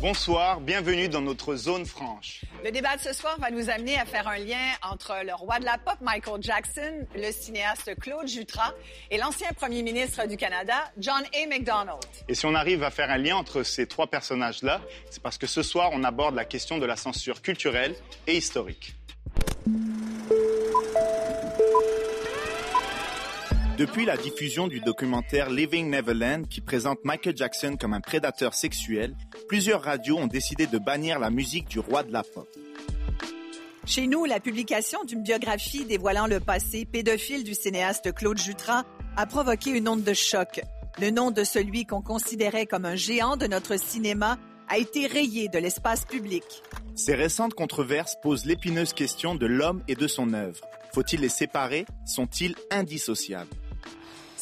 Bonsoir, 0.00 0.60
bienvenue 0.60 1.08
dans 1.08 1.20
notre 1.20 1.56
zone 1.56 1.84
franche. 1.84 2.42
Le 2.64 2.70
débat 2.70 2.96
de 2.96 3.00
ce 3.02 3.12
soir 3.12 3.36
va 3.40 3.50
nous 3.50 3.68
amener 3.68 3.98
à 3.98 4.04
faire 4.04 4.28
un 4.28 4.38
lien 4.38 4.56
entre 4.82 5.14
le 5.24 5.34
roi 5.34 5.58
de 5.58 5.64
la 5.64 5.76
pop 5.76 5.96
Michael 6.00 6.40
Jackson, 6.40 7.06
le 7.16 7.32
cinéaste 7.32 7.98
Claude 7.98 8.28
Jutras 8.28 8.74
et 9.10 9.18
l'ancien 9.18 9.48
premier 9.56 9.82
ministre 9.82 10.26
du 10.28 10.36
Canada, 10.36 10.74
John 10.98 11.22
A. 11.34 11.46
MacDonald. 11.48 11.98
Et 12.28 12.34
si 12.34 12.46
on 12.46 12.54
arrive 12.54 12.84
à 12.84 12.90
faire 12.90 13.10
un 13.10 13.18
lien 13.18 13.36
entre 13.36 13.64
ces 13.64 13.88
trois 13.88 14.06
personnages-là, 14.06 14.80
c'est 15.10 15.22
parce 15.22 15.36
que 15.36 15.48
ce 15.48 15.62
soir, 15.62 15.90
on 15.92 16.04
aborde 16.04 16.36
la 16.36 16.44
question 16.44 16.78
de 16.78 16.86
la 16.86 16.96
censure 16.96 17.42
culturelle 17.42 17.96
et 18.28 18.36
historique. 18.36 18.97
Depuis 23.78 24.04
la 24.04 24.16
diffusion 24.16 24.66
du 24.66 24.80
documentaire 24.80 25.50
Living 25.50 25.88
Neverland 25.88 26.48
qui 26.48 26.60
présente 26.60 26.98
Michael 27.04 27.36
Jackson 27.36 27.76
comme 27.78 27.94
un 27.94 28.00
prédateur 28.00 28.52
sexuel, 28.52 29.14
plusieurs 29.46 29.82
radios 29.82 30.18
ont 30.18 30.26
décidé 30.26 30.66
de 30.66 30.78
bannir 30.78 31.20
la 31.20 31.30
musique 31.30 31.68
du 31.68 31.78
roi 31.78 32.02
de 32.02 32.12
la 32.12 32.24
pop. 32.24 32.48
Chez 33.86 34.08
nous, 34.08 34.24
la 34.24 34.40
publication 34.40 35.04
d'une 35.04 35.22
biographie 35.22 35.84
dévoilant 35.84 36.26
le 36.26 36.40
passé 36.40 36.86
pédophile 36.86 37.44
du 37.44 37.54
cinéaste 37.54 38.12
Claude 38.12 38.38
Jutras 38.38 38.82
a 39.16 39.26
provoqué 39.26 39.70
une 39.70 39.88
onde 39.88 40.02
de 40.02 40.12
choc. 40.12 40.60
Le 41.00 41.10
nom 41.10 41.30
de 41.30 41.44
celui 41.44 41.86
qu'on 41.86 42.02
considérait 42.02 42.66
comme 42.66 42.84
un 42.84 42.96
géant 42.96 43.36
de 43.36 43.46
notre 43.46 43.78
cinéma 43.78 44.38
a 44.68 44.78
été 44.78 45.06
rayé 45.06 45.48
de 45.48 45.58
l'espace 45.60 46.04
public. 46.04 46.42
Ces 46.96 47.14
récentes 47.14 47.54
controverses 47.54 48.16
posent 48.24 48.44
l'épineuse 48.44 48.92
question 48.92 49.36
de 49.36 49.46
l'homme 49.46 49.84
et 49.86 49.94
de 49.94 50.08
son 50.08 50.32
œuvre. 50.32 50.62
Faut-il 50.92 51.20
les 51.20 51.28
séparer? 51.28 51.86
Sont-ils 52.04 52.56
indissociables? 52.72 53.54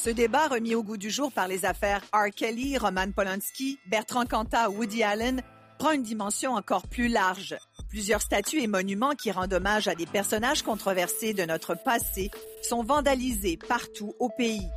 Ce 0.07 0.11
débat 0.13 0.47
remis 0.47 0.77
au 0.77 0.85
goût 0.85 0.99
du 0.99 1.11
jour 1.11 1.33
par 1.33 1.49
les 1.49 1.65
affaires 1.65 2.01
R. 2.13 2.31
Kelly, 2.31 2.79
Roman 2.79 3.11
Polanski, 3.11 3.81
Bertrand 3.89 4.25
Cantat, 4.25 4.71
Woody 4.71 5.03
Allen 5.03 5.43
prend 5.81 5.91
une 5.91 6.05
dimension 6.05 6.53
encore 6.53 6.87
plus 6.87 7.09
large. 7.09 7.57
Plusieurs 7.89 8.23
statues 8.23 8.63
et 8.63 8.69
monuments 8.69 9.17
qui 9.17 9.33
rendent 9.33 9.53
hommage 9.53 9.89
à 9.89 9.97
des 9.97 10.07
personnages 10.07 10.63
controversés 10.63 11.35
de 11.35 11.43
notre 11.43 11.75
passé 11.75 12.31
sont 12.63 12.85
vandalisés 12.85 13.59
partout 13.69 14.15
au 14.21 14.29
pays. 14.29 14.69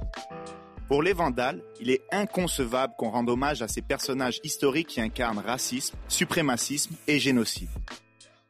Pour 0.87 1.03
les 1.03 1.13
vandales, 1.13 1.61
il 1.79 1.91
est 1.91 2.01
inconcevable 2.11 2.95
qu'on 2.97 3.11
rende 3.11 3.29
hommage 3.29 3.61
à 3.61 3.67
ces 3.67 3.83
personnages 3.83 4.39
historiques 4.43 4.87
qui 4.87 4.99
incarnent 4.99 5.43
racisme, 5.45 5.95
suprémacisme 6.07 6.95
et 7.07 7.19
génocide. 7.19 7.69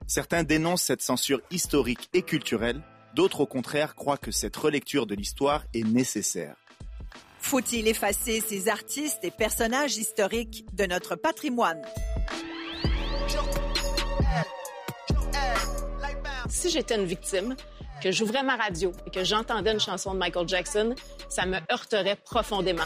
Certains 0.07 0.43
dénoncent 0.43 0.83
cette 0.83 1.01
censure 1.01 1.41
historique 1.51 2.07
et 2.13 2.21
culturelle, 2.21 2.81
d'autres 3.15 3.41
au 3.41 3.47
contraire 3.47 3.95
croient 3.95 4.15
que 4.15 4.31
cette 4.31 4.55
relecture 4.55 5.07
de 5.07 5.15
l'histoire 5.15 5.65
est 5.73 5.85
nécessaire. 5.85 6.55
Faut-il 7.49 7.87
effacer 7.87 8.41
ces 8.41 8.69
artistes 8.69 9.23
et 9.23 9.31
personnages 9.31 9.97
historiques 9.97 10.67
de 10.73 10.85
notre 10.85 11.15
patrimoine? 11.15 11.81
Si 16.47 16.69
j'étais 16.69 16.95
une 16.95 17.05
victime, 17.05 17.55
que 18.03 18.11
j'ouvrais 18.11 18.43
ma 18.43 18.55
radio 18.55 18.91
et 19.07 19.09
que 19.09 19.23
j'entendais 19.23 19.71
une 19.71 19.79
chanson 19.79 20.13
de 20.13 20.19
Michael 20.19 20.47
Jackson, 20.47 20.93
ça 21.27 21.47
me 21.47 21.57
heurterait 21.71 22.17
profondément. 22.17 22.83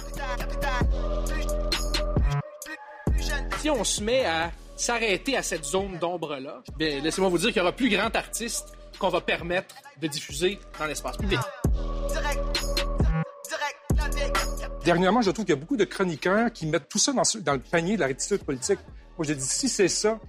Si 3.60 3.70
on 3.70 3.84
se 3.84 4.02
met 4.02 4.24
à 4.24 4.50
s'arrêter 4.78 5.36
à 5.36 5.44
cette 5.44 5.66
zone 5.66 5.98
d'ombre-là, 6.00 6.64
laissez-moi 6.80 7.30
vous 7.30 7.38
dire 7.38 7.50
qu'il 7.50 7.58
y 7.58 7.62
aura 7.62 7.74
plus 7.74 7.90
grand 7.90 8.16
artiste 8.16 8.72
qu'on 8.98 9.10
va 9.10 9.20
permettre 9.20 9.76
de 10.02 10.08
diffuser 10.08 10.58
dans 10.80 10.86
l'espace 10.86 11.18
public. 11.18 11.42
Dernièrement, 14.84 15.22
je 15.22 15.32
trouve 15.32 15.46
qu'il 15.46 15.56
y 15.56 15.58
a 15.58 15.60
beaucoup 15.60 15.78
de 15.78 15.86
chroniqueurs 15.86 16.52
qui 16.52 16.66
mettent 16.66 16.90
tout 16.90 17.00
ça 17.00 17.14
dans, 17.14 17.54
le 17.54 17.60
panier 17.60 17.96
de 17.96 18.02
la 18.02 18.08
rétitude 18.08 18.44
politique. 18.44 18.80
Moi, 19.18 19.26
je 19.28 19.34
dis, 19.34 19.46
si 19.46 19.70
c'est 19.70 19.88
ça, 19.88 20.20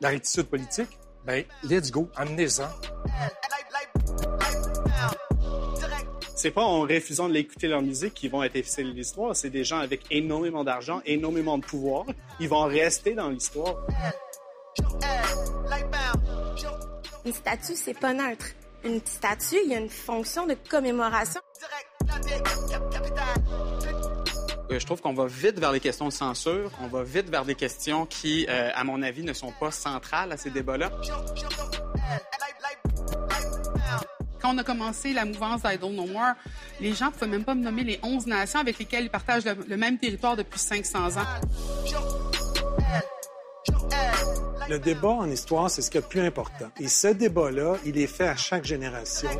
la 0.00 0.10
rétitude 0.10 0.46
politique, 0.46 0.98
ben, 1.24 1.44
let's 1.62 1.90
go, 1.90 2.10
amenez-en. 2.16 2.68
C'est 6.36 6.50
pas 6.50 6.62
en 6.62 6.82
refusant 6.82 7.28
de 7.28 7.32
l'écouter 7.32 7.68
leur 7.68 7.80
musique 7.80 8.12
qu'ils 8.12 8.30
vont 8.30 8.42
être 8.42 8.56
effacer 8.56 8.82
l'histoire. 8.82 9.34
C'est 9.34 9.48
des 9.48 9.64
gens 9.64 9.78
avec 9.78 10.02
énormément 10.10 10.62
d'argent, 10.62 11.00
énormément 11.06 11.56
de 11.56 11.64
pouvoir. 11.64 12.04
Ils 12.38 12.50
vont 12.50 12.64
rester 12.64 13.14
dans 13.14 13.30
l'histoire. 13.30 13.76
Une 17.24 17.32
statue, 17.32 17.74
c'est 17.74 17.98
pas 17.98 18.12
neutre. 18.12 18.48
Une 18.84 19.00
statue, 19.06 19.56
il 19.64 19.70
y 19.70 19.74
a 19.74 19.78
une 19.78 19.88
fonction 19.88 20.46
de 20.46 20.54
commémoration. 20.68 21.40
Euh, 21.40 21.93
je 24.78 24.86
trouve 24.86 25.00
qu'on 25.00 25.14
va 25.14 25.26
vite 25.26 25.58
vers 25.58 25.72
les 25.72 25.80
questions 25.80 26.08
de 26.08 26.12
censure. 26.12 26.70
On 26.82 26.88
va 26.88 27.02
vite 27.02 27.28
vers 27.30 27.44
des 27.44 27.54
questions 27.54 28.06
qui, 28.06 28.46
euh, 28.48 28.70
à 28.74 28.84
mon 28.84 29.02
avis, 29.02 29.22
ne 29.22 29.32
sont 29.32 29.52
pas 29.52 29.70
centrales 29.70 30.32
à 30.32 30.36
ces 30.36 30.50
débats-là. 30.50 30.90
Quand 34.40 34.54
on 34.54 34.58
a 34.58 34.64
commencé 34.64 35.12
la 35.12 35.24
mouvance 35.24 35.62
d'Idle 35.62 35.94
No 35.94 36.06
More, 36.06 36.34
les 36.80 36.92
gens 36.92 37.06
ne 37.06 37.10
pouvaient 37.12 37.26
même 37.26 37.44
pas 37.44 37.54
me 37.54 37.62
nommer 37.62 37.84
les 37.84 37.98
11 38.02 38.26
nations 38.26 38.60
avec 38.60 38.78
lesquelles 38.78 39.04
ils 39.04 39.10
partagent 39.10 39.44
le, 39.44 39.76
même 39.76 39.98
territoire 39.98 40.36
depuis 40.36 40.60
500 40.60 41.16
ans. 41.16 41.24
Le 44.68 44.78
débat 44.78 45.08
en 45.08 45.30
histoire, 45.30 45.70
c'est 45.70 45.82
ce 45.82 45.90
qui 45.90 45.98
est 45.98 46.02
le 46.02 46.06
plus 46.06 46.20
important. 46.20 46.70
Et 46.78 46.88
ce 46.88 47.08
débat-là, 47.08 47.76
il 47.84 47.98
est 47.98 48.06
fait 48.06 48.28
à 48.28 48.36
chaque 48.36 48.64
génération. 48.64 49.30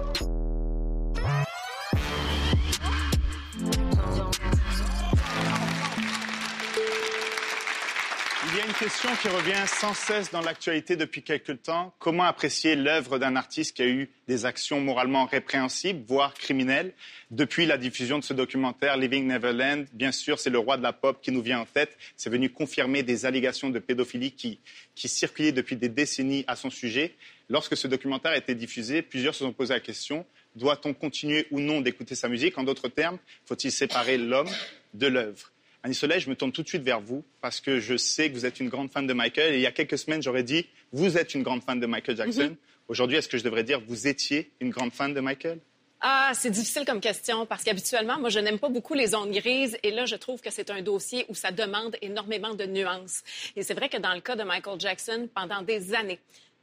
Question 8.79 9.11
qui 9.23 9.29
revient 9.29 9.67
sans 9.69 9.95
cesse 9.95 10.33
dans 10.33 10.41
l'actualité 10.41 10.97
depuis 10.97 11.23
quelque 11.23 11.53
temps. 11.53 11.95
Comment 12.01 12.25
apprécier 12.25 12.75
l'œuvre 12.75 13.19
d'un 13.19 13.37
artiste 13.37 13.77
qui 13.77 13.83
a 13.83 13.87
eu 13.87 14.11
des 14.27 14.47
actions 14.47 14.81
moralement 14.81 15.27
répréhensibles, 15.27 16.03
voire 16.09 16.35
criminelles 16.35 16.93
Depuis 17.31 17.67
la 17.67 17.79
diffusion 17.79 18.19
de 18.19 18.25
ce 18.25 18.35
documentaire 18.35 18.97
Living 18.97 19.29
Neverland, 19.29 19.87
bien 19.93 20.11
sûr, 20.11 20.41
c'est 20.41 20.51
le 20.51 20.59
roi 20.59 20.77
de 20.77 20.83
la 20.83 20.93
pop 20.93 21.21
qui 21.23 21.31
nous 21.31 21.41
vient 21.41 21.61
en 21.61 21.67
tête. 21.67 21.97
C'est 22.17 22.31
venu 22.31 22.51
confirmer 22.51 23.05
des 23.05 23.27
allégations 23.27 23.71
de 23.71 23.79
pédophilie 23.79 24.33
qui, 24.33 24.59
qui 24.97 25.09
circulaient 25.09 25.53
depuis 25.53 25.77
des 25.77 25.89
décennies 25.89 26.45
à 26.49 26.57
son 26.57 26.71
sujet. 26.71 27.15
Lorsque 27.49 27.77
ce 27.77 27.87
documentaire 27.87 28.33
a 28.33 28.37
été 28.37 28.57
diffusé, 28.57 29.03
plusieurs 29.03 29.35
se 29.35 29.45
sont 29.45 29.53
posé 29.53 29.73
la 29.75 29.81
question 29.81 30.27
doit-on 30.57 30.95
continuer 30.95 31.47
ou 31.51 31.59
non 31.59 31.81
d'écouter 31.81 32.15
sa 32.15 32.29
musique? 32.29 32.59
En 32.59 32.63
d'autres 32.63 32.89
termes, 32.89 33.19
faut-il 33.45 33.73
séparer 33.73 34.19
l'homme 34.19 34.51
de 34.95 35.09
l'œuvre? 35.09 35.54
Annie 35.85 35.95
Soleil, 35.95 36.19
je 36.19 36.31
me 36.31 36.35
tourne 36.35 36.51
tout 36.51 36.63
de 36.63 36.69
suite 36.69 36.83
vers 36.83 36.99
vous 36.99 37.23
parce 37.43 37.61
que 37.61 37.79
je 37.79 37.99
sais 37.99 38.31
que 38.31 38.35
vous 38.35 38.47
êtes 38.47 38.59
une 38.59 38.71
grande 38.71 38.91
fan 38.91 39.07
de 39.07 39.13
Michael. 39.13 39.53
Et 39.53 39.59
il 39.59 39.61
y 39.61 39.67
a 39.67 39.71
quelques 39.71 39.99
semaines, 39.99 40.23
j'aurais 40.23 40.43
dit, 40.43 40.65
vous 40.93 41.19
êtes 41.19 41.35
une 41.35 41.43
grande 41.43 41.63
fan 41.63 41.79
de 41.79 41.85
Michael 41.85 42.17
Jackson. 42.17 42.49
Mhm. 42.49 42.57
Aujourd'hui, 42.89 43.19
est-ce 43.19 43.29
que 43.29 43.37
je 43.37 43.45
devrais 43.45 43.65
dire, 43.65 43.83
vous 43.87 44.09
étiez 44.09 44.51
une 44.61 44.71
grande 44.71 44.93
fan 44.93 45.13
de 45.13 45.21
Michael? 45.21 45.59
Ah, 46.01 46.33
c'est 46.33 46.49
difficile 46.49 46.87
comme 46.87 47.01
question 47.01 47.45
parce 47.45 47.65
qu'habituellement, 47.65 48.19
moi, 48.19 48.31
je 48.31 48.39
n'aime 48.39 48.59
pas 48.59 48.71
beaucoup 48.71 48.95
les 48.95 49.09
zones 49.09 49.31
grises 49.31 49.77
et 49.83 49.91
là, 49.91 50.07
je 50.07 50.17
trouve 50.17 50.41
que 50.41 50.51
c'est 50.51 50.71
un 50.71 50.81
dossier 50.81 51.27
où 51.29 51.35
ça 51.35 51.51
demande 51.51 51.99
énormément 52.01 52.55
de 52.55 52.65
nuances. 52.65 53.23
Et 53.55 53.63
c'est 53.63 53.75
vrai 53.75 53.91
que 53.91 53.99
dans 53.99 54.15
le 54.15 54.21
cas 54.23 54.37
de 54.37 54.43
Michael 54.43 54.81
Jackson, 54.81 55.29
pendant 55.35 55.61
des 55.61 55.93
années, 55.93 56.19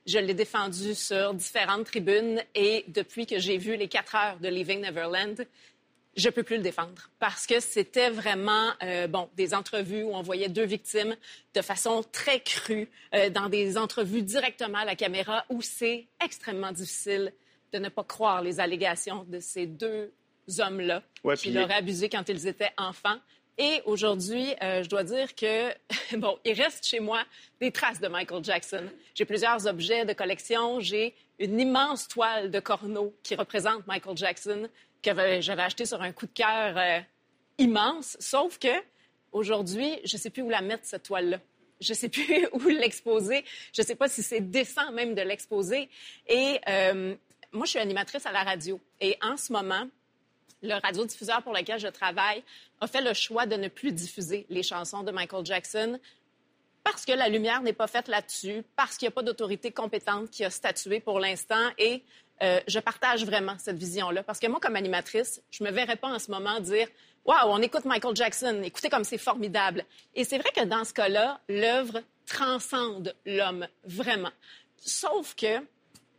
je 0.07 0.17
l'ai 0.17 0.33
défendu 0.33 0.95
sur 0.95 1.35
différentes 1.35 1.85
tribunes 1.85 2.41
et 2.55 2.85
depuis 2.87 3.27
que 3.27 3.37
j'ai 3.37 3.59
vu 3.59 3.75
les 3.75 3.87
quatre 3.87 4.15
heures 4.15 4.39
de 4.39 4.47
Living 4.47 4.81
Neverland, 4.81 5.45
je 6.15 6.29
peux 6.29 6.43
plus 6.43 6.57
le 6.57 6.63
défendre 6.63 7.09
parce 7.19 7.47
que 7.47 7.59
c'était 7.59 8.09
vraiment 8.09 8.71
euh, 8.83 9.07
bon 9.07 9.29
des 9.35 9.53
entrevues 9.53 10.03
où 10.03 10.13
on 10.13 10.21
voyait 10.21 10.49
deux 10.49 10.65
victimes 10.65 11.15
de 11.53 11.61
façon 11.61 12.03
très 12.11 12.41
crue 12.41 12.89
euh, 13.13 13.29
dans 13.29 13.49
des 13.49 13.77
entrevues 13.77 14.21
directement 14.21 14.79
à 14.79 14.85
la 14.85 14.95
caméra 14.95 15.45
où 15.49 15.61
c'est 15.61 16.07
extrêmement 16.23 16.71
difficile 16.71 17.33
de 17.71 17.79
ne 17.79 17.89
pas 17.89 18.03
croire 18.03 18.41
les 18.41 18.59
allégations 18.59 19.23
de 19.29 19.39
ces 19.39 19.65
deux 19.65 20.11
hommes-là 20.59 21.01
qui 21.37 21.51
l'auraient 21.51 21.75
abusé 21.75 22.09
quand 22.09 22.27
ils 22.27 22.47
étaient 22.47 22.71
enfants. 22.77 23.17
Et 23.57 23.81
aujourd'hui, 23.85 24.55
euh, 24.63 24.81
je 24.83 24.89
dois 24.89 25.03
dire 25.03 25.35
que, 25.35 25.69
bon, 26.17 26.37
il 26.43 26.53
reste 26.53 26.85
chez 26.85 26.99
moi 26.99 27.23
des 27.59 27.71
traces 27.71 27.99
de 27.99 28.07
Michael 28.07 28.43
Jackson. 28.43 28.85
J'ai 29.13 29.25
plusieurs 29.25 29.67
objets 29.67 30.03
de 30.03 30.13
collection. 30.13 30.79
J'ai 30.79 31.13
une 31.39 31.59
immense 31.59 32.07
toile 32.07 32.49
de 32.49 32.59
corneau 32.59 33.13
qui 33.23 33.35
représente 33.35 33.85
Michael 33.87 34.17
Jackson 34.17 34.69
que 35.01 35.41
j'avais 35.41 35.61
acheté 35.61 35.85
sur 35.85 36.01
un 36.01 36.11
coup 36.11 36.25
de 36.25 36.31
cœur 36.31 36.77
euh, 36.77 36.99
immense. 37.57 38.17
Sauf 38.19 38.57
que 38.59 38.67
aujourd'hui, 39.31 39.99
je 40.03 40.15
ne 40.15 40.21
sais 40.21 40.29
plus 40.29 40.43
où 40.43 40.49
la 40.49 40.61
mettre, 40.61 40.85
cette 40.85 41.03
toile-là. 41.03 41.39
Je 41.79 41.93
ne 41.93 41.97
sais 41.97 42.09
plus 42.09 42.47
où 42.53 42.67
l'exposer. 42.67 43.43
Je 43.73 43.81
ne 43.81 43.87
sais 43.87 43.95
pas 43.95 44.07
si 44.07 44.23
c'est 44.23 44.41
décent 44.41 44.91
même 44.91 45.15
de 45.15 45.21
l'exposer. 45.21 45.89
Et 46.27 46.59
euh, 46.67 47.15
moi, 47.51 47.65
je 47.65 47.71
suis 47.71 47.79
animatrice 47.79 48.25
à 48.25 48.31
la 48.31 48.43
radio. 48.43 48.79
Et 48.99 49.17
en 49.21 49.37
ce 49.37 49.51
moment, 49.51 49.87
le 50.61 50.75
radiodiffuseur 50.75 51.41
pour 51.41 51.53
lequel 51.53 51.79
je 51.79 51.87
travaille 51.87 52.43
a 52.79 52.87
fait 52.87 53.01
le 53.01 53.13
choix 53.13 53.45
de 53.45 53.55
ne 53.55 53.67
plus 53.67 53.91
diffuser 53.91 54.45
les 54.49 54.63
chansons 54.63 55.03
de 55.03 55.11
Michael 55.11 55.45
Jackson 55.45 55.99
parce 56.83 57.05
que 57.05 57.11
la 57.11 57.29
lumière 57.29 57.61
n'est 57.61 57.73
pas 57.73 57.87
faite 57.87 58.07
là-dessus, 58.07 58.63
parce 58.75 58.97
qu'il 58.97 59.07
n'y 59.07 59.11
a 59.11 59.15
pas 59.15 59.23
d'autorité 59.23 59.71
compétente 59.71 60.29
qui 60.29 60.43
a 60.43 60.49
statué 60.49 60.99
pour 60.99 61.19
l'instant 61.19 61.69
et 61.77 62.03
euh, 62.41 62.59
je 62.67 62.79
partage 62.79 63.25
vraiment 63.25 63.55
cette 63.57 63.77
vision-là. 63.77 64.23
Parce 64.23 64.39
que 64.39 64.47
moi, 64.47 64.59
comme 64.59 64.75
animatrice, 64.75 65.41
je 65.51 65.63
me 65.63 65.71
verrais 65.71 65.95
pas 65.95 66.09
en 66.09 66.19
ce 66.19 66.31
moment 66.31 66.59
dire 66.59 66.87
Waouh, 67.23 67.49
on 67.51 67.61
écoute 67.61 67.85
Michael 67.85 68.15
Jackson, 68.15 68.61
écoutez 68.63 68.89
comme 68.89 69.03
c'est 69.03 69.19
formidable. 69.19 69.85
Et 70.15 70.23
c'est 70.23 70.39
vrai 70.39 70.49
que 70.55 70.65
dans 70.65 70.83
ce 70.83 70.93
cas-là, 70.93 71.39
l'œuvre 71.47 72.01
transcende 72.25 73.15
l'homme, 73.25 73.67
vraiment. 73.83 74.31
Sauf 74.77 75.35
que 75.35 75.61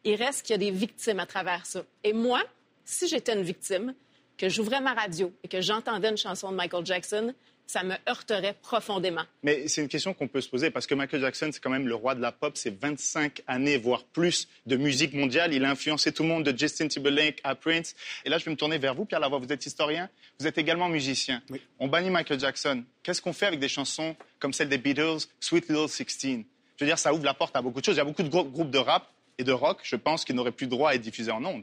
il 0.04 0.14
reste 0.16 0.46
qu'il 0.46 0.52
y 0.52 0.54
a 0.54 0.58
des 0.58 0.70
victimes 0.70 1.20
à 1.20 1.26
travers 1.26 1.66
ça. 1.66 1.82
Et 2.04 2.12
moi, 2.12 2.42
si 2.84 3.08
j'étais 3.08 3.34
une 3.34 3.42
victime, 3.42 3.94
que 4.42 4.48
j'ouvrais 4.48 4.80
ma 4.80 4.94
radio 4.94 5.32
et 5.44 5.48
que 5.48 5.60
j'entendais 5.60 6.08
une 6.08 6.16
chanson 6.16 6.50
de 6.50 6.56
Michael 6.56 6.84
Jackson, 6.84 7.32
ça 7.67 7.82
me 7.82 7.94
heurterait 8.09 8.55
profondément. 8.61 9.23
Mais 9.43 9.69
c'est 9.69 9.82
une 9.82 9.88
question 9.88 10.14
qu'on 10.14 10.29
peut 10.29 10.41
se 10.41 10.49
poser 10.49 10.70
parce 10.70 10.87
que 10.87 10.94
Michael 10.94 11.20
Jackson, 11.20 11.50
c'est 11.53 11.62
quand 11.62 11.70
même 11.70 11.88
le 11.88 11.94
roi 11.94 12.14
de 12.14 12.20
la 12.20 12.32
pop. 12.32 12.56
C'est 12.56 12.79
25 12.81 13.43
années, 13.47 13.79
voire 13.79 14.05
plus, 14.05 14.49
de 14.67 14.76
musique 14.76 15.14
mondiale. 15.14 15.55
Il 15.55 15.64
a 15.64 15.70
influencé 15.70 16.12
tout 16.12 16.23
le 16.23 16.29
monde, 16.29 16.44
de 16.44 16.56
Justin 16.56 16.88
Timberlake 16.88 17.41
à 17.44 17.55
Prince. 17.55 17.94
Et 18.25 18.29
là, 18.29 18.38
je 18.38 18.44
vais 18.44 18.50
me 18.50 18.56
tourner 18.56 18.79
vers 18.79 18.94
vous, 18.94 19.05
Pierre 19.05 19.20
Lavoie. 19.20 19.38
Vous 19.38 19.53
êtes 19.53 19.64
historien, 19.64 20.09
vous 20.38 20.47
êtes 20.47 20.59
également 20.59 20.88
musicien. 20.88 21.43
On 21.79 21.88
bannit 21.88 22.11
Michael 22.11 22.38
Jackson. 22.38 22.85
Qu'est-ce 23.03 23.23
qu'on 23.23 23.32
fait 23.32 23.47
avec 23.47 23.61
des 23.61 23.69
chansons 23.69 24.17
comme 24.38 24.53
celle 24.53 24.69
des 24.69 24.79
Beatles, 24.79 25.26
Sweet 25.41 25.69
Little 25.69 25.88
Sixteen? 25.88 26.44
Je 26.76 26.85
veux 26.85 26.88
dire, 26.88 26.99
ça 26.99 27.15
ouvre 27.15 27.25
la 27.25 27.35
porte 27.35 27.55
à 27.56 27.62
beaucoup 27.62 27.81
de 27.81 27.85
choses. 27.85 27.94
Il 27.94 27.99
y 27.99 28.00
a 28.00 28.05
beaucoup 28.05 28.23
de 28.23 28.29
groupes 28.29 28.70
de 28.70 28.79
rap 28.79 29.08
et 29.38 29.44
de 29.44 29.53
rock, 29.53 29.81
je 29.82 29.97
pense, 29.97 30.25
qui 30.25 30.35
n'auraient 30.35 30.53
plus 30.53 30.67
droit 30.67 30.91
à 30.91 30.94
être 30.94 31.00
diffusés 31.00 31.31
en 31.31 31.44
ondes. 31.44 31.62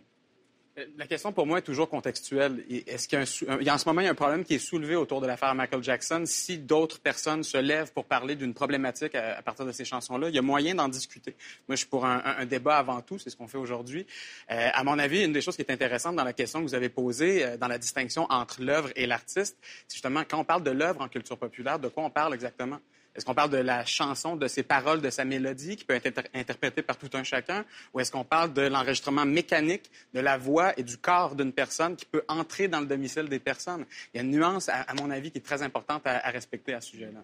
La 0.98 1.08
question 1.08 1.32
pour 1.32 1.46
moi 1.46 1.60
est 1.60 1.64
toujours 1.64 1.90
contextuelle. 1.90 2.64
Est-ce 2.70 3.08
qu'il 3.08 3.18
y 3.18 3.70
a, 3.70 3.74
en 3.74 3.78
ce 3.78 3.88
moment 3.88 4.02
il 4.02 4.06
y 4.06 4.08
a 4.08 4.12
un 4.12 4.16
problème 4.16 4.44
qui 4.44 4.56
est 4.56 4.60
soulevé 4.60 4.96
autour 4.96 5.20
de 5.20 5.28
l'affaire 5.28 5.54
Michael 5.56 5.84
Jackson 5.84 6.24
Si 6.26 6.58
d'autres 6.58 7.00
personnes 7.00 7.44
se 7.44 7.58
lèvent 7.58 7.92
pour 7.92 8.06
parler 8.06 8.36
d'une 8.36 8.54
problématique 8.54 9.16
à, 9.16 9.42
partir 9.42 9.66
de 9.66 9.72
ces 9.72 9.86
chansons-là, 9.86 10.30
il 10.30 10.36
y 10.36 10.38
a 10.38 10.42
moyen 10.42 10.76
d'en 10.76 10.88
discuter. 10.88 11.36
Moi, 11.68 11.76
je 11.76 11.80
suis 11.80 11.88
pour 11.88 12.06
un, 12.06 12.46
débat 12.46 12.78
avant 12.78 13.02
tout, 13.02 13.18
c'est 13.18 13.30
ce 13.30 13.36
qu'on 13.36 13.48
fait 13.48 13.58
aujourd'hui. 13.58 14.06
Euh, 14.52 14.70
à 14.74 14.84
mon 14.84 15.00
avis, 15.00 15.24
une 15.24 15.34
des 15.34 15.42
choses 15.42 15.56
qui 15.56 15.62
est 15.62 15.72
intéressante 15.72 16.16
dans 16.16 16.24
la 16.24 16.34
question 16.34 16.60
que 16.60 16.66
vous 16.66 16.76
avez 16.76 16.90
posée, 16.90 17.46
euh, 17.46 17.58
dans 17.58 17.68
la 17.68 17.78
distinction 17.78 18.26
entre 18.30 18.62
l'œuvre 18.62 18.90
et 18.96 19.06
l'artiste, 19.06 19.58
c'est 19.88 19.96
justement 19.96 20.24
quand 20.30 20.40
on 20.40 20.46
parle 20.46 20.64
de 20.64 20.72
l'œuvre 20.72 21.02
en 21.02 21.08
culture 21.08 21.38
populaire, 21.38 21.80
de 21.80 21.88
quoi 21.88 22.04
on 22.04 22.10
parle 22.10 22.34
exactement? 22.34 22.80
Est-ce 23.16 23.26
qu'on 23.26 23.34
parle 23.34 23.50
de 23.50 23.58
la 23.58 23.86
chanson, 23.86 24.36
de 24.36 24.48
ses 24.48 24.64
paroles, 24.64 25.02
de 25.02 25.10
sa 25.10 25.26
mélodie 25.26 25.76
qui 25.76 25.84
peut 25.84 25.96
être 25.96 26.24
interprétée 26.34 26.82
par 26.82 26.98
tout 26.98 27.10
un 27.14 27.24
chacun? 27.24 27.66
Ou 27.94 28.00
est-ce 28.00 28.12
qu'on 28.12 28.24
parle 28.24 28.54
de 28.54 28.62
l'enregistrement 28.62 29.26
mécanique 29.26 29.90
de 30.14 30.20
la 30.20 30.38
voix 30.38 30.74
et 30.78 30.84
du 30.84 30.98
corps 30.98 31.36
d'une 31.36 31.52
personne 31.52 31.96
qui 31.96 32.06
peut 32.06 32.24
entrer 32.28 32.68
dans 32.68 32.80
le 32.80 32.86
domicile 32.86 33.28
des 33.28 33.40
personnes? 33.40 33.86
Il 34.14 34.18
y 34.18 34.20
a 34.20 34.24
une 34.24 34.32
nuance, 34.32 34.70
à, 34.70 34.86
mon 35.00 35.10
avis, 35.10 35.32
qui 35.32 35.40
est 35.40 35.46
très 35.46 35.64
importante 35.64 36.04
à, 36.06 36.26
à 36.26 36.30
respecter 36.30 36.74
à 36.74 36.82
ce 36.82 36.92
sujet-là. 36.92 37.20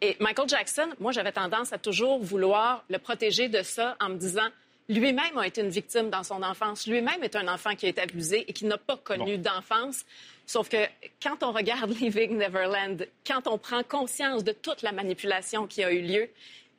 Et 0.00 0.16
Michael 0.20 0.48
Jackson, 0.48 0.88
moi, 1.00 1.12
j'avais 1.12 1.32
tendance 1.32 1.72
à 1.72 1.78
toujours 1.78 2.22
vouloir 2.22 2.84
le 2.90 2.98
protéger 2.98 3.48
de 3.48 3.62
ça 3.62 3.96
en 4.00 4.10
me 4.10 4.16
disant 4.16 4.48
lui-même 4.88 5.38
a 5.38 5.46
été 5.46 5.62
une 5.62 5.70
victime 5.70 6.10
dans 6.10 6.22
son 6.22 6.42
enfance. 6.42 6.86
Lui-même 6.86 7.22
est 7.22 7.36
un 7.36 7.48
enfant 7.48 7.74
qui 7.74 7.86
a 7.86 7.88
été 7.88 8.02
abusé 8.02 8.44
et 8.48 8.52
qui 8.52 8.66
n'a 8.66 8.76
pas 8.76 8.98
connu 8.98 9.38
d'enfance. 9.38 10.04
Sauf 10.46 10.68
que 10.68 10.86
quand 11.22 11.42
on 11.42 11.52
regarde 11.52 11.90
Living 12.00 12.36
Neverland, 12.36 13.06
quand 13.26 13.46
on 13.46 13.58
prend 13.58 13.82
conscience 13.82 14.44
de 14.44 14.52
toute 14.52 14.82
la 14.82 14.92
manipulation 14.92 15.66
qui 15.66 15.82
a 15.82 15.92
eu 15.92 16.02
lieu, 16.02 16.28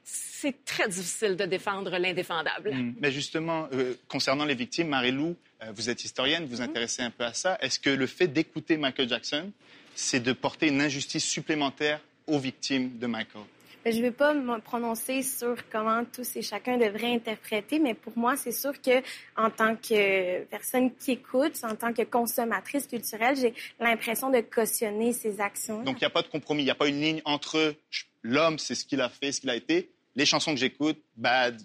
c'est 0.03 0.63
très 0.65 0.87
difficile 0.87 1.35
de 1.35 1.45
défendre 1.45 1.97
l'indéfendable. 1.97 2.71
Hmm. 2.71 2.93
Mais 2.99 3.11
justement, 3.11 3.67
euh, 3.73 3.95
concernant 4.07 4.45
les 4.45 4.53
victimes, 4.53 4.89
Marie-Lou, 4.89 5.35
euh, 5.63 5.71
vous 5.73 5.89
êtes 5.89 6.03
historienne, 6.03 6.45
vous 6.45 6.57
vous 6.57 6.61
mm-hmm. 6.61 6.65
intéressez 6.65 7.01
un 7.01 7.09
peu 7.09 7.23
à 7.23 7.33
ça. 7.33 7.57
Est-ce 7.61 7.79
que 7.79 7.89
le 7.89 8.05
fait 8.05 8.27
d'écouter 8.27 8.77
Michael 8.77 9.09
Jackson, 9.09 9.51
c'est 9.95 10.19
de 10.19 10.33
porter 10.33 10.67
une 10.67 10.81
injustice 10.81 11.25
supplémentaire 11.25 12.01
aux 12.27 12.37
victimes 12.37 12.97
de 12.99 13.07
Michael? 13.07 13.43
Je 13.91 13.97
ne 13.97 14.01
vais 14.01 14.11
pas 14.11 14.33
me 14.33 14.59
prononcer 14.59 15.21
sur 15.21 15.55
comment 15.69 16.03
tous 16.05 16.35
et 16.35 16.41
chacun 16.41 16.77
devrait 16.77 17.13
interpréter, 17.13 17.77
mais 17.79 17.93
pour 17.93 18.17
moi, 18.17 18.35
c'est 18.35 18.51
sûr 18.51 18.81
que 18.81 19.01
en 19.37 19.51
tant 19.51 19.75
que 19.75 20.43
personne 20.45 20.93
qui 20.95 21.11
écoute, 21.11 21.59
en 21.63 21.75
tant 21.75 21.93
que 21.93 22.01
consommatrice 22.01 22.87
culturelle, 22.87 23.35
j'ai 23.35 23.53
l'impression 23.79 24.31
de 24.31 24.41
cautionner 24.41 25.13
ces 25.13 25.39
actions. 25.39 25.83
Donc, 25.83 25.97
il 25.97 26.03
n'y 26.03 26.07
a 26.07 26.09
pas 26.09 26.23
de 26.23 26.27
compromis, 26.27 26.63
il 26.63 26.65
n'y 26.65 26.71
a 26.71 26.75
pas 26.75 26.87
une 26.87 26.99
ligne 26.99 27.21
entre 27.25 27.75
l'homme, 28.23 28.57
c'est 28.57 28.73
ce 28.73 28.85
qu'il 28.85 29.01
a 29.01 29.09
fait, 29.09 29.31
ce 29.31 29.41
qu'il 29.41 29.51
a 29.51 29.55
été, 29.55 29.91
les 30.15 30.25
chansons 30.25 30.51
que 30.51 30.59
j'écoute, 30.59 30.99
bad, 31.15 31.61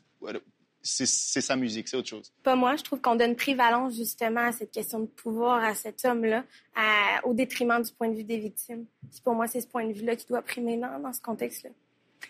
c'est 0.82 1.06
sa 1.06 1.56
musique, 1.56 1.88
c'est 1.88 1.96
autre 1.96 2.08
chose. 2.08 2.32
Pas 2.42 2.54
moi, 2.54 2.76
je 2.76 2.82
trouve 2.82 3.00
qu'on 3.00 3.16
donne 3.16 3.36
prévalence 3.36 3.96
justement 3.96 4.46
à 4.46 4.52
cette 4.52 4.70
question 4.70 5.00
de 5.00 5.06
pouvoir 5.06 5.62
à 5.64 5.74
cet 5.74 6.04
homme-là, 6.04 6.44
au 7.24 7.32
détriment 7.32 7.80
du 7.80 7.92
point 7.92 8.08
de 8.08 8.16
vue 8.16 8.24
des 8.24 8.38
victimes. 8.38 8.84
pour 9.24 9.34
moi, 9.34 9.46
c'est 9.46 9.62
ce 9.62 9.66
point 9.66 9.86
de 9.86 9.92
vue-là 9.92 10.16
qui 10.16 10.26
doit 10.26 10.42
primer 10.42 10.76
dans 10.76 11.12
ce 11.14 11.20
contexte-là. 11.22 11.70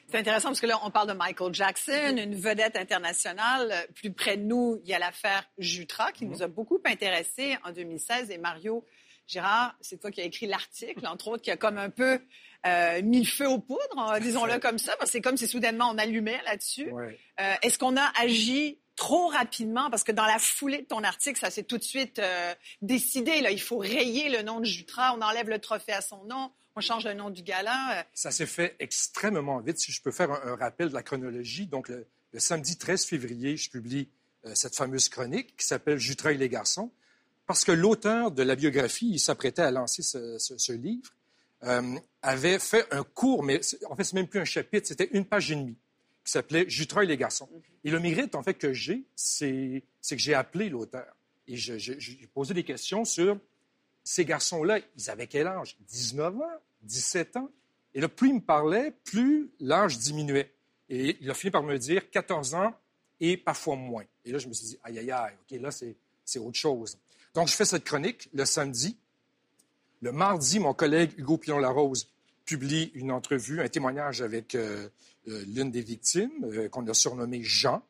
C'est 0.08 0.18
intéressant 0.18 0.48
parce 0.48 0.60
que 0.60 0.66
là, 0.66 0.78
on 0.84 0.90
parle 0.90 1.08
de 1.08 1.12
Michael 1.12 1.54
Jackson, 1.54 2.16
une 2.16 2.34
vedette 2.34 2.76
internationale. 2.76 3.86
Plus 3.94 4.12
près 4.12 4.36
de 4.36 4.42
nous, 4.42 4.80
il 4.84 4.90
y 4.90 4.94
a 4.94 4.98
l'affaire 4.98 5.44
Jutra 5.58 6.12
qui 6.12 6.26
nous 6.26 6.42
a 6.42 6.48
beaucoup 6.48 6.80
intéressés 6.84 7.56
en 7.64 7.72
2016. 7.72 8.30
Et 8.30 8.38
Mario 8.38 8.84
Gérard, 9.26 9.76
c'est 9.80 10.00
toi 10.00 10.10
qui 10.10 10.20
as 10.20 10.24
écrit 10.24 10.46
l'article, 10.46 11.06
entre 11.06 11.28
autres, 11.28 11.42
qui 11.42 11.50
a 11.50 11.56
comme 11.56 11.78
un 11.78 11.90
peu 11.90 12.20
euh, 12.66 13.00
mis 13.02 13.20
le 13.20 13.26
feu 13.26 13.48
aux 13.48 13.58
poudres, 13.58 14.18
disons-le 14.20 14.58
comme 14.58 14.78
ça, 14.78 14.96
parce 14.96 15.10
que 15.10 15.12
c'est 15.12 15.20
comme 15.20 15.36
si 15.36 15.46
soudainement 15.46 15.90
on 15.90 15.98
allumait 15.98 16.40
là-dessus. 16.44 16.92
Euh, 17.40 17.54
est-ce 17.62 17.78
qu'on 17.78 17.96
a 17.96 18.12
agi 18.20 18.78
trop 18.96 19.28
rapidement? 19.28 19.88
Parce 19.88 20.04
que 20.04 20.12
dans 20.12 20.26
la 20.26 20.38
foulée 20.38 20.78
de 20.78 20.86
ton 20.86 21.04
article, 21.04 21.38
ça 21.38 21.50
s'est 21.50 21.62
tout 21.62 21.78
de 21.78 21.84
suite 21.84 22.18
euh, 22.18 22.54
décidé. 22.82 23.40
Là, 23.40 23.50
il 23.50 23.60
faut 23.60 23.78
rayer 23.78 24.28
le 24.28 24.42
nom 24.42 24.60
de 24.60 24.66
Jutra, 24.66 25.14
on 25.16 25.22
enlève 25.22 25.48
le 25.48 25.58
trophée 25.58 25.92
à 25.92 26.00
son 26.00 26.24
nom, 26.24 26.50
on 26.76 26.80
change 26.80 27.04
le 27.04 27.14
nom 27.14 27.30
du 27.30 27.42
gala. 27.42 28.00
Euh. 28.00 28.02
Ça 28.14 28.30
s'est 28.30 28.46
fait 28.46 28.76
extrêmement 28.78 29.60
vite. 29.60 29.78
Si 29.78 29.92
je 29.92 30.02
peux 30.02 30.10
faire 30.10 30.30
un, 30.30 30.56
rappel 30.56 30.88
de 30.88 30.94
la 30.94 31.02
chronologie, 31.02 31.66
donc 31.66 31.88
le, 31.88 32.06
samedi 32.38 32.76
13 32.76 33.04
février, 33.04 33.56
je 33.56 33.70
publie 33.70 34.08
euh, 34.46 34.52
cette 34.54 34.76
fameuse 34.76 35.08
chronique 35.08 35.56
qui 35.56 35.66
s'appelle 35.66 35.98
Jutra 35.98 36.32
et 36.32 36.36
les 36.36 36.48
garçons, 36.48 36.90
parce 37.46 37.64
que 37.64 37.72
l'auteur 37.72 38.30
de 38.30 38.42
la 38.42 38.54
biographie, 38.54 39.10
il 39.10 39.18
s'apprêtait 39.18 39.62
à 39.62 39.70
lancer 39.70 40.02
ce, 40.02 40.72
livre, 40.72 41.10
euh, 41.64 41.98
avait 42.22 42.58
fait 42.58 42.86
un 42.92 43.02
cours, 43.02 43.42
mais 43.42 43.60
en 43.88 43.96
fait, 43.96 44.04
c'est 44.04 44.14
même 44.14 44.28
plus 44.28 44.40
un 44.40 44.44
chapitre, 44.44 44.86
c'était 44.86 45.10
une 45.12 45.24
page 45.24 45.50
et 45.50 45.56
demie, 45.56 45.76
qui 46.24 46.30
s'appelait 46.32 46.68
Jutra 46.68 47.02
et 47.02 47.06
les 47.06 47.16
garçons. 47.16 47.48
Et 47.82 47.90
le 47.90 47.98
mérite, 47.98 48.34
en 48.34 48.42
fait, 48.42 48.54
que 48.54 48.72
j'ai, 48.72 49.04
c'est 49.16 49.82
que 50.08 50.16
j'ai 50.16 50.34
appelé 50.34 50.68
l'auteur. 50.68 51.16
Et 51.48 51.56
j'ai 51.56 52.28
posé 52.32 52.54
des 52.54 52.62
questions 52.62 53.04
sur 53.04 53.36
ces 54.04 54.24
garçons-là, 54.24 54.78
ils 54.96 55.10
avaient 55.10 55.26
quel 55.26 55.46
âge? 55.46 55.76
19 55.88 56.36
ans, 56.36 56.60
17 56.82 57.36
ans. 57.36 57.50
Et 57.94 58.00
là, 58.00 58.08
plus 58.08 58.28
il 58.28 58.34
me 58.36 58.40
parlait, 58.40 58.92
plus 59.04 59.50
l'âge 59.60 59.98
diminuait. 59.98 60.52
Et 60.88 61.16
il 61.20 61.30
a 61.30 61.34
fini 61.34 61.50
par 61.50 61.62
me 61.62 61.76
dire 61.78 62.10
14 62.10 62.54
ans 62.54 62.74
et 63.20 63.36
parfois 63.36 63.76
moins. 63.76 64.04
Et 64.24 64.32
là, 64.32 64.38
je 64.38 64.48
me 64.48 64.52
suis 64.52 64.66
dit, 64.66 64.78
aïe, 64.82 64.98
aïe, 64.98 65.10
aïe, 65.10 65.34
OK, 65.40 65.60
là, 65.60 65.70
c'est 65.70 66.38
autre 66.38 66.58
chose. 66.58 66.98
Donc, 67.34 67.48
je 67.48 67.54
fais 67.54 67.64
cette 67.64 67.84
chronique 67.84 68.28
le 68.32 68.44
samedi. 68.44 68.96
Le 70.02 70.12
mardi, 70.12 70.58
mon 70.58 70.74
collègue 70.74 71.12
Hugo 71.18 71.36
Pion-Larose 71.36 72.08
publie 72.44 72.90
une 72.94 73.12
entrevue, 73.12 73.60
un 73.60 73.68
témoignage 73.68 74.22
avec 74.22 74.54
euh, 74.54 74.88
euh, 75.28 75.44
l'une 75.46 75.70
des 75.70 75.82
victimes, 75.82 76.44
euh, 76.44 76.68
qu'on 76.68 76.86
a 76.88 76.94
surnommée 76.94 77.42
Jean. 77.42 77.82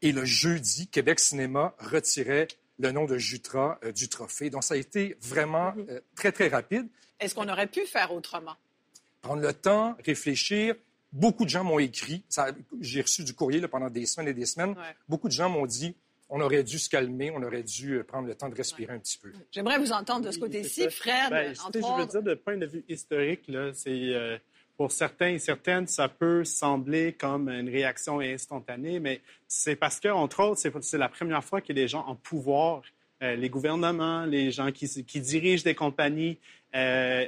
Et 0.00 0.12
le 0.12 0.24
jeudi, 0.24 0.88
Québec 0.88 1.20
Cinéma 1.20 1.76
retirait 1.78 2.48
le 2.78 2.92
nom 2.92 3.04
de 3.04 3.16
Jutra 3.18 3.78
euh, 3.84 3.92
du 3.92 4.08
trophée. 4.08 4.50
Donc, 4.50 4.64
ça 4.64 4.74
a 4.74 4.76
été 4.76 5.16
vraiment 5.20 5.72
mhm. 5.72 5.86
euh, 5.90 6.00
très, 6.14 6.32
très 6.32 6.48
rapide. 6.48 6.88
Est-ce 7.20 7.34
qu'on 7.34 7.48
aurait 7.48 7.66
pu 7.66 7.86
faire 7.86 8.12
autrement? 8.12 8.56
Prendre 9.20 9.42
le 9.42 9.52
temps, 9.52 9.96
réfléchir. 10.04 10.74
Beaucoup 11.12 11.44
de 11.44 11.50
gens 11.50 11.62
m'ont 11.62 11.78
écrit. 11.78 12.24
J'ai 12.80 13.02
reçu 13.02 13.22
du 13.22 13.34
courrier 13.34 13.60
pendant 13.68 13.90
des 13.90 14.06
semaines 14.06 14.28
et 14.28 14.34
des 14.34 14.46
semaines. 14.46 14.74
Beaucoup 15.08 15.28
de 15.28 15.32
gens 15.32 15.48
m'ont 15.48 15.66
dit 15.66 15.94
on 16.34 16.40
aurait 16.40 16.64
dû 16.64 16.78
se 16.78 16.88
calmer, 16.88 17.30
on 17.30 17.42
aurait 17.42 17.62
dû 17.62 17.98
euh, 17.98 18.04
prendre 18.04 18.26
le 18.26 18.34
temps 18.34 18.48
de 18.48 18.54
respirer 18.54 18.94
un 18.94 18.98
petit 18.98 19.18
peu. 19.18 19.30
J'aimerais 19.50 19.78
vous 19.78 19.92
entendre 19.92 20.24
de 20.24 20.30
ce 20.30 20.38
côté-ci, 20.38 20.88
Fred. 20.88 21.28
Ben, 21.28 21.54
je 21.54 21.78
veux 21.78 22.06
dire, 22.06 22.22
de 22.22 22.34
point 22.34 22.56
de 22.56 22.64
vue 22.64 22.82
historique, 22.88 23.52
c'est 23.74 24.40
pour 24.82 24.90
certains 24.90 25.28
et 25.28 25.38
certaines, 25.38 25.86
ça 25.86 26.08
peut 26.08 26.44
sembler 26.44 27.12
comme 27.12 27.48
une 27.48 27.68
réaction 27.68 28.18
instantanée, 28.18 28.98
mais 28.98 29.20
c'est 29.46 29.76
parce 29.76 30.00
que, 30.00 30.08
entre 30.08 30.42
autres, 30.42 30.60
c'est 30.80 30.98
la 30.98 31.08
première 31.08 31.44
fois 31.44 31.60
que 31.60 31.72
les 31.72 31.86
gens 31.86 32.04
en 32.04 32.16
pouvoir, 32.16 32.82
euh, 33.22 33.36
les 33.36 33.48
gouvernements, 33.48 34.24
les 34.24 34.50
gens 34.50 34.72
qui, 34.72 34.88
dirigent 35.20 35.62
des 35.62 35.76
compagnies, 35.76 36.36
euh, 36.74 37.24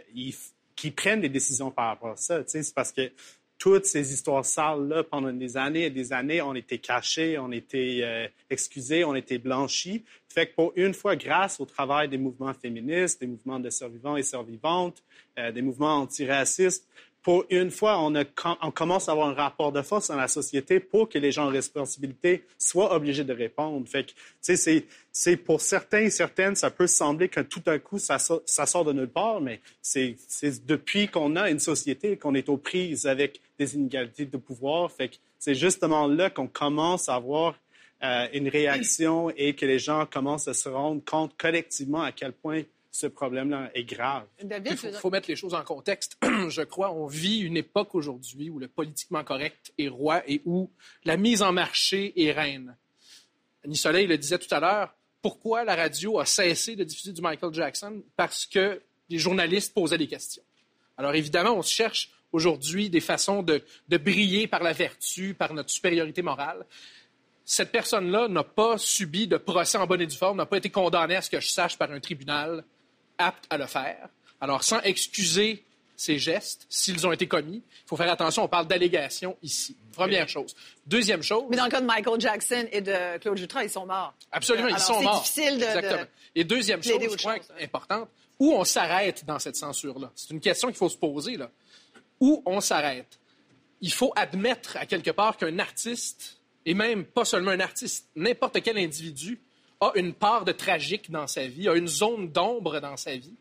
qui 0.74 0.90
prennent 0.90 1.20
des 1.20 1.28
décisions 1.28 1.70
par 1.70 1.90
rapport 1.90 2.10
à 2.10 2.16
ça. 2.16 2.42
C'est 2.44 2.74
parce 2.74 2.90
que 2.90 3.12
toutes 3.56 3.86
ces 3.86 4.12
histoires 4.12 4.44
sales-là, 4.44 5.04
pendant 5.04 5.32
des 5.32 5.56
années 5.56 5.84
et 5.84 5.90
des 5.90 6.12
années, 6.12 6.42
ont 6.42 6.56
été 6.56 6.78
cachées, 6.78 7.38
ont 7.38 7.52
été 7.52 8.04
euh, 8.04 8.26
excusées, 8.50 9.04
ont 9.04 9.14
été 9.14 9.38
blanchies. 9.38 10.02
Fait 10.28 10.48
que 10.48 10.56
pour 10.56 10.72
une 10.74 10.92
fois, 10.92 11.14
grâce 11.14 11.60
au 11.60 11.66
travail 11.66 12.08
des 12.08 12.18
mouvements 12.18 12.52
féministes, 12.52 13.20
des 13.20 13.28
mouvements 13.28 13.60
de 13.60 13.70
survivants 13.70 14.16
et 14.16 14.24
survivantes, 14.24 15.04
des 15.36 15.62
mouvements 15.62 15.96
antiracistes, 15.96 16.86
pour 17.24 17.46
une 17.48 17.70
fois, 17.70 17.98
on, 17.98 18.70
commence 18.70 19.08
à 19.08 19.12
avoir 19.12 19.28
un 19.28 19.32
rapport 19.32 19.72
de 19.72 19.80
force 19.80 20.08
dans 20.08 20.16
la 20.16 20.28
société 20.28 20.78
pour 20.78 21.08
que 21.08 21.18
les 21.18 21.32
gens 21.32 21.46
en 21.46 21.48
responsabilité 21.48 22.44
soient 22.58 22.94
obligés 22.94 23.24
de 23.24 23.32
répondre. 23.32 23.88
Fait 23.88 24.04
que, 24.04 24.12
sais, 24.42 24.84
c'est 25.10 25.36
pour 25.38 25.62
certains 25.62 26.02
et 26.02 26.10
certaines, 26.10 26.54
ça 26.54 26.70
peut 26.70 26.86
sembler 26.86 27.30
que 27.30 27.40
tout 27.40 27.60
d'un 27.60 27.78
coup, 27.78 27.98
ça, 27.98 28.18
sort 28.18 28.84
de 28.84 28.92
nulle 28.92 29.08
part, 29.08 29.40
mais 29.40 29.60
c'est 29.80 30.16
depuis 30.66 31.08
qu'on 31.08 31.34
a 31.36 31.48
une 31.48 31.60
société 31.60 32.18
qu'on 32.18 32.34
est 32.34 32.50
aux 32.50 32.58
prises 32.58 33.06
avec 33.06 33.40
des 33.58 33.74
inégalités 33.74 34.26
de 34.26 34.36
pouvoir. 34.36 34.92
Fait 34.92 35.08
que 35.08 35.16
c'est 35.38 35.54
justement 35.54 36.06
là 36.06 36.28
qu'on 36.28 36.46
commence 36.46 37.08
à 37.08 37.14
avoir 37.14 37.54
euh, 38.02 38.26
une 38.34 38.48
réaction 38.48 39.30
et 39.34 39.54
que 39.54 39.64
les 39.64 39.78
gens 39.78 40.04
commencent 40.04 40.48
à 40.48 40.52
se 40.52 40.68
rendre 40.68 41.02
compte 41.02 41.32
collectivement 41.38 42.02
à 42.02 42.12
quel 42.12 42.32
point 42.32 42.64
ce 42.94 43.08
problème-là 43.08 43.72
est 43.74 43.82
grave. 43.82 44.24
Il 44.40 44.76
faut, 44.76 44.92
faut, 44.92 45.10
mettre 45.10 45.28
les 45.28 45.34
choses 45.34 45.52
en 45.52 45.64
contexte. 45.64 46.16
Je 46.48 46.62
crois 46.62 46.92
on 46.92 47.08
vit 47.08 47.40
une 47.40 47.56
époque 47.56 47.92
aujourd'hui 47.96 48.50
où 48.50 48.60
le 48.60 48.68
politiquement 48.68 49.24
correct 49.24 49.72
est 49.76 49.88
roi 49.88 50.22
et 50.28 50.42
où 50.44 50.70
la 51.04 51.16
mise 51.16 51.42
en 51.42 51.50
marché 51.50 52.12
est 52.16 52.30
reine. 52.30 52.76
Annie 53.64 53.76
Soleil 53.76 54.06
le 54.06 54.16
disait 54.16 54.38
tout 54.38 54.54
à 54.54 54.60
l'heure, 54.60 54.94
pourquoi 55.22 55.64
la 55.64 55.74
radio 55.74 56.20
a 56.20 56.24
cessé 56.24 56.76
de 56.76 56.84
diffuser 56.84 57.12
du 57.12 57.20
Michael 57.20 57.52
Jackson? 57.52 58.00
Parce 58.14 58.46
que 58.46 58.80
les 59.08 59.18
journalistes 59.18 59.74
posaient 59.74 59.98
des 59.98 60.06
questions. 60.06 60.44
Alors 60.96 61.16
évidemment, 61.16 61.56
on 61.56 61.62
cherche 61.62 62.12
aujourd'hui 62.30 62.90
des 62.90 63.00
façons 63.00 63.42
de, 63.42 63.64
de, 63.88 63.96
briller 63.96 64.46
par 64.46 64.62
la 64.62 64.72
vertu, 64.72 65.34
par 65.34 65.52
notre 65.52 65.70
supériorité 65.70 66.22
morale. 66.22 66.64
Cette 67.44 67.72
personne-là 67.72 68.28
n'a 68.28 68.44
pas 68.44 68.78
subi 68.78 69.26
de 69.26 69.36
procès 69.36 69.78
en 69.78 69.86
bonne 69.88 70.00
et 70.00 70.06
due 70.06 70.16
forme, 70.16 70.36
n'a 70.36 70.46
pas 70.46 70.58
été 70.58 70.70
condamnée 70.70 71.16
à 71.16 71.22
ce 71.22 71.28
que 71.28 71.40
je 71.40 71.48
sache 71.48 71.76
par 71.76 71.90
un 71.90 71.98
tribunal 71.98 72.64
apte 73.18 73.44
à 73.50 73.58
le 73.58 73.66
faire. 73.66 74.08
Alors, 74.40 74.62
sans 74.64 74.80
excuser 74.80 75.64
ces 75.96 76.18
gestes, 76.18 76.66
s'ils 76.68 77.06
ont 77.06 77.12
été 77.12 77.28
commis, 77.28 77.62
il 77.66 77.88
faut 77.88 77.96
faire 77.96 78.10
attention, 78.10 78.44
on 78.44 78.48
parle 78.48 78.66
d'allégations 78.66 79.36
ici. 79.42 79.76
Première 79.92 80.28
chose. 80.28 80.54
Deuxième 80.86 81.22
chose. 81.22 81.44
Mais 81.50 81.56
dans 81.56 81.64
le 81.64 81.70
cas 81.70 81.80
de 81.80 81.86
Michael 81.86 82.20
Jackson 82.20 82.66
et 82.72 82.80
de 82.80 83.18
Claude 83.18 83.38
Jutras, 83.38 83.62
ils 83.62 83.70
sont 83.70 83.86
morts. 83.86 84.12
Absolument, 84.32 84.68
ils 84.68 84.78
sont 84.78 85.00
morts. 85.00 85.24
C'est 85.24 85.42
difficile 85.42 85.60
de. 85.60 85.64
Exactement. 85.64 86.04
Et 86.34 86.44
deuxième 86.44 86.82
chose, 86.82 87.00
je 87.00 87.16
crois, 87.16 87.36
importante, 87.60 88.08
où 88.40 88.52
on 88.52 88.64
s'arrête 88.64 89.24
dans 89.24 89.38
cette 89.38 89.56
censure-là? 89.56 90.10
C'est 90.16 90.30
une 90.30 90.40
question 90.40 90.68
qu'il 90.68 90.76
faut 90.76 90.88
se 90.88 90.96
poser, 90.96 91.36
là. 91.36 91.48
Où 92.20 92.42
on 92.44 92.60
s'arrête? 92.60 93.18
Il 93.80 93.92
faut 93.92 94.12
admettre 94.16 94.76
à 94.76 94.86
quelque 94.86 95.10
part 95.12 95.36
qu'un 95.36 95.58
artiste, 95.60 96.38
et 96.66 96.74
même 96.74 97.04
pas 97.04 97.24
seulement 97.24 97.52
un 97.52 97.60
artiste, 97.60 98.08
n'importe 98.16 98.60
quel 98.62 98.78
individu, 98.78 99.40
a 99.80 99.92
une 99.94 100.12
part 100.14 100.44
de 100.44 100.52
tragique 100.52 101.10
dans 101.10 101.26
sa 101.26 101.46
vie, 101.46 101.68
a 101.68 101.74
une 101.74 101.88
zone 101.88 102.30
d'ombre 102.30 102.80
dans 102.80 102.96
sa 102.96 103.16
vie. 103.16 103.34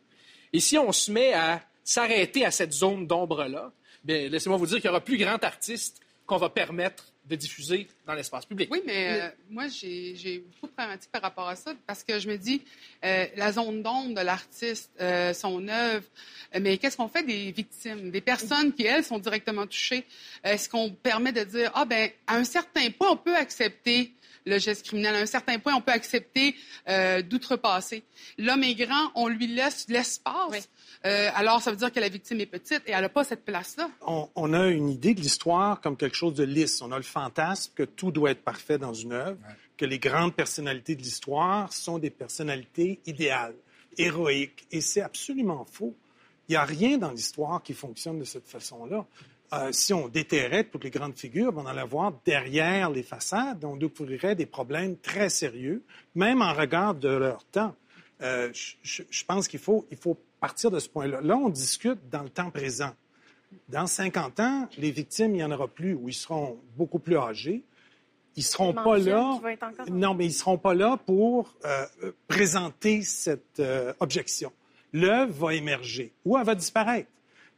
Et 0.52 0.60
si 0.60 0.78
on 0.78 0.92
se 0.92 1.12
met 1.12 1.34
à 1.34 1.62
s'arrêter 1.84 2.46
à 2.46 2.52
cette 2.52 2.74
zone 2.74 3.08
d'ombre-là, 3.08 3.72
bien, 4.04 4.30
laissez-moi 4.30 4.58
vous 4.58 4.68
dire 4.68 4.78
qu'il 4.78 4.86
y 4.86 4.90
aura 4.90 5.02
plus 5.02 5.18
grand 5.18 5.44
artiste 5.44 6.00
qu'on 6.26 6.38
va 6.38 6.50
permettre 6.50 7.06
de 7.26 7.36
diffuser 7.36 7.88
dans 8.06 8.14
l'espace 8.14 8.46
public. 8.46 8.70
Oui, 8.72 8.82
mais 8.86 9.22
euh, 9.22 9.30
moi, 9.50 9.68
j'ai 9.70 10.40
beaucoup 10.40 10.68
de 10.68 10.72
problématiques 10.74 11.12
par 11.12 11.22
rapport 11.22 11.48
à 11.48 11.56
ça 11.56 11.74
parce 11.88 12.04
que 12.04 12.20
je 12.20 12.28
me 12.28 12.38
dis, 12.38 12.62
euh, 13.04 13.26
la 13.38 13.52
zone 13.54 13.82
d'ombre 13.82 14.16
de 14.16 14.22
l'artiste, 14.22 14.92
euh, 15.00 15.34
son 15.34 15.68
œuvre, 15.70 16.06
mais 16.60 16.78
qu'est-ce 16.78 16.98
qu'on 16.98 17.08
fait 17.08 17.24
des 17.24 17.52
victimes, 17.52 18.12
des 18.12 18.22
personnes 18.22 18.74
qui, 18.74 18.86
elles, 18.86 19.06
sont 19.06 19.20
directement 19.20 19.66
touchées? 19.66 20.06
Est-ce 20.44 20.68
qu'on 20.68 20.92
permet 20.92 21.32
de 21.32 21.44
dire, 21.44 21.72
ah, 21.76 21.86
ben 21.86 22.10
à 22.28 22.36
un 22.36 22.44
certain 22.44 22.90
point, 22.92 23.12
on 23.12 23.18
peut 23.18 23.36
accepter 23.36 24.12
le 24.46 24.58
geste 24.58 24.86
criminel. 24.86 25.16
À 25.16 25.20
un 25.20 25.26
certain 25.26 25.60
point, 25.60 25.74
on 25.74 25.82
peut 25.82 25.92
accepter 25.92 26.56
euh, 26.88 27.22
d'outrepasser. 27.22 28.04
L'homme 28.38 28.64
est 28.64 28.76
grand, 28.76 29.12
on 29.16 29.28
lui 29.28 29.48
laisse 29.48 29.86
l'espace. 29.90 30.34
Oui. 30.52 30.60
Euh, 31.06 31.30
alors, 31.36 31.62
ça 31.62 31.72
veut 31.72 31.78
dire 31.78 31.92
que 31.92 32.00
la 32.00 32.10
victime 32.10 32.40
est 32.42 32.46
petite 32.46 32.82
et 32.88 32.92
elle 32.92 33.02
n'a 33.02 33.10
pas 33.10 33.24
cette 33.24 33.44
place-là. 33.44 33.90
On, 34.06 34.30
on, 34.36 34.54
a 34.54 34.68
une 34.68 34.90
idée 34.90 35.14
de 35.14 35.22
l'histoire 35.22 35.82
comme 35.82 35.98
quelque 35.98 36.16
chose 36.16 36.34
de 36.34 36.44
lisse. 36.44 36.82
On 36.82 36.92
a 36.92 36.98
le 36.98 37.04
fantasme 37.04 37.74
que 37.76 37.84
tout 37.84 38.12
doit 38.12 38.32
être 38.32 38.44
parfait 38.44 38.78
dans 38.78 38.94
une 38.94 39.14
œuvre, 39.14 39.38
ouais. 39.48 39.56
que 39.78 39.86
les 39.86 40.00
grandes 40.00 40.34
personnalités 40.34 40.96
de 40.96 41.02
l'histoire 41.02 41.72
sont 41.74 42.00
des 42.00 42.10
personnalités 42.10 43.00
idéales, 43.06 43.56
héroïques. 43.98 44.66
Et 44.72 44.82
c'est 44.82 45.02
absolument 45.02 45.66
faux. 45.66 45.96
Il 46.48 46.54
n'y 46.54 46.58
a 46.58 46.66
rien 46.66 46.98
dans 46.98 47.12
l'histoire 47.12 47.64
qui 47.64 47.74
fonctionne 47.74 48.20
de 48.20 48.26
cette 48.26 48.48
façon-là. 48.48 49.06
Euh, 49.54 49.72
si 49.72 49.94
on 49.94 50.08
déterrait 50.08 50.64
toutes 50.64 50.84
les 50.84 50.90
grandes 50.90 51.18
figures, 51.18 51.54
on 51.56 51.66
allait 51.66 51.86
voir 51.86 52.14
derrière 52.26 52.90
les 52.90 53.04
façades, 53.04 53.64
on 53.64 53.76
découvrirait 53.76 54.36
des 54.36 54.48
problèmes 54.48 54.98
très 54.98 55.30
sérieux, 55.30 55.84
même 56.16 56.42
en 56.42 56.54
regard 56.54 56.96
de 56.96 57.10
leur 57.10 57.44
temps. 57.46 57.76
Euh, 58.22 58.50
je, 58.54 59.04
je, 59.08 59.26
pense 59.26 59.48
qu'il 59.48 59.60
faut, 59.60 59.86
il 59.92 59.98
faut 59.98 60.18
partir 60.40 60.72
de 60.72 60.80
ce 60.80 60.90
point-là. 60.90 61.22
Là, 61.22 61.38
on 61.38 61.50
discute 61.50 62.00
dans 62.10 62.24
le 62.24 62.30
temps 62.30 62.50
présent. 62.50 62.94
Dans 63.70 63.86
50 63.86 64.40
ans, 64.40 64.68
les 64.78 64.90
victimes, 64.90 65.32
il 65.32 65.38
n'y 65.38 65.44
en 65.44 65.52
aura 65.52 65.68
plus, 65.68 65.94
ou 65.94 66.10
ils 66.10 66.14
seront 66.14 66.58
beaucoup 66.76 67.00
plus 67.00 67.18
âgés. 67.18 67.64
Ils 68.36 68.44
seront 68.44 68.74
pas 68.74 68.98
là. 68.98 69.40
Non, 69.92 70.16
mais 70.16 70.26
ils 70.26 70.34
seront 70.34 70.58
pas 70.58 70.74
là 70.74 70.98
pour 71.06 71.54
euh, 71.66 71.86
présenter 72.28 73.04
cette 73.04 73.62
objection. 74.00 74.52
L'œuvre 74.92 75.48
va 75.48 75.54
émerger 75.54 76.12
ou 76.26 76.36
elle 76.38 76.46
va 76.46 76.56
disparaître. 76.56 77.10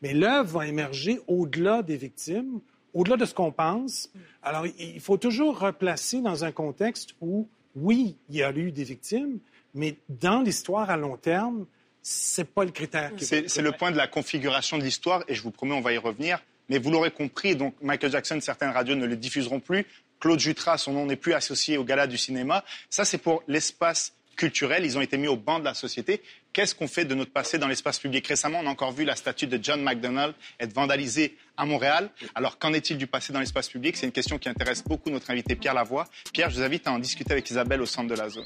Mais 0.05 0.13
l'œuvre 0.13 0.59
va 0.59 0.67
émerger 0.67 1.19
au-delà 1.25 1.81
des 1.81 1.97
victimes, 1.97 2.59
au-delà 2.93 3.17
de 3.17 3.25
ce 3.25 3.33
qu'on 3.33 3.51
pense. 3.51 4.11
Alors, 4.43 4.67
il 4.77 4.99
faut 4.99 5.17
toujours 5.17 5.57
replacer 5.57 6.21
dans 6.21 6.43
un 6.43 6.51
contexte 6.51 7.15
où, 7.21 7.47
oui, 7.75 8.15
il 8.29 8.35
y 8.35 8.43
a 8.43 8.51
eu 8.51 8.71
des 8.71 8.83
victimes, 8.83 9.39
mais 9.73 9.95
dans 10.07 10.41
l'histoire 10.41 10.91
à 10.91 10.95
long 10.95 11.17
terme, 11.17 11.65
c'est 12.03 12.43
pas 12.43 12.65
le 12.65 12.69
critère. 12.69 13.13
C'est 13.17 13.61
le 13.63 13.71
point 13.71 13.89
de 13.89 13.97
la 13.97 14.05
configuration 14.05 14.77
de 14.77 14.83
l'histoire, 14.83 15.23
et 15.27 15.33
je 15.33 15.41
vous 15.41 15.49
promets, 15.49 15.73
on 15.73 15.81
va 15.81 15.91
y 15.91 15.97
revenir. 15.97 16.37
Mais 16.69 16.77
vous 16.77 16.91
l'aurez 16.91 17.09
compris, 17.09 17.55
donc 17.55 17.73
Michael 17.81 18.11
Jackson, 18.11 18.37
certaines 18.41 18.69
radios 18.69 18.93
ne 18.93 19.07
le 19.07 19.15
diffuseront 19.15 19.59
plus. 19.59 19.87
Claude 20.19 20.39
Jutras, 20.39 20.77
son 20.77 20.93
nom 20.93 21.07
n'est 21.07 21.15
plus 21.15 21.33
associé 21.33 21.79
au 21.79 21.83
gala 21.83 22.05
du 22.05 22.19
cinéma. 22.19 22.63
Ça, 22.91 23.05
c'est 23.05 23.17
pour 23.17 23.41
l'espace 23.47 24.13
culturel. 24.35 24.85
Ils 24.85 24.97
ont 24.97 25.01
été 25.01 25.17
mis 25.17 25.27
au 25.27 25.37
banc 25.37 25.59
de 25.59 25.65
la 25.65 25.73
société. 25.73 26.21
Qu'est-ce 26.53 26.75
qu'on 26.75 26.87
fait 26.87 27.05
de 27.05 27.15
notre 27.15 27.31
passé 27.31 27.57
dans 27.57 27.67
l'espace 27.67 27.99
public? 27.99 28.25
Récemment, 28.27 28.59
on 28.63 28.67
a 28.67 28.69
encore 28.69 28.91
vu 28.91 29.03
la 29.03 29.15
statue 29.15 29.47
de 29.47 29.59
John 29.61 29.81
McDonald 29.81 30.33
être 30.59 30.73
vandalisée 30.73 31.37
à 31.57 31.65
Montréal. 31.65 32.09
Alors, 32.33 32.57
qu'en 32.57 32.73
est-il 32.73 32.97
du 32.97 33.07
passé 33.07 33.33
dans 33.33 33.39
l'espace 33.39 33.69
public? 33.69 33.97
C'est 33.97 34.05
une 34.05 34.11
question 34.11 34.37
qui 34.37 34.49
intéresse 34.49 34.83
beaucoup 34.83 35.09
notre 35.09 35.31
invité 35.31 35.55
Pierre 35.55 35.73
Lavoie. 35.73 36.07
Pierre, 36.33 36.49
je 36.49 36.57
vous 36.57 36.63
invite 36.63 36.87
à 36.87 36.91
en 36.91 36.99
discuter 36.99 37.31
avec 37.31 37.49
Isabelle 37.49 37.81
au 37.81 37.85
centre 37.85 38.09
de 38.09 38.15
la 38.15 38.29
zone. 38.29 38.45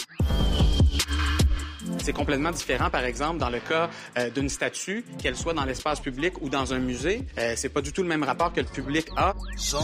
C'est 2.02 2.14
complètement 2.14 2.52
différent, 2.52 2.90
par 2.90 3.04
exemple, 3.04 3.40
dans 3.40 3.50
le 3.50 3.60
cas 3.60 3.90
euh, 4.18 4.30
d'une 4.30 4.50
statue, 4.50 5.04
qu'elle 5.22 5.36
soit 5.36 5.54
dans 5.54 5.66
l'espace 5.66 6.00
public 6.00 6.42
ou 6.42 6.50
dans 6.50 6.74
un 6.74 6.80
musée. 6.80 7.26
Euh, 7.38 7.54
c'est 7.56 7.70
pas 7.70 7.82
du 7.82 7.92
tout 7.92 8.04
le 8.04 8.08
même 8.08 8.24
rapport 8.24 8.54
que 8.54 8.62
le 8.62 8.68
public 8.68 9.08
a. 9.18 9.34
Zone. 9.58 9.80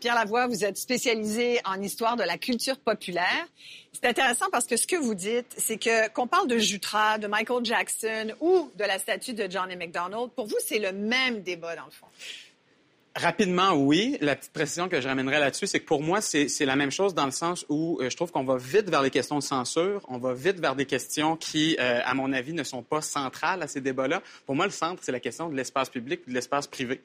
Pierre 0.00 0.16
Lavoie, 0.16 0.48
vous 0.48 0.64
êtes 0.64 0.76
spécialisé 0.76 1.60
en 1.64 1.80
histoire 1.80 2.16
de 2.16 2.24
la 2.24 2.36
culture 2.36 2.80
populaire. 2.80 3.46
C'est 3.92 4.06
intéressant 4.06 4.46
parce 4.50 4.66
que 4.66 4.76
ce 4.76 4.88
que 4.88 4.96
vous 4.96 5.14
dites, 5.14 5.54
c'est 5.56 5.78
que 5.78 6.08
qu'on 6.08 6.26
parle 6.26 6.48
de 6.48 6.58
Jutra, 6.58 7.18
de 7.18 7.28
Michael 7.28 7.64
Jackson 7.64 8.34
ou 8.40 8.72
de 8.74 8.82
la 8.84 8.98
statue 8.98 9.34
de 9.34 9.48
John 9.48 9.70
M. 9.70 9.78
McDonald, 9.78 10.30
pour 10.34 10.46
vous, 10.46 10.58
c'est 10.66 10.80
le 10.80 10.90
même 10.90 11.42
débat 11.42 11.76
dans 11.76 11.84
le 11.84 11.92
fond. 11.92 12.06
Rapidement, 13.16 13.72
oui. 13.72 14.16
La 14.20 14.36
petite 14.36 14.52
précision 14.52 14.88
que 14.88 15.00
je 15.00 15.08
ramènerai 15.08 15.40
là-dessus, 15.40 15.66
c'est 15.66 15.80
que 15.80 15.86
pour 15.86 16.02
moi, 16.02 16.20
c'est 16.20 16.64
la 16.64 16.76
même 16.76 16.92
chose 16.92 17.14
dans 17.14 17.24
le 17.24 17.32
sens 17.32 17.66
où 17.68 17.98
euh, 18.00 18.10
je 18.10 18.16
trouve 18.16 18.30
qu'on 18.30 18.44
va 18.44 18.56
vite 18.58 18.88
vers 18.88 19.02
les 19.02 19.10
questions 19.10 19.38
de 19.38 19.42
censure, 19.42 20.02
on 20.08 20.18
va 20.18 20.34
vite 20.34 20.60
vers 20.60 20.76
des 20.76 20.86
questions 20.86 21.36
qui, 21.36 21.76
euh, 21.80 22.00
à 22.04 22.14
mon 22.14 22.32
avis, 22.32 22.52
ne 22.52 22.62
sont 22.62 22.82
pas 22.82 23.00
centrales 23.00 23.62
à 23.62 23.66
ces 23.66 23.80
débats-là. 23.80 24.22
Pour 24.46 24.54
moi, 24.54 24.66
le 24.66 24.70
centre, 24.70 25.02
c'est 25.02 25.10
la 25.10 25.18
question 25.18 25.48
de 25.48 25.56
l'espace 25.56 25.88
public 25.88 26.20
ou 26.26 26.30
de 26.30 26.34
l'espace 26.34 26.68
privé. 26.68 27.00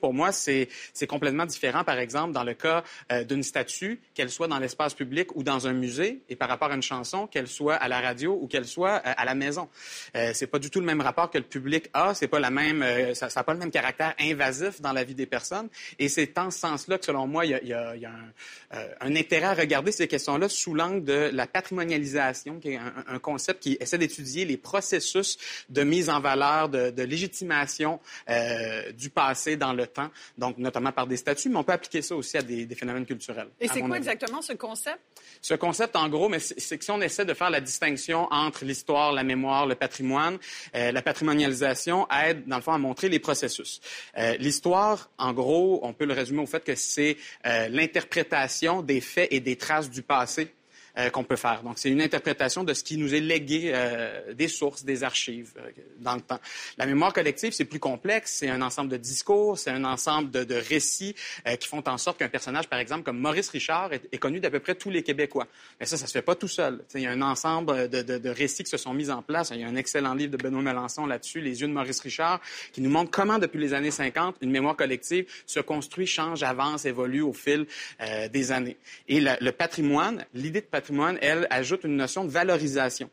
Pour 0.00 0.14
moi, 0.14 0.32
c'est 0.32 0.68
complètement 1.06 1.44
différent, 1.44 1.84
par 1.84 1.98
exemple, 1.98 2.32
dans 2.32 2.44
le 2.44 2.54
cas 2.54 2.82
euh, 3.12 3.24
d'une 3.24 3.42
statue, 3.42 4.00
qu'elle 4.14 4.30
soit 4.30 4.48
dans 4.48 4.58
l'espace 4.58 4.94
public 4.94 5.36
ou 5.36 5.42
dans 5.42 5.66
un 5.66 5.74
musée, 5.74 6.22
et 6.30 6.36
par 6.36 6.48
rapport 6.48 6.70
à 6.70 6.76
une 6.76 6.82
chanson, 6.82 7.26
qu'elle 7.26 7.48
soit 7.48 7.74
à 7.74 7.88
la 7.88 8.00
radio 8.00 8.38
ou 8.40 8.46
qu'elle 8.46 8.66
soit 8.66 8.94
à 8.94 9.24
la 9.24 9.34
maison. 9.34 9.68
c'est 10.14 10.46
pas 10.46 10.58
du 10.58 10.70
tout 10.70 10.80
le 10.80 10.86
même 10.86 11.00
rapport 11.00 11.30
que 11.30 11.38
le 11.38 11.44
public 11.44 11.90
a, 11.92 12.14
c'est 12.14 12.28
pas 12.28 12.40
la 12.40 12.50
même, 12.50 12.84
ça 13.14 13.28
n'a 13.34 13.44
pas 13.44 13.52
le 13.52 13.58
même 13.58 13.70
caractère 13.70 14.14
invasif 14.18 14.80
dans 14.80 14.92
la 14.92 15.04
vie 15.04 15.14
des 15.14 15.26
personnes. 15.26 15.57
Et 15.98 16.08
c'est 16.08 16.36
en 16.38 16.50
ce 16.50 16.58
sens-là 16.58 16.98
que, 16.98 17.04
selon 17.04 17.26
moi, 17.26 17.46
il 17.46 17.50
y 17.50 17.54
a, 17.54 17.62
il 17.62 17.68
y 17.68 17.74
a, 17.74 17.96
il 17.96 18.02
y 18.02 18.06
a 18.06 18.10
un, 18.10 18.32
euh, 18.74 18.94
un, 19.00 19.16
intérêt 19.16 19.46
à 19.46 19.54
regarder 19.54 19.92
ces 19.92 20.08
questions-là 20.08 20.48
sous 20.48 20.74
l'angle 20.74 21.04
de 21.04 21.30
la 21.32 21.46
patrimonialisation, 21.46 22.60
qui 22.60 22.70
est 22.70 22.76
un, 22.76 22.92
un 23.06 23.18
concept 23.18 23.62
qui 23.62 23.76
essaie 23.80 23.98
d'étudier 23.98 24.44
les 24.44 24.56
processus 24.56 25.38
de 25.68 25.82
mise 25.82 26.10
en 26.10 26.20
valeur, 26.20 26.68
de, 26.68 26.90
de 26.90 27.02
légitimation 27.02 28.00
euh, 28.28 28.92
du 28.92 29.10
passé 29.10 29.56
dans 29.56 29.72
le 29.72 29.86
temps, 29.86 30.10
donc 30.36 30.58
notamment 30.58 30.92
par 30.92 31.06
des 31.06 31.16
statuts, 31.16 31.48
mais 31.48 31.56
on 31.56 31.64
peut 31.64 31.72
appliquer 31.72 32.02
ça 32.02 32.14
aussi 32.14 32.36
à 32.36 32.42
des, 32.42 32.66
des 32.66 32.74
phénomènes 32.74 33.06
culturels. 33.06 33.48
Et 33.60 33.68
c'est 33.68 33.80
quoi 33.80 33.96
avis. 33.96 33.98
exactement 33.98 34.42
ce 34.42 34.52
concept? 34.52 35.00
Ce 35.40 35.54
concept, 35.54 35.96
en 35.96 36.08
gros, 36.08 36.28
mais 36.28 36.38
c'est 36.38 36.78
que 36.78 36.84
si 36.84 36.90
on 36.90 37.00
essaie 37.00 37.24
de 37.24 37.34
faire 37.34 37.50
la 37.50 37.60
distinction 37.60 38.28
entre 38.30 38.64
l'histoire, 38.64 39.12
la 39.12 39.22
mémoire, 39.22 39.66
le 39.66 39.74
patrimoine, 39.74 40.38
euh, 40.74 40.92
la 40.92 41.02
patrimonialisation 41.02 42.06
aide, 42.10 42.46
dans 42.46 42.56
le 42.56 42.62
fond, 42.62 42.72
à 42.72 42.78
montrer 42.78 43.08
les 43.08 43.18
processus. 43.18 43.80
Euh, 44.16 44.36
l'histoire, 44.38 45.10
en 45.18 45.32
gros, 45.38 45.80
on 45.82 45.92
peut 45.92 46.04
le 46.04 46.14
résumer 46.14 46.42
au 46.42 46.46
fait 46.46 46.64
que 46.64 46.74
c'est 46.74 47.16
euh, 47.46 47.68
l'interprétation 47.68 48.82
des 48.82 49.00
faits 49.00 49.28
et 49.30 49.40
des 49.40 49.56
traces 49.56 49.88
du 49.88 50.02
passé 50.02 50.52
euh, 50.98 51.10
qu'on 51.10 51.24
peut 51.24 51.36
faire. 51.36 51.62
Donc, 51.62 51.78
c'est 51.78 51.90
une 51.90 52.02
interprétation 52.02 52.64
de 52.64 52.74
ce 52.74 52.82
qui 52.82 52.96
nous 52.96 53.14
est 53.14 53.20
légué 53.20 53.72
euh, 53.74 54.34
des 54.34 54.48
sources, 54.48 54.84
des 54.84 55.04
archives 55.04 55.52
euh, 55.58 55.70
dans 56.00 56.14
le 56.14 56.20
temps. 56.20 56.40
La 56.76 56.86
mémoire 56.86 57.12
collective, 57.12 57.52
c'est 57.52 57.64
plus 57.64 57.78
complexe. 57.78 58.36
C'est 58.38 58.48
un 58.48 58.62
ensemble 58.62 58.90
de 58.90 58.96
discours, 58.96 59.58
c'est 59.58 59.70
un 59.70 59.84
ensemble 59.84 60.30
de, 60.30 60.44
de 60.44 60.54
récits 60.54 61.14
euh, 61.46 61.56
qui 61.56 61.68
font 61.68 61.82
en 61.86 61.98
sorte 61.98 62.18
qu'un 62.18 62.28
personnage, 62.28 62.68
par 62.68 62.78
exemple, 62.78 63.04
comme 63.04 63.18
Maurice 63.18 63.50
Richard, 63.50 63.92
est, 63.92 64.18
connu 64.18 64.40
d'à 64.40 64.50
peu 64.50 64.60
près 64.60 64.74
tous 64.74 64.90
les 64.90 65.02
Québécois. 65.02 65.46
Mais 65.78 65.86
ça, 65.86 65.96
ça 65.96 66.06
se 66.06 66.12
fait 66.12 66.22
pas 66.22 66.34
tout 66.34 66.48
seul. 66.48 66.84
Il 66.94 67.02
y 67.02 67.06
a 67.06 67.10
un 67.10 67.22
ensemble 67.22 67.88
de, 67.88 68.02
de, 68.02 68.18
de 68.18 68.30
récits 68.30 68.64
qui 68.64 68.70
se 68.70 68.76
sont 68.76 68.92
mis 68.92 69.10
en 69.10 69.22
place. 69.22 69.50
Il 69.54 69.60
y 69.60 69.64
a 69.64 69.68
un 69.68 69.76
excellent 69.76 70.14
livre 70.14 70.32
de 70.32 70.36
Benoît 70.36 70.62
Melançon 70.62 71.06
là-dessus, 71.06 71.40
Les 71.40 71.60
yeux 71.60 71.68
de 71.68 71.72
Maurice 71.72 72.00
Richard, 72.00 72.40
qui 72.72 72.80
nous 72.80 72.90
montre 72.90 73.10
comment, 73.10 73.38
depuis 73.38 73.60
les 73.60 73.74
années 73.74 73.90
50, 73.90 74.36
une 74.40 74.50
mémoire 74.50 74.76
collective 74.76 75.26
se 75.46 75.60
construit, 75.60 76.06
change, 76.06 76.42
avance, 76.42 76.84
évolue 76.84 77.22
au 77.22 77.32
fil 77.32 77.66
euh, 78.00 78.28
des 78.28 78.52
années. 78.52 78.76
Et 79.06 79.20
le 79.20 79.50
patrimoine, 79.50 80.24
l'idée 80.34 80.60
de 80.60 80.66
patrimoine, 80.66 80.87
elle, 81.20 81.46
ajoute 81.50 81.84
une 81.84 81.96
notion 81.96 82.24
de 82.24 82.30
valorisation. 82.30 83.10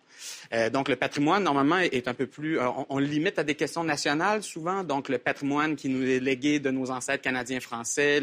Euh, 0.54 0.70
donc, 0.70 0.90
le 0.90 0.96
patrimoine, 0.96 1.44
normalement, 1.44 1.78
est, 1.78 2.08
un 2.08 2.14
peu 2.14 2.28
plus... 2.28 2.60
euh, 2.60 2.68
on, 2.90 3.00
le 3.00 3.06
limite 3.06 3.40
à 3.40 3.44
des 3.44 3.56
questions 3.56 3.84
nationales, 3.84 4.44
souvent. 4.44 4.84
Donc, 4.84 5.10
le 5.10 5.18
patrimoine 5.18 5.76
qui 5.76 5.90
nous 5.90 6.06
est 6.06 6.20
légué 6.20 6.60
de 6.60 6.72
nos 6.72 6.92
ancêtres 6.92 7.24
canadiens-français, 7.24 8.22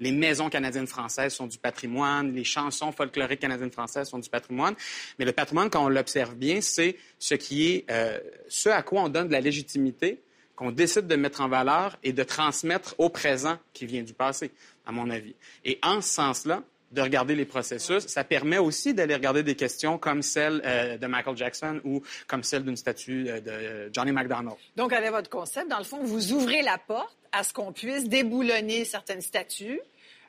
les 0.00 0.12
maisons 0.12 0.48
canadiennes-françaises 0.48 1.34
sont 1.34 1.46
du 1.46 1.58
patrimoine, 1.58 2.32
les 2.32 2.44
chansons 2.44 2.92
folkloriques 2.92 3.40
canadiennes-françaises 3.40 4.08
sont 4.08 4.18
du 4.18 4.30
patrimoine. 4.30 4.74
Mais 5.18 5.24
le 5.24 5.32
patrimoine, 5.32 5.70
quand 5.70 5.84
on 5.84 5.88
l'observe 5.88 6.34
bien, 6.34 6.60
c'est 6.60 6.96
ce 7.18 7.34
qui 7.34 7.72
est... 7.72 7.84
euh, 7.90 8.18
ce 8.48 8.68
à 8.68 8.82
quoi 8.82 9.02
on 9.02 9.08
donne 9.08 9.28
de 9.28 9.32
la 9.32 9.40
légitimité, 9.40 10.20
qu'on 10.56 10.72
décide 10.72 11.06
de 11.06 11.16
mettre 11.16 11.40
en 11.40 11.48
valeur 11.48 11.96
et 12.02 12.12
de 12.12 12.22
transmettre 12.24 12.94
au 12.98 13.08
présent 13.10 13.58
qui 13.72 13.86
vient 13.86 14.02
du 14.02 14.12
passé, 14.12 14.50
à 14.86 14.92
mon 14.92 15.08
avis. 15.08 15.34
Et 15.64 15.78
en 15.82 16.00
ce 16.00 16.14
sens-là, 16.14 16.62
de 16.90 17.02
regarder 17.02 17.34
les 17.34 17.44
processus, 17.44 18.06
ça 18.06 18.24
permet 18.24 18.58
aussi 18.58 18.94
d'aller 18.94 19.14
regarder 19.14 19.42
des 19.42 19.54
questions 19.54 19.98
comme 19.98 20.22
celle 20.22 20.62
euh, 20.64 20.96
de 20.96 21.06
Michael 21.06 21.36
Jackson 21.36 21.80
ou 21.84 22.02
comme 22.26 22.42
celle 22.42 22.64
d'une 22.64 22.76
statue 22.76 23.26
euh, 23.28 23.40
de 23.40 23.90
Johnny 23.92 24.10
McDonald. 24.12 24.56
Donc, 24.76 24.92
avec 24.92 25.10
votre 25.10 25.28
concept, 25.28 25.68
dans 25.68 25.78
le 25.78 25.84
fond, 25.84 26.02
vous 26.02 26.32
ouvrez 26.32 26.62
la 26.62 26.78
porte 26.78 27.14
à 27.32 27.44
ce 27.44 27.52
qu'on 27.52 27.72
puisse 27.72 28.08
déboulonner 28.08 28.84
certaines 28.84 29.20
statues. 29.20 29.80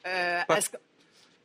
euh, 0.06 0.40
à 0.48 0.62
ce 0.62 0.70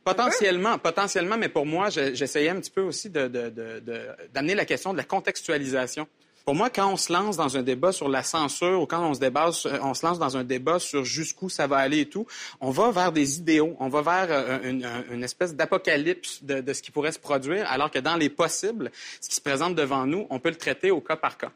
Potentiellement, 0.03 0.77
potentiellement, 0.77 1.35
mais 1.37 1.49
pour 1.49 1.65
moi, 1.65 1.89
je- 1.89 2.13
j'essayais 2.13 2.49
un 2.49 2.59
petit 2.59 2.69
peu 2.69 2.81
aussi 2.81 3.09
de- 3.09 3.27
de- 3.27 3.49
de- 3.49 3.79
de- 3.79 4.07
d'amener 4.33 4.53
la 4.53 4.63
question 4.65 4.91
de 4.93 4.97
la 4.97 5.03
contextualisation. 5.03 6.07
Pour 6.45 6.53
moi, 6.53 6.69
quand 6.69 6.91
on 6.93 6.95
se 6.95 7.11
lance 7.11 7.37
dans 7.37 7.57
un 7.57 7.63
débat 7.63 7.91
sur 7.91 8.07
la 8.07 8.21
censure 8.21 8.79
ou 8.79 8.85
quand 8.85 9.03
on 9.03 9.15
se, 9.15 9.19
débat, 9.19 9.49
on 9.81 9.93
se 9.95 10.05
lance 10.05 10.19
dans 10.19 10.37
un 10.37 10.43
débat 10.43 10.77
sur 10.77 11.03
jusqu'où 11.03 11.49
ça 11.49 11.65
va 11.65 11.77
aller 11.77 12.01
et 12.01 12.05
tout, 12.05 12.27
on 12.61 12.69
va 12.69 12.91
vers 12.91 13.11
des 13.11 13.39
idéaux, 13.39 13.75
on 13.79 13.89
va 13.89 14.01
vers 14.03 14.27
euh, 14.29 14.59
une, 14.63 14.85
une- 14.85 15.13
une 15.15 15.23
espèce 15.23 15.55
d'apocalypse 15.55 16.43
de, 16.43 16.61
de 16.61 16.73
ce 16.73 16.83
qui 16.83 16.91
pourrait 16.91 17.11
se 17.13 17.17
produire, 17.19 17.65
alors 17.71 17.89
que 17.89 17.97
dans 17.97 18.15
les 18.15 18.29
possibles, 18.29 18.91
ce 19.19 19.27
qui 19.27 19.33
se 19.35 19.41
présente 19.41 19.73
devant 19.73 20.05
nous, 20.05 20.27
on 20.29 20.37
peut 20.39 20.49
le 20.49 20.55
traiter 20.55 20.91
au 20.91 21.01
cas 21.01 21.15
par 21.15 21.35
cas. 21.37 21.51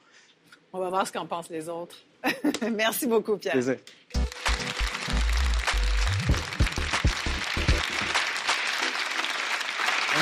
On 0.73 0.79
va 0.79 0.89
voir 0.89 1.05
ce 1.05 1.11
qu'en 1.11 1.27
pensent 1.27 1.49
les 1.51 1.69
autres. 1.69 1.95
Merci 2.71 3.05
beaucoup, 3.05 3.37
Pierre. 3.37 3.53
Plaisir. 3.53 3.77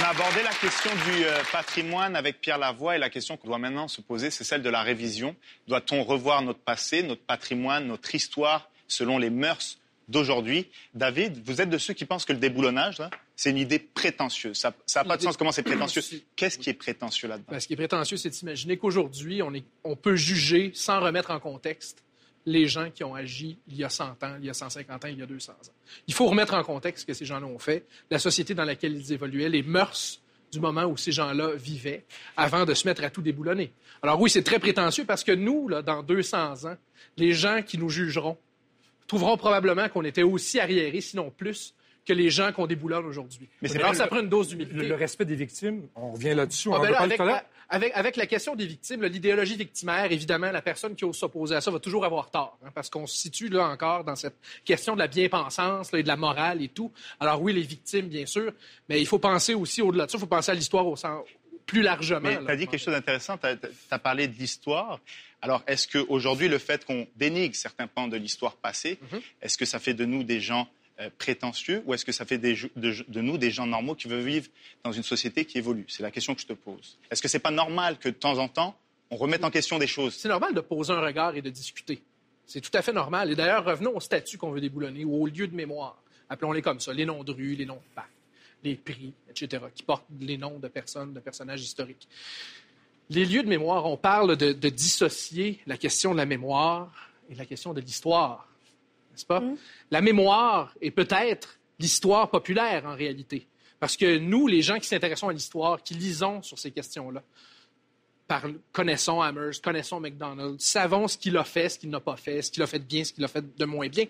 A 0.07 0.11
abordé 0.11 0.41
la 0.43 0.53
question 0.53 0.89
du 1.11 1.25
euh, 1.25 1.31
patrimoine 1.51 2.15
avec 2.15 2.39
Pierre 2.39 2.57
Lavoie 2.57 2.95
et 2.95 2.99
la 2.99 3.09
question 3.09 3.35
qu'on 3.35 3.47
doit 3.47 3.57
maintenant 3.57 3.87
se 3.87 3.99
poser, 4.01 4.31
c'est 4.31 4.43
celle 4.45 4.61
de 4.61 4.69
la 4.69 4.81
révision. 4.81 5.35
Doit-on 5.67 6.03
revoir 6.03 6.41
notre 6.41 6.59
passé, 6.59 7.03
notre 7.03 7.21
patrimoine, 7.23 7.87
notre 7.87 8.13
histoire 8.15 8.69
selon 8.87 9.17
les 9.17 9.29
mœurs 9.29 9.77
d'aujourd'hui? 10.07 10.69
David, 10.93 11.41
vous 11.45 11.59
êtes 11.61 11.69
de 11.69 11.77
ceux 11.77 11.93
qui 11.93 12.05
pensent 12.05 12.23
que 12.25 12.31
le 12.33 12.39
déboulonnage, 12.39 12.99
là, 12.99 13.09
c'est 13.35 13.49
une 13.49 13.57
idée 13.57 13.79
prétentieuse. 13.79 14.57
Ça 14.57 14.73
n'a 14.95 15.03
pas 15.03 15.17
de 15.17 15.23
sens 15.23 15.35
comment 15.35 15.51
c'est 15.51 15.63
prétentieux? 15.63 16.01
Qu'est-ce 16.35 16.57
qui 16.57 16.69
est 16.69 16.73
prétentieux 16.73 17.27
là-dedans? 17.27 17.47
Ben, 17.51 17.59
ce 17.59 17.67
qui 17.67 17.73
est 17.73 17.77
prétentieux, 17.77 18.17
c'est 18.17 18.29
d'imaginer 18.29 18.77
qu'aujourd'hui, 18.77 19.41
on, 19.41 19.53
est- 19.53 19.65
on 19.83 19.95
peut 19.97 20.15
juger 20.15 20.71
sans 20.73 21.01
remettre 21.01 21.31
en 21.31 21.39
contexte 21.39 22.03
les 22.47 22.65
gens 22.65 22.89
qui 22.89 23.03
ont 23.03 23.13
agi 23.13 23.57
il 23.67 23.75
y 23.75 23.83
a 23.83 23.89
100 23.89 24.23
ans, 24.23 24.37
il 24.39 24.45
y 24.45 24.49
a 24.49 24.53
150 24.53 25.03
ans, 25.03 25.07
il 25.09 25.19
y 25.19 25.21
a 25.21 25.25
200 25.25 25.51
ans. 25.51 25.55
Il 26.07 26.13
faut 26.13 26.27
remettre 26.27 26.53
en 26.53 26.63
contexte 26.63 27.01
ce 27.01 27.05
que 27.05 27.13
ces 27.13 27.25
gens-là 27.25 27.45
ont 27.45 27.59
fait, 27.59 27.85
la 28.09 28.19
société 28.19 28.53
dans 28.53 28.63
laquelle 28.63 28.95
ils 28.95 29.11
évoluaient, 29.11 29.49
les 29.49 29.63
mœurs 29.63 30.21
du 30.49 30.61
moment 30.61 30.85
où 30.85 30.95
ces 30.95 31.11
gens-là 31.11 31.51
vivaient, 31.55 32.05
avant 32.37 32.63
de 32.63 32.73
se 32.73 32.87
mettre 32.87 33.03
à 33.03 33.09
tout 33.09 33.21
déboulonner. 33.21 33.73
Alors 34.01 34.19
oui, 34.21 34.29
c'est 34.29 34.43
très 34.43 34.59
prétentieux 34.59 35.03
parce 35.03 35.25
que 35.25 35.33
nous, 35.33 35.67
là, 35.67 35.81
dans 35.81 36.01
200 36.01 36.65
ans, 36.69 36.77
les 37.17 37.33
gens 37.33 37.61
qui 37.61 37.77
nous 37.77 37.89
jugeront 37.89 38.37
trouveront 39.07 39.35
probablement 39.35 39.89
qu'on 39.89 40.05
était 40.05 40.23
aussi 40.23 40.61
arriérés, 40.61 41.01
sinon 41.01 41.31
plus, 41.35 41.73
que 42.05 42.13
les 42.13 42.29
gens 42.29 42.53
qu'on 42.53 42.65
déboulonne 42.65 43.05
aujourd'hui. 43.05 43.49
Mais 43.61 43.67
c'est 43.67 43.79
ça 43.93 44.07
prend 44.07 44.21
une 44.21 44.29
dose 44.29 44.47
d'humilité. 44.47 44.77
Le, 44.77 44.87
le 44.87 44.95
respect 44.95 45.25
des 45.25 45.35
victimes, 45.35 45.87
on 45.95 46.13
revient 46.13 46.33
là-dessus. 46.33 46.69
on 46.69 46.75
Ah, 46.75 46.77
en 46.77 46.81
ben 46.81 46.87
a 46.87 46.91
là, 46.91 46.97
parlé 46.97 47.13
avec, 47.13 47.17
tout 47.17 47.23
à 47.23 47.25
l'heure. 47.25 47.45
Avec, 47.69 47.91
avec 47.95 48.15
la 48.15 48.25
question 48.25 48.55
des 48.55 48.65
victimes, 48.65 49.03
l'idéologie 49.05 49.55
victimaire, 49.55 50.11
évidemment, 50.11 50.51
la 50.51 50.61
personne 50.61 50.95
qui 50.95 51.03
ose 51.05 51.17
s'opposer 51.17 51.55
à 51.55 51.61
ça 51.61 51.71
va 51.71 51.79
toujours 51.79 52.05
avoir 52.05 52.29
tort, 52.31 52.57
hein, 52.65 52.69
parce 52.73 52.89
qu'on 52.89 53.05
se 53.05 53.17
situe 53.17 53.49
là 53.49 53.67
encore 53.67 54.03
dans 54.03 54.15
cette 54.15 54.37
question 54.63 54.93
de 54.93 54.99
la 54.99 55.07
bien-pensance 55.07 55.93
et 55.93 56.03
de 56.03 56.07
la 56.07 56.17
morale 56.17 56.61
et 56.61 56.69
tout. 56.69 56.91
Alors 57.19 57.41
oui, 57.41 57.53
les 57.53 57.61
victimes, 57.61 58.07
bien 58.07 58.25
sûr, 58.25 58.53
mais 58.87 58.99
il 59.01 59.05
faut 59.05 59.19
penser 59.19 59.53
aussi 59.53 59.81
au-delà 59.81 60.05
de 60.05 60.11
ça, 60.11 60.17
il 60.17 60.21
faut 60.21 60.27
penser 60.27 60.51
à 60.51 60.55
l'histoire 60.55 60.87
au 60.87 60.95
sens 60.95 61.25
plus 61.65 61.81
largement. 61.81 62.29
Tu 62.45 62.51
as 62.51 62.55
dit 62.55 62.67
quelque 62.67 62.79
chose 62.81 62.93
d'intéressant, 62.93 63.37
tu 63.37 63.47
as, 63.91 63.99
parlé 63.99 64.27
de 64.29 64.37
l'histoire. 64.37 64.99
Alors, 65.41 65.61
est-ce 65.67 65.87
qu'aujourd'hui, 65.87 66.47
le 66.47 66.57
fait 66.57 66.85
qu'on 66.85 67.05
dénigre 67.17 67.55
certains 67.55 67.87
pans 67.87 68.07
de 68.07 68.15
l'histoire 68.17 68.55
passée, 68.55 68.97
Mhm. 69.11 69.19
est-ce 69.41 69.57
que 69.57 69.65
ça 69.65 69.77
fait 69.77 69.93
de 69.93 70.05
nous 70.05 70.23
des 70.23 70.39
gens 70.39 70.67
euh, 70.99 71.11
prétentieux 71.15 71.83
ou 71.85 71.93
est-ce 71.93 72.03
que 72.03 72.11
ça 72.11 72.25
fait 72.25 72.39
de, 72.39 73.21
nous 73.21 73.37
des 73.37 73.51
gens 73.51 73.67
normaux 73.67 73.93
qui 73.93 74.07
veulent 74.07 74.25
vivre 74.25 74.47
dans 74.83 74.91
une 74.91 75.03
société 75.03 75.45
qui 75.45 75.59
évolue? 75.59 75.85
C'est 75.87 76.01
la 76.01 76.09
question 76.09 76.33
que 76.33 76.41
je 76.41 76.47
te 76.47 76.53
pose. 76.53 76.97
Est-ce 77.11 77.21
que 77.21 77.27
c'est 77.27 77.37
pas 77.37 77.51
normal 77.51 77.99
que 77.99 78.09
de 78.09 78.15
temps 78.15 78.39
en 78.39 78.47
temps, 78.47 78.75
on 79.11 79.15
remette 79.15 79.43
en 79.43 79.51
question 79.51 79.77
des 79.77 79.85
choses? 79.85 80.15
C'est 80.15 80.27
normal 80.27 80.55
de 80.55 80.61
poser 80.61 80.93
un 80.93 80.99
regard 80.99 81.35
et 81.35 81.43
de 81.43 81.51
discuter. 81.51 82.01
C'est 82.47 82.61
tout 82.61 82.75
à 82.75 82.81
fait 82.81 82.93
normal. 82.93 83.31
Et 83.31 83.35
d'ailleurs, 83.35 83.63
revenons 83.63 83.95
aux 83.95 83.99
statuts 83.99 84.39
qu'on 84.39 84.49
veut 84.49 84.59
déboulonner 84.59 85.05
ou 85.05 85.21
aux 85.21 85.27
lieux 85.27 85.47
de 85.47 85.55
mémoire. 85.55 86.01
Appelons-les 86.29 86.63
comme 86.63 86.79
ça. 86.79 86.93
Les 86.93 87.05
noms 87.05 87.23
de 87.23 87.31
rues, 87.31 87.53
les 87.53 87.67
noms 87.67 87.75
de 87.75 87.93
parcs, 87.93 88.09
les 88.63 88.73
prix, 88.73 89.13
etc., 89.29 89.65
qui 89.75 89.83
portent 89.83 90.07
les 90.19 90.37
noms 90.37 90.57
de 90.57 90.67
personnes, 90.67 91.13
de 91.13 91.19
personnages 91.19 91.61
historiques. 91.61 92.07
Les 93.11 93.23
lieux 93.23 93.43
de 93.43 93.49
mémoire, 93.49 93.85
on 93.85 93.97
parle 93.97 94.35
de 94.35 94.69
dissocier 94.69 95.59
la 95.67 95.77
question 95.77 96.13
de 96.13 96.17
la 96.17 96.25
mémoire 96.25 96.91
et 97.29 97.35
la 97.35 97.45
question 97.45 97.73
de 97.73 97.81
l'histoire, 97.81 98.47
n'est-ce 99.17 99.25
pas? 99.25 99.43
La 99.91 100.01
mémoire 100.01 100.73
est 100.81 100.91
peut-être 100.91 101.57
l'histoire 101.79 102.29
populaire 102.29 102.85
en 102.85 102.95
réalité. 102.95 103.47
Parce 103.79 103.95
que 103.97 104.17
nous, 104.17 104.47
les 104.47 104.61
gens 104.61 104.79
qui 104.79 104.87
s'intéressons 104.87 105.27
à 105.29 105.33
l'histoire, 105.33 105.83
qui 105.83 105.93
lisons 105.93 106.41
sur 106.41 106.57
ces 106.57 106.71
questions-là, 106.71 107.21
connaissons 108.71 109.21
Amherst, 109.21 109.63
connaissons 109.63 109.99
McDonald's, 109.99 110.63
savons 110.63 111.07
ce 111.07 111.17
qu'il 111.17 111.37
a 111.37 111.43
fait, 111.43 111.69
ce 111.69 111.79
qu'il 111.79 111.89
n'a 111.89 111.99
pas 111.99 112.17
fait, 112.17 112.41
ce 112.41 112.51
qu'il 112.51 112.61
a 112.63 112.67
fait 112.67 112.79
de 112.79 112.83
bien, 112.85 113.03
ce 113.03 113.13
qu'il 113.13 113.23
a 113.23 113.27
fait 113.27 113.55
de 113.55 113.65
moins 113.65 113.87
bien. 113.87 114.05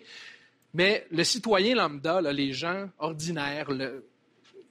Mais 0.74 1.06
le 1.12 1.24
citoyen 1.24 1.76
lambda, 1.76 2.22
là, 2.22 2.34
les 2.34 2.52
gens 2.54 2.90
ordinaires, 3.00 3.70
le- 3.72 4.06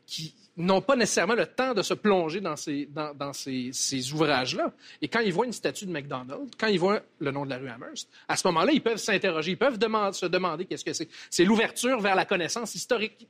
qui 0.06 0.34
n'ont 0.56 0.80
pas 0.80 0.96
nécessairement 0.96 1.34
le 1.34 1.46
temps 1.46 1.74
de 1.74 1.82
se 1.82 1.94
plonger 1.94 2.40
dans 2.40 2.56
ces, 2.56 2.86
dans, 2.86 3.14
dans 3.14 3.32
ces, 3.32 3.70
ces 3.72 4.12
ouvrages-là. 4.12 4.72
Et 5.02 5.08
quand 5.08 5.20
ils 5.20 5.32
voient 5.32 5.46
une 5.46 5.52
statue 5.52 5.86
de 5.86 5.92
McDonald's, 5.92 6.50
quand 6.58 6.68
ils 6.68 6.78
voient 6.78 7.02
le 7.18 7.30
nom 7.30 7.44
de 7.44 7.50
la 7.50 7.58
rue 7.58 7.68
Amherst, 7.68 8.08
à 8.28 8.36
ce 8.36 8.46
moment-là, 8.48 8.72
ils 8.72 8.82
peuvent 8.82 8.96
s'interroger, 8.96 9.52
ils 9.52 9.58
peuvent 9.58 9.78
se 10.12 10.26
demander 10.26 10.64
qu'est-ce 10.64 10.84
que 10.84 10.92
c'est. 10.92 11.08
C'est 11.30 11.44
l'ouverture 11.44 12.00
vers 12.00 12.14
la 12.14 12.24
connaissance 12.24 12.74
historique. 12.74 13.28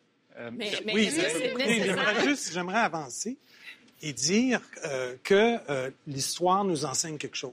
Mais, 0.52 0.70
mais 0.84 0.92
oui, 0.92 1.10
oui, 1.56 1.80
j'aimerais 1.82 2.24
juste 2.24 2.52
j'aimerais 2.52 2.80
avancer 2.80 3.38
et 4.02 4.12
dire 4.12 4.60
euh, 4.84 5.14
que 5.22 5.56
euh, 5.70 5.90
l'histoire 6.06 6.62
nous 6.64 6.84
enseigne 6.84 7.16
quelque 7.16 7.36
chose 7.36 7.52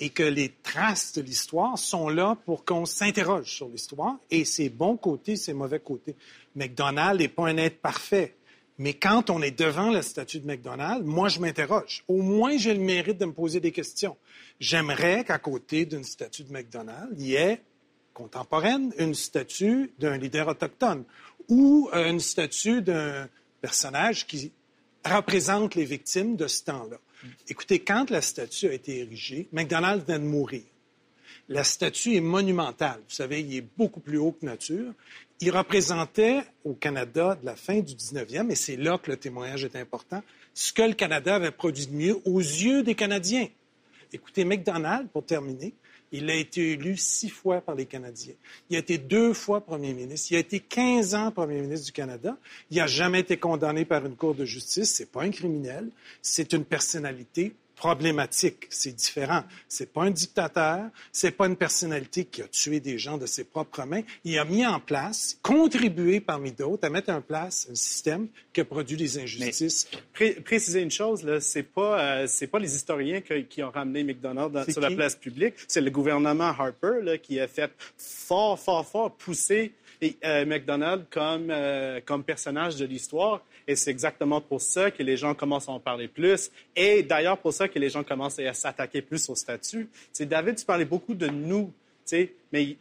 et 0.00 0.10
que 0.10 0.22
les 0.22 0.52
traces 0.62 1.12
de 1.12 1.22
l'histoire 1.22 1.78
sont 1.78 2.08
là 2.08 2.36
pour 2.44 2.64
qu'on 2.64 2.86
s'interroge 2.86 3.54
sur 3.54 3.68
l'histoire 3.68 4.16
et 4.30 4.44
ses 4.44 4.68
bons 4.68 4.96
côtés, 4.96 5.36
ses 5.36 5.52
mauvais 5.52 5.78
côtés. 5.78 6.16
McDonald's 6.56 7.20
n'est 7.20 7.28
pas 7.28 7.48
un 7.48 7.56
être 7.56 7.80
parfait. 7.80 8.34
Mais 8.78 8.94
quand 8.94 9.30
on 9.30 9.42
est 9.42 9.58
devant 9.58 9.90
la 9.90 10.02
statue 10.02 10.40
de 10.40 10.46
McDonald's, 10.46 11.04
moi, 11.04 11.28
je 11.28 11.40
m'interroge. 11.40 12.04
Au 12.08 12.22
moins, 12.22 12.56
j'ai 12.56 12.74
le 12.74 12.80
mérite 12.80 13.18
de 13.18 13.26
me 13.26 13.32
poser 13.32 13.60
des 13.60 13.72
questions. 13.72 14.16
J'aimerais 14.60 15.24
qu'à 15.24 15.38
côté 15.38 15.84
d'une 15.84 16.04
statue 16.04 16.44
de 16.44 16.52
McDonald's, 16.52 17.14
il 17.18 17.26
y 17.26 17.34
ait 17.34 17.62
contemporaine 18.14 18.92
une 18.98 19.14
statue 19.14 19.92
d'un 19.98 20.16
leader 20.18 20.48
autochtone 20.48 21.04
ou 21.48 21.88
euh, 21.94 22.10
une 22.10 22.20
statue 22.20 22.82
d'un 22.82 23.28
personnage 23.60 24.26
qui 24.26 24.52
représente 25.04 25.74
les 25.74 25.84
victimes 25.84 26.36
de 26.36 26.46
ce 26.46 26.64
temps-là. 26.64 26.98
Écoutez, 27.48 27.80
quand 27.80 28.10
la 28.10 28.20
statue 28.20 28.66
a 28.66 28.72
été 28.72 29.00
érigée, 29.00 29.48
McDonald's 29.52 30.04
vient 30.06 30.18
de 30.18 30.24
mourir. 30.24 30.62
La 31.48 31.64
statue 31.64 32.14
est 32.14 32.20
monumentale. 32.20 33.00
Vous 33.08 33.14
savez, 33.14 33.40
il 33.40 33.56
est 33.56 33.66
beaucoup 33.76 34.00
plus 34.00 34.18
haut 34.18 34.32
que 34.32 34.46
nature. 34.46 34.92
Il 35.44 35.50
représentait 35.50 36.42
au 36.64 36.72
Canada 36.72 37.36
de 37.40 37.44
la 37.44 37.56
fin 37.56 37.80
du 37.80 37.94
19e, 37.94 38.48
et 38.52 38.54
c'est 38.54 38.76
là 38.76 38.96
que 38.96 39.10
le 39.10 39.16
témoignage 39.16 39.64
est 39.64 39.74
important, 39.74 40.22
ce 40.54 40.72
que 40.72 40.82
le 40.82 40.92
Canada 40.94 41.34
avait 41.34 41.50
produit 41.50 41.88
de 41.88 41.92
mieux 41.96 42.16
aux 42.24 42.38
yeux 42.38 42.84
des 42.84 42.94
Canadiens. 42.94 43.48
Écoutez, 44.12 44.44
McDonald's, 44.44 45.10
pour 45.12 45.26
terminer, 45.26 45.74
Il 46.14 46.28
a 46.28 46.34
été 46.34 46.72
élu 46.72 46.96
six 46.98 47.30
fois 47.30 47.62
par 47.62 47.74
les 47.74 47.86
Canadiens. 47.86 48.34
Il 48.68 48.76
a 48.76 48.80
été 48.80 48.98
deux 48.98 49.32
fois 49.32 49.62
premier 49.62 49.94
ministre. 49.94 50.30
Il 50.30 50.36
a 50.36 50.40
été 50.40 50.60
15 50.60 51.14
ans 51.14 51.30
premier 51.30 51.62
ministre 51.62 51.86
du 51.86 51.92
Canada. 51.92 52.36
Il 52.70 52.76
n'a 52.76 52.86
jamais 52.86 53.20
été 53.20 53.38
condamné 53.38 53.86
par 53.86 54.04
une 54.04 54.14
cour 54.14 54.34
de 54.34 54.44
justice. 54.44 54.92
C'est 54.92 55.10
pas 55.10 55.22
un 55.22 55.30
criminel. 55.30 55.88
C'est 56.20 56.52
une 56.52 56.66
personnalité 56.66 57.54
problématique. 57.82 58.66
C'est 58.70 58.92
différent. 58.94 59.42
C'est 59.66 59.92
pas 59.92 60.02
un 60.04 60.10
dictateur. 60.12 60.84
C'est 61.10 61.32
pas 61.32 61.46
une 61.48 61.56
personnalité 61.56 62.24
qui 62.24 62.40
a 62.42 62.46
tué 62.46 62.78
des 62.78 62.96
gens 62.96 63.18
de 63.18 63.26
ses 63.26 63.42
propres 63.42 63.84
mains. 63.84 64.02
Il 64.24 64.38
a 64.38 64.44
mis 64.44 64.64
en 64.64 64.78
place, 64.78 65.36
contribué 65.42 66.20
parmi 66.20 66.52
d'autres, 66.52 66.84
à 66.86 66.90
mettre 66.90 67.10
en 67.10 67.20
place 67.20 67.66
un 67.68 67.74
système 67.74 68.28
qui 68.52 68.60
a 68.60 68.64
produit 68.64 68.96
des 68.96 69.18
injustices. 69.18 69.88
Pré- 70.12 70.34
préciser 70.44 70.80
une 70.80 70.92
chose, 70.92 71.24
là, 71.24 71.40
c'est 71.40 71.64
pas, 71.64 72.00
euh, 72.00 72.26
c'est 72.28 72.46
pas 72.46 72.60
les 72.60 72.72
historiens 72.72 73.20
que- 73.20 73.40
qui 73.40 73.64
ont 73.64 73.70
ramené 73.70 74.04
McDonald's 74.04 74.52
dans- 74.54 74.72
sur 74.72 74.80
la 74.80 74.90
place 74.92 75.16
publique. 75.16 75.54
C'est 75.66 75.80
le 75.80 75.90
gouvernement 75.90 76.50
Harper 76.56 77.00
là, 77.02 77.18
qui 77.18 77.40
a 77.40 77.48
fait 77.48 77.72
fort, 77.98 78.60
fort, 78.60 78.86
fort 78.86 79.10
pousser 79.16 79.72
et, 80.02 80.16
euh, 80.24 80.44
McDonald's 80.44 81.06
comme, 81.10 81.48
euh, 81.50 82.00
comme 82.04 82.24
personnage 82.24 82.76
de 82.76 82.84
l'histoire. 82.84 83.40
Et 83.66 83.76
c'est 83.76 83.90
exactement 83.90 84.40
pour 84.40 84.60
ça 84.60 84.90
que 84.90 85.02
les 85.02 85.16
gens 85.16 85.34
commencent 85.34 85.68
à 85.68 85.72
en 85.72 85.80
parler 85.80 86.08
plus. 86.08 86.50
Et 86.76 87.02
d'ailleurs, 87.02 87.38
pour 87.38 87.52
ça 87.52 87.68
que 87.68 87.78
les 87.78 87.88
gens 87.88 88.02
commencent 88.02 88.40
à 88.40 88.52
s'attaquer 88.52 89.00
plus 89.00 89.30
au 89.30 89.36
statut. 89.36 89.88
C'est 90.12 90.26
David, 90.26 90.56
tu 90.56 90.64
parlais 90.64 90.84
beaucoup 90.84 91.14
de 91.14 91.28
nous, 91.28 91.72
mais 92.52 92.76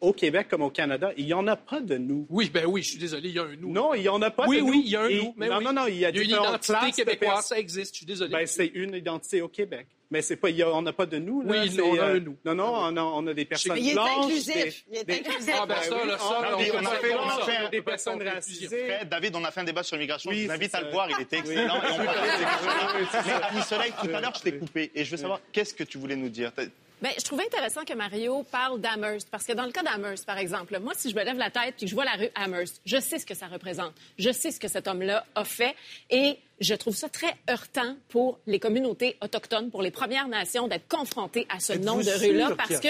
au 0.00 0.12
Québec 0.12 0.48
comme 0.50 0.62
au 0.62 0.70
Canada, 0.70 1.12
il 1.16 1.26
n'y 1.26 1.32
en 1.32 1.46
a 1.46 1.56
pas 1.56 1.80
de 1.80 1.96
nous. 1.96 2.26
Oui, 2.30 2.50
ben 2.52 2.66
oui, 2.66 2.82
je 2.82 2.90
suis 2.90 2.98
désolé, 2.98 3.28
il 3.30 3.34
y 3.34 3.38
a 3.38 3.44
un 3.44 3.56
nous. 3.56 3.72
Non, 3.72 3.94
il 3.94 4.02
n'y 4.02 4.08
en 4.08 4.20
a 4.22 4.30
pas 4.30 4.46
oui, 4.46 4.56
de 4.58 4.62
nous. 4.62 4.70
oui, 4.70 4.82
il 4.84 4.90
y 4.90 4.96
a 4.96 5.02
un 5.02 5.08
Et- 5.08 5.22
nous. 5.22 5.34
mais 5.36 5.48
non, 5.48 5.58
oui. 5.58 5.64
non, 5.64 5.72
non, 5.72 5.86
il 5.86 5.98
y 5.98 6.04
a, 6.04 6.10
une 6.10 6.20
différentes 6.22 6.66
identité 6.68 7.04
québécoise, 7.04 7.46
ça 7.46 7.58
existe, 7.58 7.94
je 7.94 7.98
suis 7.98 8.06
désolé. 8.06 8.32
Ben, 8.32 8.46
c'est 8.46 8.66
une 8.66 8.94
identité 8.94 9.42
au 9.42 9.48
Québec. 9.48 9.86
Mais 10.10 10.22
c'est 10.22 10.36
pas, 10.36 10.48
il 10.48 10.56
y 10.56 10.62
a- 10.62 10.70
on 10.70 10.80
n'a 10.80 10.94
pas 10.94 11.04
de 11.04 11.18
nous. 11.18 11.42
Là, 11.42 11.48
Oui, 11.50 11.78
on 11.82 11.98
a 11.98 12.02
euh, 12.04 12.16
un 12.16 12.20
nous. 12.20 12.36
Non, 12.44 12.54
non, 12.54 12.72
on 12.74 12.96
a, 12.96 13.02
on 13.02 13.26
a 13.26 13.34
des 13.34 13.44
personnes 13.44 13.74
Mais 13.74 13.80
il 13.82 13.90
est 13.90 13.92
blanches. 13.92 14.24
inclusif. 14.24 14.54
des- 14.54 14.74
Il 14.90 14.96
est 14.98 15.04
des- 15.04 15.14
inclusif. 15.28 15.54
Ah, 15.60 15.66
ben 15.66 15.74
ça, 15.82 15.96
oui, 16.02 16.08
là, 16.08 16.18
ça, 16.18 16.24
on- 16.24 16.40
là, 16.42 16.48
on- 16.52 16.54
on 16.54 16.58
a 16.58 16.60
on 16.60 16.60
fait- 16.94 17.12
a 17.12 17.18
on 17.22 17.28
a 17.28 17.44
fait- 17.44 17.68
des 17.70 17.80
on 17.80 17.82
personnes 17.82 18.18
peut 18.18 18.28
racisées. 18.28 18.86
Fred, 18.88 19.08
David, 19.10 19.36
on 19.36 19.44
a 19.44 19.50
fait 19.50 19.60
un 19.60 19.64
débat 19.64 19.82
sur 19.82 19.96
l'immigration. 19.96 20.30
Oui, 20.30 20.40
je 20.42 20.46
vous 20.46 20.52
invite 20.52 20.74
à 20.74 20.80
le 20.80 20.90
voir, 20.90 21.08
il 21.10 21.20
était 21.22 21.38
excellent. 21.38 21.76
Et 21.76 21.90
on 21.92 22.04
parlait. 22.04 23.52
Mais, 23.54 23.62
Soleil, 23.62 23.92
tout 24.02 24.08
à 24.14 24.20
l'heure, 24.20 24.32
je 24.36 24.42
t'ai 24.42 24.56
coupé. 24.58 24.90
Et 24.94 25.04
je 25.04 25.10
veux 25.10 25.16
savoir, 25.18 25.40
qu'est-ce 25.52 25.74
que 25.74 25.84
tu 25.84 25.98
voulais 25.98 26.16
nous 26.16 26.28
dire? 26.30 26.52
Bien, 27.00 27.10
je 27.16 27.22
trouvais 27.22 27.44
intéressant 27.44 27.84
que 27.84 27.92
Mario 27.94 28.42
parle 28.50 28.80
d'Amherst, 28.80 29.28
parce 29.30 29.44
que 29.44 29.52
dans 29.52 29.66
le 29.66 29.70
cas 29.72 29.82
d'Amherst, 29.84 30.26
par 30.26 30.38
exemple, 30.38 30.76
moi, 30.80 30.94
si 30.96 31.10
je 31.10 31.14
me 31.14 31.22
lève 31.22 31.36
la 31.38 31.50
tête 31.50 31.74
et 31.78 31.84
que 31.84 31.86
je 31.86 31.94
vois 31.94 32.04
la 32.04 32.12
rue 32.12 32.30
Amherst, 32.34 32.80
je 32.84 32.98
sais 32.98 33.18
ce 33.20 33.26
que 33.26 33.34
ça 33.34 33.46
représente. 33.46 33.92
Je 34.18 34.32
sais 34.32 34.50
ce 34.50 34.58
que 34.58 34.66
cet 34.68 34.88
homme-là 34.88 35.24
a 35.36 35.44
fait 35.44 35.76
et 36.10 36.38
je 36.60 36.74
trouve 36.74 36.94
ça 36.96 37.08
très 37.08 37.34
heurtant 37.50 37.96
pour 38.08 38.38
les 38.46 38.58
communautés 38.58 39.16
autochtones, 39.22 39.70
pour 39.70 39.82
les 39.82 39.90
Premières 39.90 40.28
Nations, 40.28 40.68
d'être 40.68 40.88
confrontées 40.88 41.46
à 41.48 41.60
ce 41.60 41.72
nom 41.72 41.98
de 41.98 42.10
rue-là, 42.10 42.50
parce 42.56 42.80
que 42.80 42.88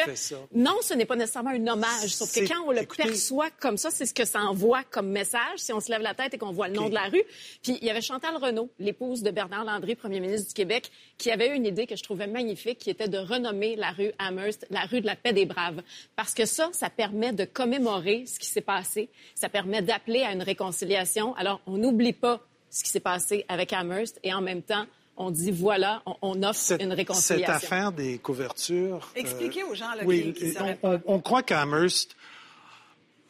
non, 0.52 0.76
ce 0.82 0.94
n'est 0.94 1.04
pas 1.04 1.16
nécessairement 1.16 1.50
un 1.50 1.66
hommage, 1.66 2.08
sauf 2.08 2.32
que 2.32 2.46
quand 2.48 2.62
on 2.66 2.72
le 2.72 2.82
écoutez- 2.82 3.04
perçoit 3.04 3.50
comme 3.60 3.76
ça, 3.76 3.90
c'est 3.90 4.06
ce 4.06 4.14
que 4.14 4.24
ça 4.24 4.40
envoie 4.40 4.84
comme 4.84 5.08
message, 5.10 5.58
si 5.58 5.72
on 5.72 5.80
se 5.80 5.90
lève 5.90 6.02
la 6.02 6.14
tête 6.14 6.34
et 6.34 6.38
qu'on 6.38 6.52
voit 6.52 6.68
le 6.68 6.74
nom 6.74 6.88
de 6.88 6.94
la 6.94 7.04
rue. 7.04 7.22
Puis 7.62 7.78
il 7.80 7.84
y 7.86 7.90
avait 7.90 8.00
Chantal 8.00 8.36
Renault, 8.36 8.70
l'épouse 8.78 9.22
de 9.22 9.30
Bernard 9.30 9.64
Landry, 9.64 9.94
premier 9.94 10.20
ministre 10.20 10.48
du 10.48 10.54
Québec, 10.54 10.90
qui 11.18 11.30
avait 11.30 11.48
eu 11.50 11.54
une 11.54 11.66
idée 11.66 11.86
que 11.86 11.96
je 11.96 12.02
trouvais 12.02 12.26
magnifique, 12.26 12.78
qui 12.78 12.90
était 12.90 13.08
de 13.08 13.18
renommer 13.18 13.76
la 13.76 13.90
rue 13.90 14.12
Amherst 14.18 14.66
la 14.70 14.80
rue 14.82 15.00
de 15.00 15.06
la 15.06 15.16
paix 15.16 15.32
des 15.32 15.46
braves. 15.46 15.82
Parce 16.16 16.34
que 16.34 16.46
ça, 16.46 16.70
ça 16.72 16.90
permet 16.90 17.32
de 17.32 17.44
commémorer 17.44 18.24
ce 18.26 18.38
qui 18.38 18.46
s'est 18.46 18.60
passé, 18.60 19.08
ça 19.34 19.48
permet 19.48 19.82
d'appeler 19.82 20.22
à 20.22 20.32
une 20.32 20.42
réconciliation. 20.42 21.34
Alors, 21.36 21.60
on 21.66 21.76
n'oublie 21.78 22.12
pas 22.12 22.40
ce 22.70 22.84
qui 22.84 22.90
s'est 22.90 23.00
passé 23.00 23.44
avec 23.48 23.72
Amherst 23.72 24.18
et 24.22 24.32
en 24.34 24.40
même 24.40 24.62
temps, 24.62 24.86
on 25.16 25.30
dit 25.30 25.50
voilà, 25.50 26.02
on, 26.06 26.16
on 26.22 26.42
offre 26.44 26.60
Cette, 26.60 26.80
une 26.82 26.90
cette 26.90 26.98
réconciliation. 26.98 27.52
affaire 27.54 27.92
des 27.92 28.18
couvertures. 28.18 29.10
euh, 29.16 29.20
Expliquez 29.20 29.64
aux 29.64 29.74
gens 29.74 29.92
là, 29.94 30.02
oui, 30.04 30.32
qui, 30.32 30.54
on- 30.82 31.00
on, 31.06 31.20
croit 31.20 31.42
qu'Amherst 31.42 32.14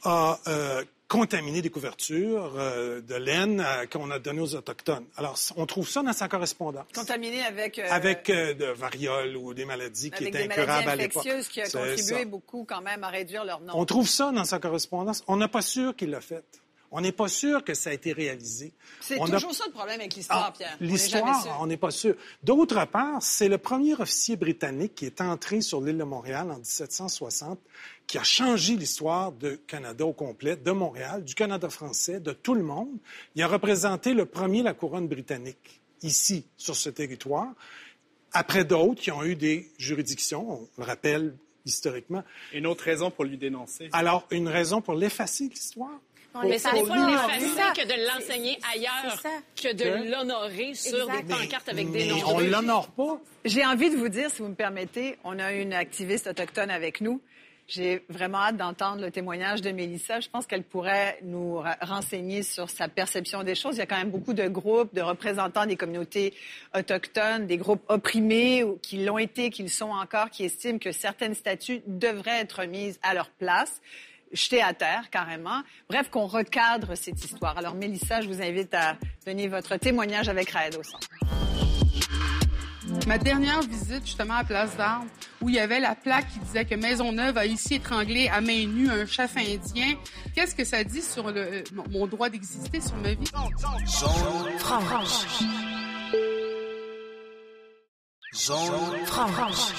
a 0.05 0.39
euh, 0.47 0.85
contaminé 1.09 1.63
des 1.63 1.71
couvertures 1.71 2.53
euh, 2.57 3.01
de 3.01 3.15
laine 3.15 3.61
euh, 3.67 3.87
qu'on 3.87 4.11
a 4.11 4.19
données 4.19 4.41
aux 4.43 4.55
Autochtones. 4.55 5.07
Alors, 5.17 5.37
on 5.57 5.65
trouve 5.67 5.89
ça 5.89 6.03
dans 6.03 6.13
sa 6.13 6.29
correspondance. 6.29 6.87
Contaminé 6.95 7.43
avec, 7.43 7.79
euh, 7.79 7.87
Avec 7.91 8.29
euh, 8.31 8.53
de 8.55 8.67
variole 8.67 9.37
ou 9.37 9.55
des 9.55 9.65
maladies 9.65 10.11
qui 10.11 10.25
étaient 10.25 10.47
des 10.47 10.53
incurables 10.53 10.89
à 10.91 10.95
l'époque. 10.97 11.27
infectieuses 11.27 11.49
qui 11.49 11.61
a 11.63 11.65
contribué 11.65 12.03
ça. 12.21 12.25
beaucoup 12.27 12.65
quand 12.69 12.83
même 12.83 13.03
à 13.03 13.09
réduire 13.09 13.45
leur 13.45 13.61
nombre. 13.61 13.77
On 13.79 13.85
trouve 13.87 14.09
ça 14.09 14.31
dans 14.31 14.45
sa 14.45 14.59
correspondance. 14.59 15.25
On 15.27 15.37
n'est 15.39 15.49
pas 15.49 15.63
sûr 15.63 15.97
qu'il 15.97 16.11
l'a 16.11 16.21
fait. 16.21 16.45
On 16.91 17.01
n'est 17.03 17.13
pas 17.13 17.29
sûr 17.29 17.63
que 17.65 17.75
ça 17.75 17.91
a 17.91 17.93
été 17.93 18.13
réalisé. 18.13 18.73
C'est 19.01 19.21
a- 19.21 19.27
toujours 19.27 19.55
ça 19.55 19.65
le 19.67 19.73
problème 19.73 20.01
avec 20.01 20.15
l'histoire, 20.15 20.47
Ah, 20.49 20.53
Pierre. 20.57 20.77
L'histoire, 20.81 21.59
on 21.61 21.67
n'est 21.67 21.77
pas 21.77 21.91
sûr. 21.91 22.15
D'autre 22.43 22.83
part, 22.87 23.23
c'est 23.23 23.49
le 23.49 23.59
premier 23.59 23.95
officier 23.95 24.37
britannique 24.37 24.95
qui 24.95 25.05
est 25.07 25.21
entré 25.21 25.61
sur 25.61 25.81
l'île 25.83 25.99
de 25.99 26.05
Montréal 26.05 26.51
en 26.51 26.57
1760 26.59 27.59
qui 28.07 28.17
a 28.17 28.23
changé 28.23 28.75
l'histoire 28.75 29.33
du 29.33 29.59
Canada 29.67 30.07
au 30.07 30.15
complet, 30.15 30.57
de 30.57 30.71
Montréal, 30.71 31.25
du 31.25 31.35
Canada 31.35 31.69
français, 31.69 32.21
de 32.21 32.33
tout 32.33 32.55
le 32.55 32.63
monde. 32.63 32.89
Il 33.35 33.43
a 33.43 33.49
représenté 33.49 34.15
le 34.15 34.25
premier 34.25 34.63
la 34.63 34.73
couronne 34.73 35.09
britannique 35.09 35.83
ici, 36.03 36.47
sur 36.57 36.75
ce 36.75 36.89
territoire, 36.89 37.49
après 38.33 38.65
d'autres 38.65 39.01
qui 39.03 39.11
ont 39.11 39.25
eu 39.25 39.35
des 39.37 39.71
juridictions, 39.79 40.51
on 40.63 40.69
le 40.79 40.85
rappelle 40.85 41.37
historiquement. 41.67 42.23
Une 42.55 42.67
autre 42.67 42.85
raison 42.85 43.11
pour 43.11 43.25
lui 43.25 43.37
dénoncer. 43.37 43.91
Alors, 43.93 44.27
une 44.31 44.49
raison 44.49 44.81
pour 44.81 44.95
l'effacer 44.95 45.49
de 45.49 45.55
l'histoire? 45.55 46.01
On 46.35 46.47
Mais 46.49 46.59
c'est 46.59 46.73
des 46.73 46.85
fois 46.85 46.95
pas, 46.97 47.29
plus 47.37 47.47
facile 47.49 47.83
que 47.83 47.87
de 47.89 48.07
l'enseigner 48.07 48.59
ailleurs 48.73 49.23
que 49.57 49.73
de 49.73 49.83
Que- 49.85 50.11
l'honorer 50.11 50.75
sur 50.75 51.07
des 51.11 51.23
pancartes 51.23 51.69
avec 51.69 51.91
des 51.91 52.07
noms. 52.09 52.23
on 52.27 52.39
l'honore 52.41 52.89
pas. 52.89 53.19
J'ai 53.45 53.65
envie 53.65 53.91
de 53.91 53.97
vous 53.97 54.09
dire, 54.09 54.31
si 54.31 54.43
vous 54.43 54.49
me 54.49 54.55
permettez, 54.55 55.17
on 55.25 55.39
a 55.39 55.53
une 55.53 55.73
activiste 55.73 56.27
autochtone 56.27 56.71
avec 56.71 57.01
nous. 57.01 57.21
J'ai 57.67 58.03
vraiment 58.09 58.39
hâte 58.39 58.57
d'entendre 58.57 59.03
le 59.03 59.11
témoignage 59.11 59.61
de 59.61 59.71
Mélissa. 59.73 60.21
Je 60.21 60.29
pense 60.31 60.47
qu'elle 60.47 60.63
pourrait 60.63 61.19
nous 61.23 61.63
renseigner 61.83 62.43
sur 62.43 62.71
sa 62.71 62.89
perception 62.89 63.43
des 63.43 63.55
choses. 63.55 63.77
Il 63.77 63.81
y 63.81 63.83
a 63.83 63.87
quand 63.87 63.99
même 63.99 64.11
beaucoup 64.11 64.33
de 64.33 64.49
groupes, 64.49 64.95
de 64.95 65.03
représentants 65.03 65.67
des 65.67 65.77
communautés 65.77 66.33
autochtones, 66.75 67.47
des 67.47 67.59
groupes 67.59 67.83
opprimés 67.89 68.65
ou 68.65 68.79
qui 68.81 69.05
l'ont 69.05 69.19
été, 69.19 69.51
qui 69.51 69.63
le 69.63 69.69
sont 69.69 69.91
encore, 69.91 70.31
qui 70.31 70.45
estiment 70.45 70.79
que 70.79 70.93
certaines 70.93 71.35
statues 71.35 71.83
devraient 71.87 72.41
être 72.41 72.65
mises 72.65 72.99
à 73.03 73.13
leur 73.13 73.29
place 73.31 73.81
jeter 74.33 74.63
à 74.63 74.75
terre 74.75 75.11
carrément. 75.11 75.63
Bref, 75.89 76.11
qu'on 76.11 76.27
recadre 76.27 76.97
cette 76.97 77.25
histoire. 77.25 77.57
Alors, 77.59 77.75
Mélissa, 77.75 78.21
je 78.21 78.29
vous 78.29 78.43
invite 78.43 78.75
à 78.75 78.97
donner 79.27 79.49
votre 79.49 79.77
témoignage 79.77 80.29
avec 80.29 80.51
Raed 80.51 80.77
au 80.77 80.83
centre. 80.83 81.09
Ma 83.07 83.19
dernière 83.19 83.61
visite, 83.61 84.05
justement, 84.07 84.35
à 84.35 84.45
Place 84.45 84.75
d'Armes, 84.77 85.09
où 85.43 85.49
il 85.51 85.55
y 85.57 85.59
avait 85.59 85.79
la 85.81 85.95
plaque 85.95 86.27
qui 86.33 86.39
disait 86.41 86.65
que 86.65 86.75
Maisonneuve 86.75 87.37
a 87.37 87.45
ici 87.45 87.75
étranglé 87.75 88.29
à 88.29 88.41
main 88.41 88.67
nue 88.67 88.89
un 88.91 89.05
chef 89.07 89.37
indien. 89.37 89.95
Qu'est-ce 90.35 90.55
que 90.55 90.65
ça 90.65 90.85
dit 90.85 91.03
sur 91.03 91.31
le, 91.31 91.41
euh, 91.41 91.63
mon- 91.75 91.85
mon 91.91 92.07
droit 92.07 92.31
d'exister, 92.31 92.81
sur 92.81 92.97
ma 92.97 93.13
vie? 93.13 93.27
Zone 93.27 94.59
franche. 94.59 95.37
Zone 98.35 99.07
franche. 99.07 99.73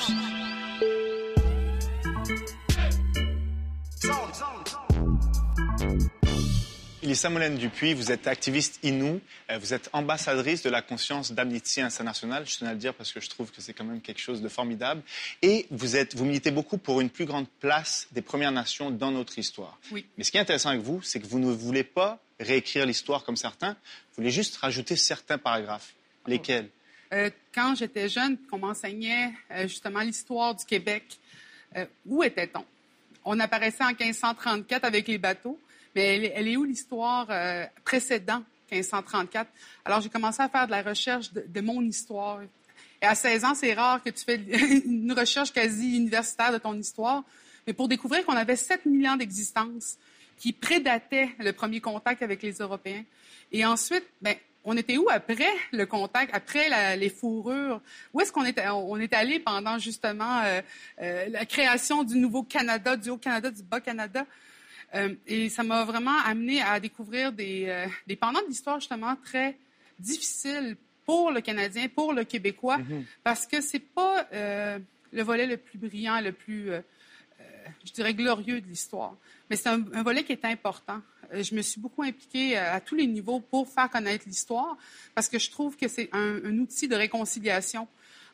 Elissa 7.01 7.29
Molène 7.29 7.55
Dupuis, 7.55 7.93
vous 7.93 8.11
êtes 8.11 8.27
activiste 8.27 8.79
Inou, 8.83 9.21
euh, 9.49 9.57
vous 9.57 9.73
êtes 9.73 9.89
ambassadrice 9.93 10.61
de 10.61 10.69
la 10.69 10.81
conscience 10.81 11.31
d'Amnesty 11.31 11.81
International, 11.81 12.45
je 12.45 12.57
tenais 12.57 12.71
à 12.71 12.73
le 12.73 12.79
dire 12.79 12.93
parce 12.93 13.11
que 13.13 13.21
je 13.21 13.29
trouve 13.29 13.51
que 13.51 13.61
c'est 13.61 13.73
quand 13.73 13.85
même 13.85 14.01
quelque 14.01 14.19
chose 14.19 14.41
de 14.41 14.49
formidable, 14.49 15.01
et 15.41 15.65
vous, 15.71 15.95
êtes, 15.95 16.15
vous 16.15 16.25
militez 16.25 16.51
beaucoup 16.51 16.77
pour 16.77 17.01
une 17.01 17.09
plus 17.09 17.25
grande 17.25 17.47
place 17.61 18.07
des 18.11 18.21
Premières 18.21 18.51
Nations 18.51 18.91
dans 18.91 19.11
notre 19.11 19.39
histoire. 19.39 19.79
Oui. 19.91 20.05
Mais 20.17 20.23
ce 20.23 20.31
qui 20.31 20.37
est 20.37 20.41
intéressant 20.41 20.69
avec 20.69 20.81
vous, 20.81 21.01
c'est 21.01 21.19
que 21.19 21.27
vous 21.27 21.39
ne 21.39 21.51
voulez 21.51 21.83
pas 21.83 22.19
réécrire 22.39 22.85
l'histoire 22.85 23.23
comme 23.23 23.37
certains, 23.37 23.71
vous 23.71 24.17
voulez 24.17 24.31
juste 24.31 24.57
rajouter 24.57 24.95
certains 24.95 25.37
paragraphes. 25.37 25.93
Lesquels? 26.27 26.69
Euh, 27.11 27.29
quand 27.53 27.75
j'étais 27.75 28.07
jeune, 28.07 28.37
qu'on 28.49 28.59
m'enseignait 28.59 29.31
euh, 29.51 29.63
justement 29.67 30.01
l'histoire 30.01 30.53
du 30.53 30.65
Québec, 30.65 31.17
euh, 31.75 31.85
où 32.05 32.23
était-on? 32.23 32.63
On 33.25 33.39
apparaissait 33.39 33.83
en 33.83 33.89
1534 33.89 34.83
avec 34.83 35.07
les 35.07 35.17
bateaux, 35.17 35.59
mais 35.95 36.32
elle, 36.34 36.47
est- 36.47 36.58
où 36.58 36.63
l'histoire 36.63 37.28
euh, 37.30 37.65
précédent 37.84 38.43
1534? 38.71 39.49
Alors, 39.86 40.02
j'ai 40.02 40.10
commencé 40.10 40.41
à 40.41 40.49
faire 40.49 40.65
de 40.65 40.71
la 40.71 40.82
recherche 40.82 41.32
de, 41.34 41.62
mon 41.62 41.82
histoire. 41.82 42.41
Et 43.02 43.06
à 43.06 43.15
16 43.15 43.45
ans, 43.45 43.56
c'est 43.56 43.73
rare 43.73 44.04
que 44.04 44.10
tu 44.10 44.23
fais 44.23 44.36
une 44.86 45.12
recherche 45.13 45.52
quasi 45.52 45.95
universitaire 45.95 46.52
de 46.52 46.58
ton 46.58 46.75
histoire, 46.75 47.23
mais 47.65 47.73
pour 47.73 47.88
découvrir 47.88 48.25
qu'on 48.25 48.36
avait 48.36 48.56
7000 48.56 49.08
ans 49.08 49.15
d'existence 49.15 49.97
qui 50.38 50.54
prédatait 50.54 51.30
le 51.39 51.52
premier 51.52 51.82
contact 51.82 52.23
avec 52.23 52.41
les 52.41 52.54
Européens. 52.54 53.04
Et 53.52 53.65
ensuite, 53.65 54.06
ben, 54.21 54.36
on 54.63 54.78
était 54.78 54.97
où 54.97 55.10
après 55.10 55.49
le 55.71 55.86
contact, 55.86 56.34
après 56.34 56.95
les 56.97 57.10
fourrures? 57.10 57.82
Où 58.13 58.21
est-ce 58.21 58.32
qu'on 58.32 58.45
est 58.45 59.13
allé 59.13 59.39
pendant 59.39 59.78
justement 59.80 60.41
euh, 60.43 60.62
euh, 61.02 61.28
la 61.30 61.45
création 61.45 62.04
du 62.04 62.17
nouveau 62.17 62.43
Canada, 62.43 62.95
du 62.95 63.10
Haut-Canada, 63.10 63.52
du 63.52 63.63
Bas-Canada? 63.63 64.25
Euh, 64.95 65.13
et 65.28 65.49
ça 65.49 65.63
m'a 65.63 65.84
vraiment 65.86 66.17
amené 66.25 66.62
à 66.62 66.80
découvrir 66.80 67.32
des, 67.32 67.65
euh, 67.67 67.86
des 68.08 68.15
pendants 68.15 68.41
de 68.41 68.47
l'histoire 68.47 68.80
justement 68.80 69.15
très 69.23 69.56
difficiles 69.99 70.75
pour 71.06 71.32
le 71.32 71.41
Canadien, 71.41 71.88
pour 71.89 72.13
le 72.13 72.23
Québécois, 72.23 72.78
parce 73.23 73.45
que 73.45 73.62
c'est 73.62 73.80
pas... 73.80 74.28
euh, 74.34 74.80
le 75.12 75.23
volet 75.23 75.47
le 75.47 75.58
plus 75.58 75.80
brillant, 75.80 76.21
le 76.21 76.32
plus, 76.32 76.69
euh, 76.69 76.82
je 77.84 77.91
dirais, 77.91 78.13
glorieux 78.13 78.62
de 78.62 78.67
l'histoire. 78.67 79.15
Mais 79.49 79.56
c'est 79.56 79.69
un, 79.69 79.84
un 79.93 80.04
volet 80.04 80.23
qui 80.23 80.34
est 80.34 80.45
important. 80.45 81.02
Je 81.34 81.56
me 81.56 81.63
suis 81.63 81.82
beaucoup 81.82 82.04
impliquée 82.04 82.56
à 82.56 82.80
tous 82.80 82.93
les 82.93 83.08
niveaux 83.08 83.39
pour 83.39 83.67
faire 83.67 83.89
connaître 83.89 84.25
l'histoire 84.28 84.78
parce 85.15 85.28
que 85.28 85.39
je 85.39 85.49
trouve 85.49 85.75
que 85.78 85.88
c'est 85.88 86.10
un, 86.12 86.36
un 86.45 86.58
outil 86.60 86.88
de 86.88 86.95
réconciliation 86.95 87.88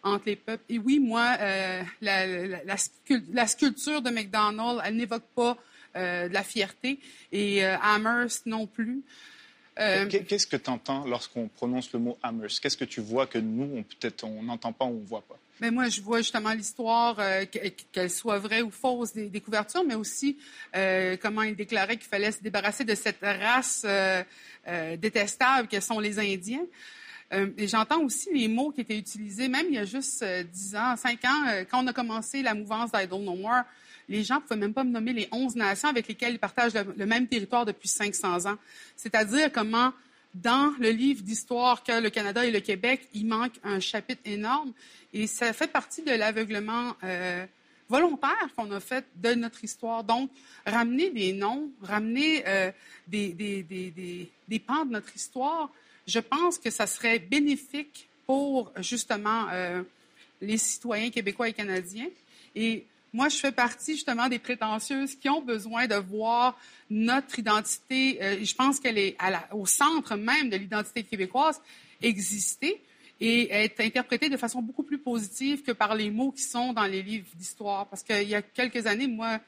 entre 0.03 0.23
les 0.25 0.35
peuples. 0.35 0.65
Et 0.67 0.77
oui, 0.77 0.99
moi, 0.99 1.37
la, 1.37 2.27
la- 2.27 2.63
la 2.65 2.75
scul- 2.75 3.23
la 3.31 3.47
sculpture 3.47 4.01
de 4.01 4.09
McDonald's, 4.09 4.81
elle 4.85 4.97
n'évoque 4.97 5.27
pas 5.33 5.57
de 5.95 6.33
la 6.33 6.43
fierté 6.43 6.99
et 7.31 7.63
euh, 7.65 7.77
Amherst 7.81 8.45
non 8.45 8.67
plus. 8.67 9.01
Euh, 9.79 10.07
Qu'est- 10.07 10.23
Qu'est-ce 10.23 10.47
que 10.47 10.55
tu 10.57 10.69
entends 10.69 11.05
lorsqu'on 11.05 11.47
prononce 11.49 11.91
le 11.91 11.99
mot 11.99 12.17
Amherst? 12.23 12.59
Qu'est-ce 12.61 12.77
que 12.77 12.85
tu 12.85 13.01
vois 13.01 13.27
que 13.27 13.37
nous, 13.37 13.69
on- 13.77 13.83
peut-être, 13.83 14.23
on 14.23 14.41
n'entend 14.43 14.71
pas 14.71 14.85
ou 14.85 14.89
on 14.97 15.01
ne 15.01 15.05
voit 15.05 15.21
pas? 15.21 15.37
Mais 15.61 15.71
moi, 15.71 15.87
je 15.89 16.01
vois 16.01 16.17
justement 16.19 16.51
l'histoire, 16.53 17.17
euh, 17.19 17.45
que- 17.45 17.69
qu'elle 17.91 18.09
soit 18.09 18.39
vraie 18.39 18.61
ou 18.61 18.71
fausse 18.71 19.13
des, 19.13 19.29
des 19.29 19.39
couvertures, 19.41 19.83
mais 19.85 19.95
aussi 19.95 20.37
euh, 20.75 21.15
comment 21.21 21.43
il 21.43 21.55
déclarait 21.55 21.95
qu'il 21.97 22.07
fallait 22.07 22.31
se 22.31 22.41
débarrasser 22.41 22.83
de 22.83 22.95
cette 22.95 23.19
race 23.21 23.83
euh, 23.85 24.21
euh, 24.67 24.97
détestable 24.97 25.67
que 25.69 25.79
sont 25.79 25.99
les 25.99 26.19
Indiens. 26.19 26.65
Euh, 27.33 27.49
et 27.57 27.67
j'entends 27.67 28.01
aussi 28.01 28.29
les 28.33 28.47
mots 28.47 28.71
qui 28.71 28.81
étaient 28.81 28.97
utilisés, 28.97 29.47
même 29.47 29.65
il 29.69 29.75
y 29.75 29.77
a 29.77 29.85
juste 29.85 30.21
euh, 30.23 30.43
10 30.43 30.75
ans, 30.75 30.95
5 30.95 31.23
ans, 31.25 31.47
euh, 31.47 31.63
quand 31.69 31.83
on 31.83 31.87
a 31.87 31.93
commencé 31.93 32.41
la 32.43 32.53
mouvance 32.53 32.91
d'Idle 32.91 33.23
No 33.23 33.35
More, 33.35 33.63
les 34.09 34.23
gens 34.23 34.35
ne 34.35 34.39
pouvaient 34.41 34.59
même 34.59 34.73
pas 34.73 34.83
me 34.83 34.91
nommer 34.91 35.13
les 35.13 35.27
11 35.31 35.55
nations 35.55 35.89
avec 35.89 36.07
lesquelles 36.07 36.33
ils 36.33 36.39
partagent 36.39 36.73
le, 36.73 37.05
même 37.05 37.27
territoire 37.27 37.65
depuis 37.65 37.87
500 37.87 38.45
ans. 38.45 38.57
C'est-à-dire 38.95 39.51
comment 39.51 39.93
dans 40.33 40.73
le 40.79 40.89
livre 40.89 41.23
d'histoire 41.23 41.83
que 41.83 42.01
le 42.01 42.09
Canada 42.09 42.45
et 42.45 42.51
le 42.51 42.59
Québec, 42.59 43.07
il 43.13 43.25
manque 43.25 43.53
un 43.63 43.79
chapitre 43.79 44.21
énorme 44.25 44.73
et 45.13 45.27
ça 45.27 45.53
fait 45.53 45.71
partie 45.71 46.01
de 46.01 46.11
l'aveuglement 46.11 46.95
euh, 47.03 47.45
volontaire 47.87 48.49
qu'on 48.57 48.69
a 48.71 48.79
fait 48.79 49.05
de 49.15 49.33
notre 49.33 49.63
histoire. 49.63 50.03
Donc, 50.03 50.29
ramener 50.65 51.09
des 51.09 51.31
noms, 51.31 51.71
ramener 51.81 52.43
euh, 52.47 52.71
des, 53.07 53.29
des, 53.29 53.63
des, 53.63 53.91
des, 53.91 54.29
des 54.47 54.59
pans 54.59 54.85
de 54.85 54.91
notre 54.91 55.15
histoire, 55.15 55.69
je 56.05 56.19
pense 56.19 56.57
que 56.59 56.69
ça 56.69 56.85
serait 56.85 57.19
bénéfique 57.19 58.09
pour 58.25 58.71
justement 58.79 59.47
euh, 59.51 59.83
les 60.41 60.57
citoyens 60.57 61.09
québécois 61.09 61.49
et 61.49 61.53
canadiens. 61.53 62.09
Et 62.55 62.85
moi, 63.15 63.29
je 63.29 63.37
fais 63.37 63.51
partie 63.51 63.93
justement 63.93 64.27
des 64.27 64.39
prétentieuses 64.39 65.15
qui 65.15 65.29
ont 65.29 65.41
besoin 65.41 65.87
de 65.87 65.95
voir 65.95 66.57
notre 66.89 67.39
identité, 67.39 68.19
euh, 68.21 68.37
je 68.43 68.53
pense 68.55 68.79
qu'elle 68.79 68.97
est 68.97 69.15
à 69.19 69.29
la- 69.31 69.47
au 69.55 69.65
centre 69.65 70.15
même 70.15 70.49
de 70.49 70.57
l'identité 70.57 71.03
québécoise, 71.03 71.59
exister 72.01 72.81
et 73.21 73.49
être 73.51 73.79
interprétée 73.79 74.29
de 74.29 74.37
façon 74.37 74.61
beaucoup 74.61 74.83
plus 74.83 74.97
positive 74.99 75.63
que 75.63 75.71
par 75.71 75.95
les 75.95 76.09
mots 76.11 76.31
qui 76.31 76.43
sont 76.43 76.73
dans 76.73 76.83
les 76.85 77.01
livres 77.01 77.27
d'histoire. 77.35 77.87
Parce 77.87 78.03
qu'il 78.03 78.27
y 78.27 78.35
a 78.35 78.41
quelques 78.41 78.85
années, 78.87 79.07
moi, 79.07 79.39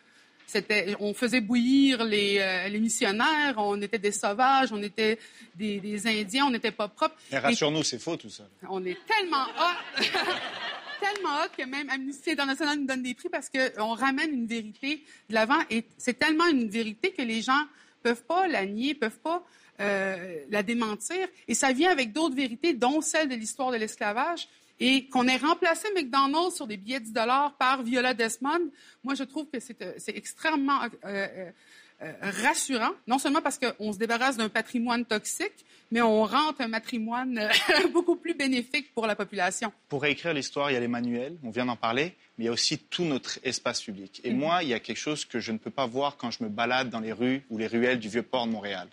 c'était, 0.49 0.95
on 1.01 1.13
faisait 1.13 1.41
bouillir 1.41 2.05
les, 2.05 2.37
euh, 2.39 2.69
les 2.69 2.79
missionnaires, 2.79 3.55
on 3.57 3.81
était 3.81 3.99
des 3.99 4.13
sauvages, 4.13 4.71
on 4.71 4.81
était 4.81 5.19
des, 5.55 5.81
des 5.81 6.07
Indiens, 6.07 6.45
on 6.45 6.51
n'était 6.51 6.71
pas 6.71 6.87
propres. 6.87 7.15
Mais 7.31 7.37
Et- 7.37 7.41
rassure-nous, 7.41 7.83
c'est 7.83 7.99
faux 7.99 8.15
tout 8.15 8.29
ça. 8.29 8.45
on 8.69 8.83
est 8.85 8.97
tellement 9.05 9.43
hot, 9.59 9.77
tellement 10.99 11.35
hot 11.43 11.49
que 11.57 11.63
même 11.63 11.89
Amnesty 11.89 12.31
International 12.31 12.79
nous 12.79 12.85
donne 12.85 13.03
des 13.03 13.13
prix 13.13 13.29
parce 13.29 13.49
qu'on 13.49 13.93
ramène 13.93 14.31
une 14.31 14.47
vérité 14.47 15.03
de 15.29 15.33
l'avant 15.33 15.59
et 15.69 15.85
c'est 15.97 16.17
tellement 16.17 16.47
une 16.47 16.69
vérité 16.69 17.11
que 17.11 17.21
les 17.21 17.41
gens 17.41 17.63
peuvent 18.03 18.23
pas 18.23 18.47
la 18.47 18.65
nier, 18.65 18.93
peuvent 18.93 19.19
pas 19.19 19.43
euh, 19.79 20.39
la 20.49 20.63
démentir. 20.63 21.27
Et 21.47 21.53
ça 21.53 21.71
vient 21.71 21.91
avec 21.91 22.13
d'autres 22.13 22.35
vérités, 22.35 22.73
dont 22.73 23.01
celle 23.01 23.29
de 23.29 23.35
l'histoire 23.35 23.71
de 23.71 23.77
l'esclavage. 23.77 24.47
Et 24.79 25.07
qu'on 25.07 25.27
ait 25.27 25.37
remplacé 25.37 25.87
McDonald's 25.95 26.55
sur 26.55 26.67
des 26.67 26.77
billets 26.77 26.99
de 26.99 27.05
10 27.05 27.13
dollars 27.13 27.57
par 27.57 27.81
Viola 27.81 28.13
Desmond, 28.13 28.69
moi, 29.03 29.15
je 29.15 29.23
trouve 29.23 29.47
que 29.49 29.59
c'est 29.59 29.81
euh, 29.81 29.93
extrêmement 30.07 30.83
euh, 30.83 30.87
euh, 31.05 31.51
rassurant, 32.21 32.91
non 33.07 33.17
seulement 33.17 33.41
parce 33.41 33.57
qu'on 33.59 33.91
se 33.93 33.97
débarrasse 33.97 34.37
d'un 34.37 34.49
patrimoine 34.49 35.05
toxique, 35.05 35.65
mais 35.91 36.01
on 36.01 36.23
rentre 36.25 36.61
un 36.61 36.69
patrimoine 36.69 37.37
euh, 37.39 37.87
beaucoup 37.93 38.15
plus 38.17 38.33
bénéfique 38.33 38.93
pour 38.93 39.07
la 39.07 39.15
population. 39.15 39.71
Pour 39.89 40.01
réécrire 40.01 40.33
l'histoire, 40.33 40.69
il 40.69 40.73
y 40.73 40.77
a 40.77 40.79
les 40.79 40.87
manuels, 40.87 41.37
on 41.43 41.49
vient 41.49 41.65
d'en 41.65 41.75
parler, 41.75 42.13
mais 42.37 42.43
il 42.43 42.47
y 42.47 42.49
a 42.49 42.51
aussi 42.51 42.77
tout 42.77 43.03
notre 43.03 43.39
espace 43.43 43.81
public. 43.81 44.21
Et 44.23 44.31
Mhm. 44.31 44.37
moi, 44.37 44.63
il 44.63 44.69
y 44.69 44.73
a 44.73 44.79
quelque 44.79 44.97
chose 44.97 45.25
que 45.25 45.39
je 45.39 45.51
ne 45.51 45.57
peux 45.57 45.71
pas 45.71 45.85
voir 45.87 46.17
quand 46.17 46.29
je 46.29 46.43
me 46.43 46.49
balade 46.49 46.89
dans 46.89 46.99
les 46.99 47.13
rues 47.13 47.43
ou 47.49 47.57
les 47.57 47.67
ruelles 47.67 47.99
du 47.99 48.09
Vieux-Port 48.09 48.45
de 48.47 48.51
Montréal. 48.51 48.87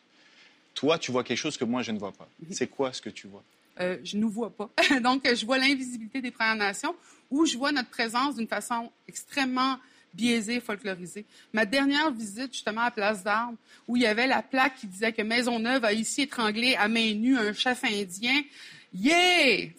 Toi, 0.74 0.98
tu 0.98 1.12
vois 1.12 1.24
quelque 1.24 1.38
chose 1.38 1.56
que 1.56 1.64
moi, 1.64 1.82
je 1.82 1.92
ne 1.92 1.98
vois 1.98 2.12
pas. 2.12 2.28
Mhm. 2.40 2.52
C'est 2.52 2.68
quoi 2.68 2.92
ce 2.92 3.02
que 3.02 3.10
tu 3.10 3.26
vois? 3.26 3.42
Euh, 3.80 3.98
je 4.04 4.16
ne 4.16 4.24
vois 4.24 4.50
pas. 4.50 4.70
Donc, 5.02 5.26
euh, 5.26 5.34
je 5.34 5.44
vois 5.44 5.58
l'invisibilité 5.58 6.20
des 6.20 6.30
Premières 6.30 6.54
Nations 6.56 6.94
ou 7.30 7.44
je 7.44 7.56
vois 7.58 7.72
notre 7.72 7.90
présence 7.90 8.36
d'une 8.36 8.46
façon 8.48 8.90
extrêmement 9.08 9.78
biaisée, 10.14 10.60
folklorisée. 10.60 11.24
Ma 11.52 11.66
dernière 11.66 12.10
visite, 12.10 12.52
justement, 12.52 12.82
à 12.82 12.90
Place 12.90 13.22
d'Armes, 13.22 13.56
où 13.88 13.96
il 13.96 14.02
y 14.02 14.06
avait 14.06 14.26
la 14.26 14.42
plaque 14.42 14.76
qui 14.76 14.86
disait 14.86 15.12
que 15.12 15.22
Maisonneuve 15.22 15.84
a 15.84 15.92
ici 15.92 16.22
étranglé 16.22 16.74
à 16.76 16.88
main 16.88 17.14
nue 17.14 17.36
un 17.36 17.52
chef 17.52 17.84
indien. 17.84 18.42
Yeah! 18.94 19.70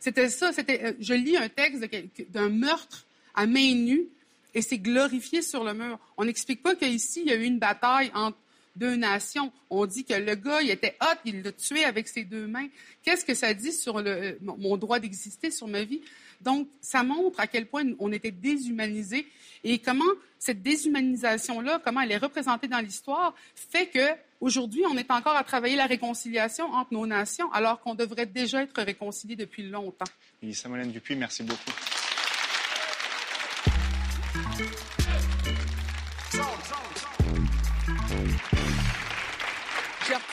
C'était 0.00 0.28
ça. 0.28 0.52
C'était, 0.52 0.82
euh, 0.82 0.92
je 0.98 1.14
lis 1.14 1.36
un 1.36 1.48
texte 1.48 1.84
d'un 2.30 2.48
meurtre 2.48 3.06
à 3.34 3.46
main 3.46 3.74
nue 3.74 4.06
et 4.54 4.62
c'est 4.62 4.78
glorifié 4.78 5.42
sur 5.42 5.64
le 5.64 5.74
mur. 5.74 5.98
On 6.16 6.24
n'explique 6.24 6.62
pas 6.62 6.74
qu'ici, 6.74 7.22
il 7.24 7.28
y 7.28 7.32
a 7.32 7.36
eu 7.36 7.44
une 7.44 7.58
bataille 7.58 8.10
entre 8.14 8.36
deux 8.76 8.96
nations. 8.96 9.52
On 9.70 9.86
dit 9.86 10.04
que 10.04 10.14
le 10.14 10.34
gars, 10.34 10.62
il 10.62 10.70
était 10.70 10.96
hot, 11.00 11.18
il 11.24 11.42
l'a 11.42 11.52
tué 11.52 11.84
avec 11.84 12.08
ses 12.08 12.24
deux 12.24 12.46
mains. 12.46 12.68
Qu'est-ce 13.02 13.24
que 13.24 13.34
ça 13.34 13.54
dit 13.54 13.72
sur 13.72 14.00
le, 14.00 14.38
mon 14.40 14.76
droit 14.76 14.98
d'exister, 14.98 15.50
sur 15.50 15.68
ma 15.68 15.84
vie? 15.84 16.00
Donc, 16.40 16.68
ça 16.80 17.02
montre 17.02 17.38
à 17.40 17.46
quel 17.46 17.66
point 17.66 17.84
on 17.98 18.10
était 18.12 18.30
déshumanisés 18.30 19.26
et 19.64 19.78
comment 19.78 20.04
cette 20.38 20.60
déshumanisation-là, 20.62 21.80
comment 21.84 22.00
elle 22.00 22.10
est 22.12 22.16
représentée 22.16 22.66
dans 22.66 22.80
l'histoire, 22.80 23.32
fait 23.54 23.86
que 23.86 24.08
aujourd'hui, 24.40 24.82
on 24.90 24.96
est 24.96 25.10
encore 25.10 25.36
à 25.36 25.44
travailler 25.44 25.76
la 25.76 25.86
réconciliation 25.86 26.64
entre 26.72 26.92
nos 26.92 27.06
nations, 27.06 27.50
alors 27.52 27.80
qu'on 27.80 27.94
devrait 27.94 28.26
déjà 28.26 28.62
être 28.62 28.82
réconciliés 28.82 29.36
depuis 29.36 29.62
longtemps. 29.62 30.04
Elisa 30.42 30.68
Molène 30.68 30.90
Dupuis, 30.90 31.14
merci 31.14 31.44
beaucoup. 31.44 31.70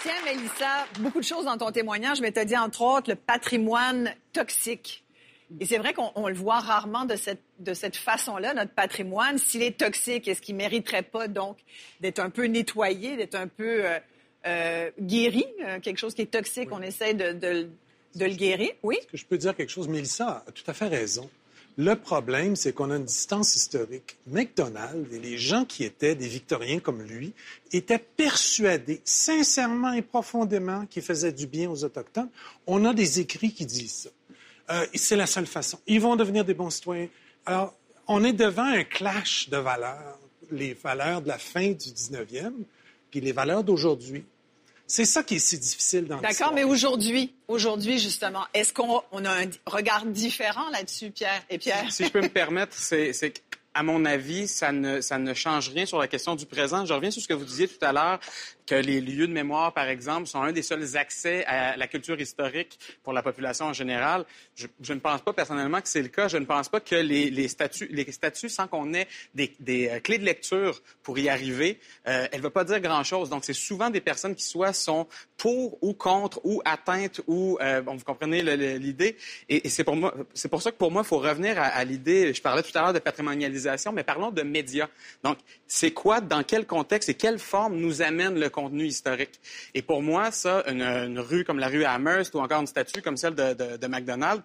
Retiens, 0.10 0.34
Mélissa, 0.34 0.86
beaucoup 1.00 1.20
de 1.20 1.26
choses 1.26 1.46
dans 1.46 1.58
ton 1.58 1.72
témoignage, 1.72 2.22
mais 2.22 2.32
tu 2.32 2.40
as 2.40 2.46
dit, 2.46 2.58
entre 2.58 2.82
autres, 2.82 3.10
le 3.10 3.16
patrimoine 3.16 4.14
toxique. 4.34 5.04
Et 5.60 5.66
c'est 5.66 5.78
vrai 5.78 5.94
qu'on 5.94 6.12
on 6.16 6.28
le 6.28 6.34
voit 6.36 6.60
rarement 6.60 7.06
de 7.06 7.16
cette, 7.16 7.42
de 7.60 7.74
cette 7.74 7.96
façon-là, 7.96 8.54
notre 8.54 8.74
patrimoine. 8.74 9.38
S'il 9.38 9.62
est 9.64 9.78
toxique, 9.80 10.28
est-ce 10.28 10.42
qu'il 10.42 10.56
mériterait 10.56 11.04
pas, 11.04 11.28
donc, 11.28 11.58
d'être 12.02 12.20
un 12.20 12.30
peu 12.30 12.46
nettoyé, 12.46 13.18
d'être 13.18 13.36
un 13.36 13.48
peu 13.48 13.86
euh, 13.86 14.00
euh, 14.46 14.92
guéri? 15.00 15.46
Euh, 15.64 15.80
quelque 15.80 15.98
chose 15.98 16.14
qui 16.14 16.22
est 16.22 16.32
toxique, 16.32 16.70
on 16.72 16.82
essaie 16.82 17.14
de, 17.14 17.34
de- 17.34 17.70
de 18.16 18.26
le 18.26 18.34
guérir. 18.34 18.72
Oui? 18.84 18.98
Est-ce 18.98 19.08
que 19.08 19.18
je 19.18 19.26
peux 19.26 19.38
dire 19.38 19.56
quelque 19.56 19.70
chose? 19.70 19.88
Mélissa 19.88 20.44
a 20.48 20.52
tout 20.52 20.64
à 20.68 20.74
fait 20.74 20.88
raison. 20.88 21.30
Le 21.78 21.96
problème, 21.96 22.56
c'est 22.56 22.74
qu'on 22.74 22.92
a 22.92 22.98
une 22.98 23.06
distance 23.06 23.56
historique. 23.56 24.18
McDonald 24.28 25.12
et 25.14 25.20
les 25.20 25.38
gens 25.38 25.64
qui 25.64 25.86
étaient 25.86 26.16
des 26.16 26.28
Victoriens 26.28 26.80
comme 26.80 27.02
lui 27.02 27.34
étaient 27.72 28.00
persuadés, 28.00 29.02
sincèrement 29.06 29.94
et 29.94 30.02
profondément, 30.02 30.86
qu'il 30.88 31.04
faisait 31.04 31.32
du 31.32 31.48
bien 31.48 31.70
aux 31.70 31.84
Autochtones. 31.84 32.30
On 32.68 32.84
a 32.84 32.94
des 32.94 33.22
écrits 33.22 33.54
qui 33.54 33.66
disent 33.66 34.04
ça. 34.04 34.10
Euh, 34.72 34.86
c'est 34.94 35.16
la 35.16 35.26
seule 35.26 35.48
façon. 35.48 35.80
Ils 35.88 36.02
vont 36.02 36.16
devenir 36.16 36.44
des 36.44 36.54
bons 36.54 36.70
citoyens. 36.70 37.08
Alors, 37.46 37.74
on 38.08 38.24
est 38.24 38.34
devant 38.34 38.66
un 38.66 38.84
clash 38.84 39.50
de 39.50 39.58
valeurs, 39.58 40.20
les 40.52 40.74
valeurs 40.74 41.22
de 41.22 41.28
la 41.28 41.38
fin 41.38 41.70
du 41.70 41.90
19e, 41.90 42.52
puis 43.10 43.22
les 43.22 43.32
valeurs 43.32 43.64
d'aujourd'hui. 43.64 44.26
C'est 44.90 45.06
ça 45.06 45.22
qui 45.22 45.36
est 45.36 45.40
si 45.40 45.60
difficile 45.60 46.08
dans 46.08 46.18
D'accord, 46.18 46.52
mais 46.52 46.64
aujourd'hui, 46.64 47.32
aujourd'hui, 47.48 48.00
justement, 48.00 48.46
est-ce 48.56 48.74
qu'on 48.74 49.04
on 49.12 49.24
a 49.24 49.44
un 49.44 49.46
regard 49.68 50.04
différent 50.08 50.68
là-dessus, 50.72 51.12
Pierre 51.12 51.44
et 51.48 51.60
Pierre? 51.60 51.92
Si 51.92 52.06
je 52.06 52.10
peux 52.10 52.22
me 52.22 52.28
permettre, 52.42 52.74
c'est 52.74 53.14
c'est 53.14 53.30
qu'à 53.30 53.84
mon 53.84 54.04
avis, 54.04 54.48
ça 54.48 54.72
ne, 54.72 55.00
ça 55.00 55.20
ne 55.20 55.36
change 55.36 55.70
rien 55.70 55.86
sur 55.86 56.00
la 56.00 56.08
question 56.08 56.36
du 56.36 56.48
présent. 56.48 56.88
Je 56.88 56.94
reviens 56.94 57.12
sur 57.12 57.22
ce 57.22 57.28
que 57.28 57.36
vous 57.36 57.46
disiez 57.46 57.68
tout 57.68 57.86
à 57.86 57.94
l'heure, 57.94 58.20
que 58.70 58.76
les 58.76 59.02
lieux 59.02 59.26
de 59.26 59.34
mémoire, 59.34 59.74
par 59.74 59.88
exemple, 59.88 60.28
sont 60.28 60.44
un 60.44 60.52
des 60.52 60.62
seuls 60.62 60.96
accès 60.96 61.44
à 61.46 61.76
la 61.76 61.88
culture 61.88 62.20
historique 62.22 62.78
pour 63.02 63.14
la 63.14 63.24
population 63.24 63.66
en 63.66 63.74
général. 63.74 64.26
Je, 64.56 64.94
ne 64.94 65.00
pense 65.00 65.22
pas 65.22 65.34
personnellement 65.34 65.82
que 65.82 65.88
c'est 65.88 66.04
le 66.04 66.10
cas. 66.10 66.28
Je 66.28 66.38
ne 66.38 66.46
pense 66.46 66.70
pas 66.70 66.80
que 66.80 66.94
les, 66.94 67.48
statuts, 67.48 67.88
les 67.90 68.12
statuts, 68.12 68.50
sans 68.50 68.68
qu'on 68.68 68.94
ait 68.94 69.08
des, 69.34 69.56
euh, 69.90 70.00
clés 70.02 70.20
de 70.20 70.24
lecture 70.24 70.84
pour 71.02 71.18
y 71.18 71.30
arriver, 71.30 71.80
euh, 72.08 72.28
elle 72.32 72.38
ne 72.38 72.44
va 72.44 72.52
pas 72.52 72.64
dire 72.64 72.80
grand-chose. 72.80 73.32
Donc, 73.32 73.44
c'est 73.44 73.54
souvent 73.54 73.90
des 73.90 74.02
personnes 74.02 74.36
qui 74.36 74.44
soit 74.44 74.74
sont 74.74 75.08
pour 75.36 75.82
ou 75.82 75.94
contre 75.94 76.40
ou 76.44 76.62
atteintes 76.64 77.22
ou, 77.26 77.58
euh, 77.62 77.82
bon, 77.82 77.96
vous 77.96 78.06
comprenez 78.06 78.44
l'idée. 78.78 79.18
Et, 79.48 79.68
c'est 79.70 79.84
pour 79.84 79.98
pour 80.52 80.62
ça 80.62 80.72
que 80.72 80.78
pour 80.78 80.92
moi, 80.92 81.02
il 81.04 81.08
faut 81.08 81.18
revenir 81.18 81.58
à, 81.58 81.66
à 81.66 81.84
l'idée. 81.84 82.36
Je 82.36 82.42
parlais 82.42 82.62
tout 82.62 82.78
à 82.78 82.82
l'heure 82.82 82.94
de 82.94 83.00
patrimonialisation, 83.00 83.92
mais 83.92 84.04
parlons 84.04 84.30
de 84.30 84.44
médias. 84.44 84.90
Donc, 85.24 85.40
c'est 85.66 85.92
quoi, 85.92 86.22
dans 86.22 86.44
quel 86.44 86.68
contexte 86.68 87.10
et 87.10 87.16
quelle 87.16 87.40
forme 87.40 87.78
nous 87.78 88.04
amène 88.04 88.40
le 88.40 88.50
contenu 88.60 88.86
historique. 88.86 89.40
Et 89.74 89.82
pour 89.82 90.02
moi, 90.02 90.32
ça, 90.32 90.64
une, 90.68 91.20
rue 91.20 91.44
comme 91.44 91.60
la 91.60 91.68
rue 91.68 91.86
Amherst 91.86 92.36
ou 92.36 92.40
encore 92.40 92.62
une 92.62 92.68
statue 92.68 93.02
comme 93.02 93.18
celle 93.18 93.36
de, 93.36 93.54
de, 93.54 93.78
de 93.78 93.88
McDonald's 93.88 94.44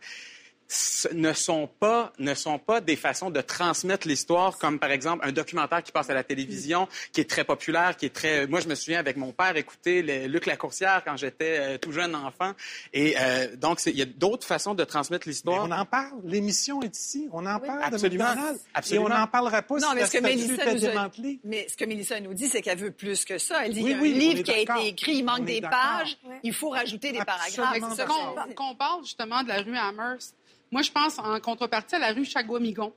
ne 1.13 1.33
sont 1.33 1.69
pas 1.79 2.13
ne 2.19 2.35
sont 2.35 2.59
pas 2.59 2.81
des 2.81 2.97
façons 2.97 3.31
de 3.31 3.41
transmettre 3.41 4.09
l'histoire 4.09 4.59
comme 4.59 4.79
par 4.79 4.91
exemple 4.91 5.27
un 5.27 5.33
documentaire 5.33 5.83
qui 5.83 5.93
passe 5.93 6.11
à 6.11 6.15
la 6.15 6.25
télévision 6.25 6.89
qui 7.13 7.21
est 7.21 7.29
très 7.29 7.45
populaire 7.45 7.97
qui 7.97 8.07
est 8.07 8.15
très 8.15 8.47
moi 8.47 8.61
je 8.61 8.69
me 8.69 8.75
souviens 8.75 8.99
avec 8.99 9.17
mon 9.17 9.33
père 9.33 9.57
écouter 9.57 10.03
les, 10.03 10.27
Luc 10.27 10.47
Lacourcière 10.47 11.03
quand 11.05 11.17
j'étais 11.17 11.59
euh, 11.59 11.79
tout 11.79 11.93
jeune 11.93 12.15
enfant 12.15 12.53
et 12.93 13.15
euh, 13.21 13.55
donc 13.57 13.81
il 13.87 13.97
y 13.97 14.03
a 14.03 14.07
d'autres 14.07 14.47
façons 14.47 14.75
de 14.75 14.85
transmettre 14.85 15.27
Mais 15.27 15.33
l'histoire 15.33 15.65
on 15.65 15.71
en 15.71 15.85
parle. 15.85 16.21
L'émission 16.25 16.83
est 16.83 16.97
ici. 16.97 17.29
On 17.33 17.47
en 17.47 17.59
parle 17.59 17.83
Absolument. 17.83 18.35
de. 18.35 18.59
Absolument. 18.75 19.09
Et 19.09 19.13
on 19.13 19.19
n'en 19.19 19.27
parlera 19.27 19.63
pas 19.63 19.75
Non, 19.77 19.89
si 19.91 19.95
mais 19.97 20.07
ce 20.07 20.13
que 20.13 20.23
Mélissa 20.23 20.73
nous 20.75 20.87
a... 20.87 21.11
Mais 21.45 21.67
ce 21.69 21.77
que 21.77 21.85
Mélissa 21.85 22.21
nous 22.21 22.35
dit, 22.35 22.49
c'est 22.49 22.63
qu'elle 22.63 22.79
veut 22.79 22.91
plus 22.91 23.25
que 23.25 23.39
ça. 23.39 23.67
Elle 23.67 23.75
dit 23.75 23.83
Oui, 23.83 23.85
qu'il 23.85 23.91
y 23.91 23.95
a 23.95 24.03
oui, 24.03 24.13
un 24.15 24.19
livre 24.19 24.43
qui 24.43 24.51
a 24.53 24.59
été 24.59 24.89
écrit, 24.89 25.17
il 25.17 25.25
manque 25.25 25.45
des 25.45 25.61
pages, 25.61 26.17
Ouais. 26.25 26.41
il 26.43 26.53
faut 26.55 26.71
rajouter 26.71 27.13
des 27.13 27.19
paragraphes. 27.19 27.59
Absolument 27.59 28.45
dit. 28.49 28.55
Qu'on 28.55 28.75
parle 28.75 29.03
justement 29.05 29.43
de 29.43 29.49
la 29.49 29.61
rue 29.63 29.77
Amherst, 29.77 30.35
moi, 30.75 30.83
je 30.83 30.91
pense 30.91 31.21
en 31.21 31.39
contrepartie 31.39 31.95
à 31.95 32.01
la 32.01 32.13
rue 32.13 32.25
Chagouamigon, 32.25 32.93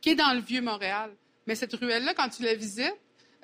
qui 0.00 0.10
est 0.10 0.14
dans 0.14 0.32
le 0.32 0.40
Vieux-Montréal. 0.40 1.10
Mais 1.46 1.56
cette 1.56 1.72
ruelle-là, 1.74 2.14
quand 2.14 2.28
tu 2.28 2.44
la 2.44 2.54
visites, 2.54 2.94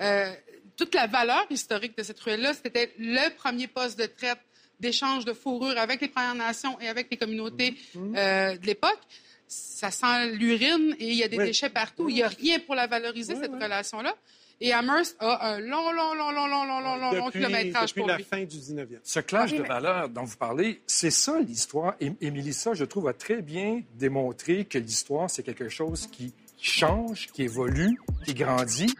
euh, 0.00 0.32
toute 0.76 0.94
la 0.94 1.08
valeur 1.08 1.44
historique 1.50 1.96
de 1.98 2.04
cette 2.04 2.20
ruelle-là, 2.20 2.52
c'était 2.54 2.92
le 2.98 3.28
premier 3.34 3.66
poste 3.66 3.98
de 3.98 4.06
traite 4.06 4.38
d'échange 4.78 5.24
de 5.24 5.32
fourrure 5.32 5.76
avec 5.78 6.00
les 6.00 6.06
Premières 6.08 6.36
Nations 6.36 6.78
et 6.80 6.86
avec 6.88 7.08
les 7.10 7.16
communautés 7.16 7.74
euh, 7.96 8.56
de 8.56 8.66
l'époque. 8.66 9.00
Ça 9.48 9.90
sent 9.90 10.30
l'urine 10.42 10.94
et 11.00 11.08
il 11.08 11.14
y 11.16 11.24
a 11.24 11.28
des 11.28 11.38
Oui. 11.38 11.46
déchets 11.46 11.68
partout. 11.68 12.08
Il 12.08 12.14
n'y 12.14 12.22
a 12.22 12.28
rien 12.28 12.60
pour 12.60 12.76
la 12.76 12.86
valoriser, 12.86 13.34
cette 13.34 13.52
relation-là. 13.52 14.14
Et 14.60 14.72
Amherst 14.72 15.16
a 15.18 15.54
un 15.54 15.58
long, 15.58 15.90
long, 15.92 16.14
long, 16.14 16.30
long, 16.30 16.46
long, 16.46 16.64
long, 16.66 16.80
long, 16.80 16.96
long, 16.96 17.12
long 17.12 17.26
Depuis, 17.26 17.40
kilométrage 17.40 17.88
depuis 17.90 18.00
pour 18.00 18.08
la 18.08 18.16
lui. 18.16 18.24
fin 18.24 18.44
du 18.44 18.56
19e. 18.58 18.98
Ce 19.02 19.20
clash 19.20 19.50
Oui, 19.50 19.56
de 19.58 19.62
mais- 19.62 19.68
valeurs 19.68 20.08
dont 20.08 20.22
vous 20.24 20.36
parlez, 20.36 20.80
c'est 20.86 21.10
ça 21.10 21.40
l'histoire. 21.40 21.94
Et, 22.00 22.12
et 22.20 22.30
Mélissa, 22.30 22.72
je 22.74 22.84
trouve, 22.84 23.08
a 23.08 23.12
très 23.12 23.42
bien 23.42 23.80
démontré 23.94 24.64
que 24.64 24.78
l'histoire, 24.78 25.28
c'est 25.28 25.42
quelque 25.42 25.68
chose 25.68 26.06
qui 26.12 26.32
change, 26.60 27.28
qui 27.32 27.42
évolue, 27.42 27.98
qui 28.24 28.34
grandit. 28.34 28.94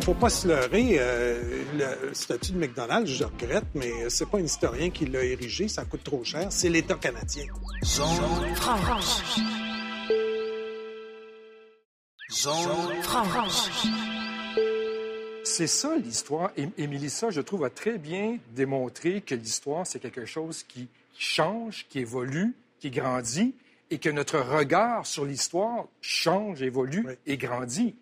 faut 0.00 0.14
pas 0.14 0.30
se 0.30 0.48
leurrer. 0.48 0.96
euh, 0.98 1.62
le 2.08 2.14
statut 2.14 2.52
de 2.52 2.58
McDonald's, 2.58 3.10
je 3.10 3.24
regrette, 3.24 3.64
mais 3.74 3.90
c'est 4.08 4.26
pas 4.28 4.38
un 4.38 4.42
historien 4.44 4.88
qui 4.90 5.04
l'a 5.06 5.22
érigé. 5.22 5.68
Ça 5.68 5.84
coûte 5.84 6.02
trop 6.02 6.24
cher. 6.24 6.46
C'est 6.50 6.68
l'État 6.70 6.94
canadien. 6.94 7.44
Zone 7.84 8.06
Zone 12.36 13.02
franche, 13.02 13.70
C'est 15.44 15.66
ça 15.66 15.96
l'histoire. 15.96 16.50
Et, 16.56 16.68
et 16.76 16.86
Mélissa, 16.86 17.30
je 17.30 17.40
trouve, 17.40 17.64
a 17.64 17.70
très 17.70 17.96
bien 17.96 18.36
démontré 18.54 19.22
que 19.22 19.34
l'histoire, 19.34 19.86
c'est 19.86 20.00
quelque 20.00 20.26
chose 20.26 20.62
qui 20.62 20.88
change, 21.18 21.86
qui 21.88 22.00
évolue, 22.00 22.54
qui 22.78 22.90
grandit, 22.90 23.54
et 23.90 23.98
que 23.98 24.10
notre 24.10 24.38
regard 24.38 25.06
sur 25.06 25.24
l'histoire 25.24 25.86
change, 26.02 26.60
évolue 26.60 27.04
Oui. 27.06 27.14
et 27.26 27.36
grandit. 27.38 27.94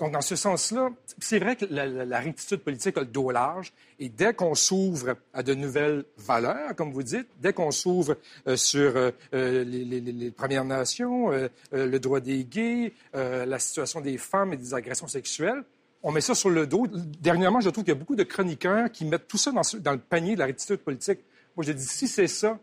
Donc, 0.00 0.12
dans 0.12 0.22
ce 0.22 0.34
sens-là, 0.34 0.88
c'est 1.18 1.38
vrai 1.38 1.56
que 1.56 1.66
la, 1.68 2.20
rectitude 2.20 2.60
politique 2.60 2.96
a 2.96 3.00
le 3.00 3.06
dos 3.06 3.30
large, 3.30 3.70
et 3.98 4.08
dès 4.08 4.32
qu'on 4.32 4.54
s'ouvre 4.54 5.14
à 5.34 5.42
de 5.42 5.52
nouvelles 5.52 6.04
valeurs, 6.16 6.74
comme 6.74 6.90
vous 6.90 7.02
dites, 7.02 7.28
dès 7.38 7.52
qu'on 7.52 7.70
s'ouvre 7.70 8.16
euh, 8.46 8.56
sur 8.56 8.96
euh, 8.96 9.10
euh, 9.34 9.62
les, 9.62 10.30
Premières 10.30 10.64
Nations, 10.64 11.30
le 11.72 11.98
droit 11.98 12.20
des 12.20 12.44
gays, 12.44 12.94
la 13.12 13.58
situation 13.58 14.00
des 14.00 14.16
femmes 14.16 14.54
et 14.54 14.56
des 14.56 14.72
agressions 14.72 15.06
sexuelles, 15.06 15.62
on 16.02 16.12
met 16.12 16.22
ça 16.22 16.34
sur 16.34 16.48
le 16.48 16.66
dos. 16.66 16.86
Dernièrement, 17.20 17.60
je 17.60 17.68
trouve 17.68 17.84
qu'il 17.84 17.92
y 17.92 17.96
a 17.96 17.98
beaucoup 17.98 18.16
de 18.16 18.22
chroniqueurs 18.22 18.90
qui 18.90 19.04
mettent 19.04 19.28
tout 19.28 19.36
ça 19.36 19.52
dans, 19.52 19.62
dans 19.80 19.92
le 19.92 19.98
panier 19.98 20.34
de 20.34 20.38
la 20.38 20.46
rectitude 20.46 20.78
politique. 20.78 21.18
Moi, 21.56 21.66
j'ai 21.66 21.74
dit, 21.74 21.84
si 21.84 22.08
c'est 22.08 22.26
ça, 22.26 22.58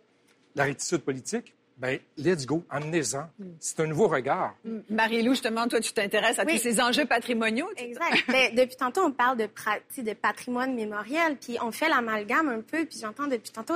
la 0.56 0.64
rectitude 0.64 1.02
politique, 1.02 1.54
ben 1.78 2.00
let's 2.18 2.46
go, 2.46 2.64
amenez-en. 2.70 3.30
C'est 3.60 3.80
un 3.80 3.86
nouveau 3.88 4.08
regard. 4.08 4.56
Marie-Lou, 4.90 5.32
justement, 5.32 5.68
toi, 5.68 5.80
tu 5.80 5.94
t'intéresses 5.94 6.40
à 6.40 6.44
Oui. 6.46 6.56
tous 6.56 6.64
ces 6.64 6.82
enjeux 6.82 7.06
patrimoniaux. 7.06 7.70
Exact. 7.78 8.24
Ben, 8.28 8.54
depuis 8.56 8.76
tantôt, 8.76 9.02
on 9.02 9.12
parle 9.12 9.38
de, 9.38 9.48
de 10.02 10.14
patrimoine 10.14 10.74
mémoriel, 10.76 11.38
puis 11.38 11.58
on 11.62 11.72
fait 11.72 11.90
l'amalgame 11.90 12.50
un 12.50 12.62
peu, 12.62 12.86
puis 12.86 13.00
j'entends 13.02 13.28
depuis 13.28 13.52
tantôt. 13.52 13.76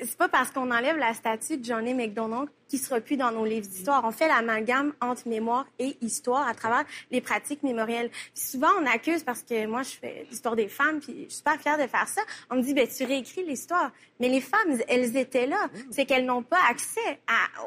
C'est 0.00 0.16
pas 0.16 0.28
parce 0.28 0.50
qu'on 0.50 0.70
enlève 0.70 0.96
la 0.96 1.14
statue 1.14 1.58
de 1.58 1.64
Johnny 1.64 1.94
McDonald 1.94 2.48
qui 2.68 2.78
sera 2.78 3.00
plus 3.00 3.18
dans 3.18 3.30
nos 3.30 3.44
livres 3.44 3.66
d'histoire. 3.66 4.02
On 4.04 4.10
fait 4.10 4.28
l'amalgame 4.28 4.94
entre 5.00 5.28
mémoire 5.28 5.66
et 5.78 5.96
histoire 6.00 6.48
à 6.48 6.54
travers 6.54 6.84
les 7.10 7.20
pratiques 7.20 7.62
mémorielles. 7.62 8.08
Puis 8.08 8.44
souvent, 8.44 8.70
on 8.80 8.86
accuse 8.86 9.22
parce 9.22 9.42
que 9.42 9.66
moi, 9.66 9.82
je 9.82 9.90
fais 9.90 10.26
l'histoire 10.30 10.56
des 10.56 10.68
femmes, 10.68 10.98
puis 11.00 11.12
je 11.12 11.28
suis 11.28 11.36
super 11.36 11.60
fière 11.60 11.76
de 11.76 11.86
faire 11.86 12.08
ça. 12.08 12.22
On 12.50 12.56
me 12.56 12.62
dit, 12.62 12.72
ben 12.72 12.88
tu 12.88 13.04
réécris 13.04 13.44
l'histoire. 13.44 13.92
Mais 14.20 14.28
les 14.28 14.40
femmes, 14.40 14.78
elles 14.88 15.16
étaient 15.18 15.46
là. 15.46 15.68
C'est 15.90 16.06
qu'elles 16.06 16.24
n'ont 16.24 16.42
pas 16.42 16.60
accès 16.70 17.20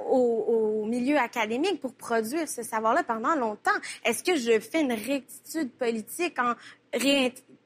au, 0.10 0.86
milieu 0.88 1.17
académique 1.17 1.80
pour 1.82 1.93
produire 1.93 2.48
ce 2.48 2.63
savoir-là 2.63 3.04
pendant 3.04 3.36
longtemps. 3.36 3.71
Est-ce 4.04 4.24
que 4.24 4.36
je 4.36 4.60
fais 4.60 4.82
une 4.82 4.93
rectitude 4.93 5.71
politique 5.71 6.39
en 6.39 6.54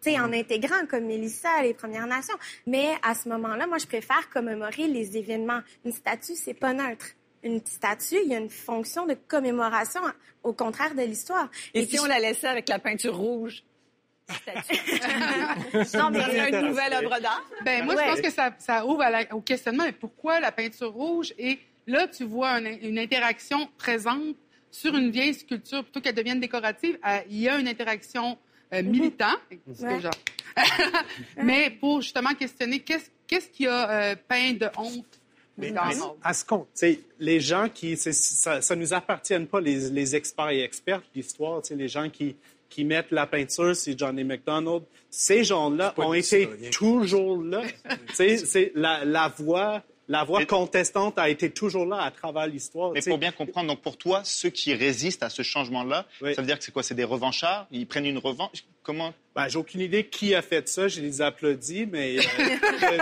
tu 0.01 0.11
sais, 0.11 0.19
en 0.19 0.31
intégrant 0.33 0.85
comme 0.89 1.05
Mélissa 1.05 1.61
les 1.63 1.73
Premières 1.73 2.07
Nations. 2.07 2.35
Mais 2.65 2.89
à 3.03 3.13
ce 3.15 3.27
moment-là, 3.29 3.67
moi, 3.67 3.77
je 3.77 3.85
préfère 3.87 4.29
commémorer 4.29 4.87
les 4.87 5.17
événements. 5.17 5.59
Une 5.85 5.91
statue, 5.91 6.35
c'est 6.35 6.53
pas 6.53 6.73
neutre. 6.73 7.07
Une 7.43 7.65
statue, 7.65 8.17
il 8.25 8.31
y 8.31 8.35
a 8.35 8.37
une 8.39 8.49
fonction 8.49 9.05
de 9.05 9.13
commémoration, 9.13 10.01
au 10.43 10.53
contraire 10.53 10.93
de 10.95 11.01
l'histoire. 11.03 11.49
Et, 11.73 11.85
si 11.85 11.99
on 11.99 12.05
la 12.05 12.19
laissait 12.19 12.47
avec 12.47 12.67
la 12.69 12.79
peinture 12.79 13.15
rouge? 13.15 13.63
Non, 15.95 16.09
mais 16.11 16.21
serait 16.23 16.49
une 16.59 16.67
nouvelle 16.67 16.93
œuvre 16.93 17.19
d'art? 17.19 17.43
Ben, 17.63 17.83
moi, 17.85 17.95
Ouais. 17.95 18.03
je 18.05 18.11
pense 18.11 18.21
que 18.21 18.29
ça, 18.31 18.53
ça 18.59 18.85
ouvre 18.85 19.01
à 19.01 19.09
la- 19.09 19.33
au 19.35 19.41
questionnement. 19.41 19.83
Mais 19.85 19.91
pourquoi 19.91 20.39
la 20.39 20.51
peinture 20.51 20.91
rouge? 20.91 21.33
Et 21.37 21.59
là, 21.87 22.07
tu 22.07 22.25
vois 22.25 22.49
un- 22.51 22.65
une 22.65 22.99
interaction 22.99 23.67
présente 23.77 24.35
sur 24.71 24.95
une 24.95 25.09
vieille 25.09 25.33
sculpture 25.33 25.83
plutôt 25.83 26.01
qu'elle 26.01 26.15
devienne 26.15 26.39
décorative. 26.39 26.97
euh, 27.07 27.19
Il 27.29 27.39
y 27.39 27.49
a 27.49 27.57
une 27.57 27.67
interaction 27.67 28.37
euh, 28.73 28.83
militante. 28.83 29.39
C'est 29.73 29.85
Ouais. 29.85 29.99
genre. 30.01 30.11
mais 31.43 31.69
pour 31.69 32.01
justement 32.01 32.33
questionner 32.33 32.79
qu'est-ce 32.79 33.09
qu'est-ce 33.27 33.49
qui 33.49 33.67
a 33.67 33.89
euh, 33.89 34.15
peint 34.27 34.53
de 34.53 34.67
honte 34.77 35.19
Mais, 35.57 35.71
dans 35.71 35.85
mais 35.85 35.95
à 36.23 36.33
ce 36.33 36.43
compte, 36.45 36.67
tu 36.73 36.79
sais, 36.79 36.99
les 37.19 37.39
gens 37.39 37.69
qui, 37.73 37.95
ça, 37.97 38.61
ça 38.61 38.75
nous 38.75 38.93
appartienne 38.93 39.45
pas, 39.47 39.61
les, 39.61 39.89
les 39.89 40.15
experts 40.15 40.49
et 40.49 40.63
expertes 40.63 41.05
d'histoire, 41.13 41.61
tu 41.61 41.69
sais, 41.69 41.75
les 41.75 41.87
gens 41.87 42.09
qui, 42.09 42.35
qui 42.69 42.83
mettent 42.85 43.11
la 43.11 43.27
peinture, 43.27 43.75
c'est 43.75 43.97
Johnny 43.97 44.23
McDonald. 44.23 44.83
Ces 45.09 45.43
gens-là 45.43 45.93
ont 45.97 46.13
été 46.13 46.49
toujours 46.71 47.41
là. 47.43 47.61
Tu 48.09 48.15
sais, 48.15 48.37
c'est 48.37 48.71
la, 48.75 49.05
la 49.05 49.27
voix, 49.27 49.83
la 50.09 50.23
voix 50.25 50.39
Mais- 50.39 50.45
contestante 50.45 51.17
a 51.17 51.29
été 51.29 51.51
toujours 51.51 51.85
là 51.85 52.01
à 52.01 52.11
travers 52.11 52.47
l'histoire. 52.47 52.91
Mais 52.91 53.01
pour 53.01 53.17
bien 53.19 53.31
comprendre, 53.31 53.67
donc 53.69 53.79
pour 53.81 53.95
toi, 53.97 54.21
ceux 54.25 54.49
qui 54.49 54.73
résistent 54.73 55.23
à 55.23 55.29
ce 55.29 55.43
changement-là, 55.43 56.05
Oui. 56.21 56.35
ça 56.35 56.41
veut 56.41 56.47
dire 56.47 56.57
que 56.57 56.63
c'est 56.65 56.71
quoi? 56.73 56.83
C'est 56.83 56.95
des 56.95 57.03
revanchards? 57.05 57.67
Ils 57.71 57.87
prennent 57.87 58.05
une 58.07 58.17
revanche? 58.17 58.65
Comment 58.83 59.13
Ben, 59.35 59.47
j'ai 59.47 59.57
aucune 59.57 59.81
idée 59.81 60.05
qui 60.05 60.33
a 60.35 60.41
fait 60.41 60.67
ça. 60.67 60.87
Je 60.87 60.99
les 61.01 61.21
applaudis, 61.21 61.85
mais 61.85 62.17
euh, 62.17 62.21